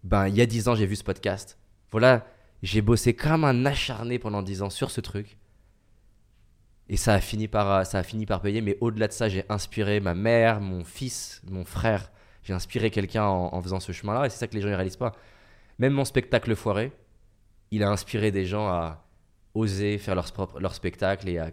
[0.03, 1.59] ben il y a 10 ans j'ai vu ce podcast.
[1.91, 2.27] Voilà,
[2.63, 5.37] j'ai bossé comme un acharné pendant 10 ans sur ce truc.
[6.89, 8.61] Et ça a fini par, ça a fini par payer.
[8.61, 12.11] Mais au-delà de ça, j'ai inspiré ma mère, mon fils, mon frère.
[12.43, 14.27] J'ai inspiré quelqu'un en, faisant ce chemin-là.
[14.27, 15.13] Et c'est ça que les gens ne réalisent pas.
[15.79, 16.93] Même mon spectacle foiré,
[17.71, 19.07] il a inspiré des gens à
[19.55, 20.27] oser faire leur,
[20.61, 21.51] leur spectacle et à,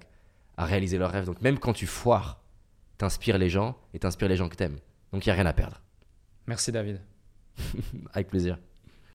[0.58, 1.26] à réaliser leurs rêves.
[1.26, 2.42] Donc même quand tu foires,
[2.98, 4.80] t'inspires les gens et t'inspires les gens que t'aimes.
[5.14, 5.82] Donc il n'y a rien à perdre.
[6.46, 7.02] Merci David.
[8.14, 8.58] Avec plaisir.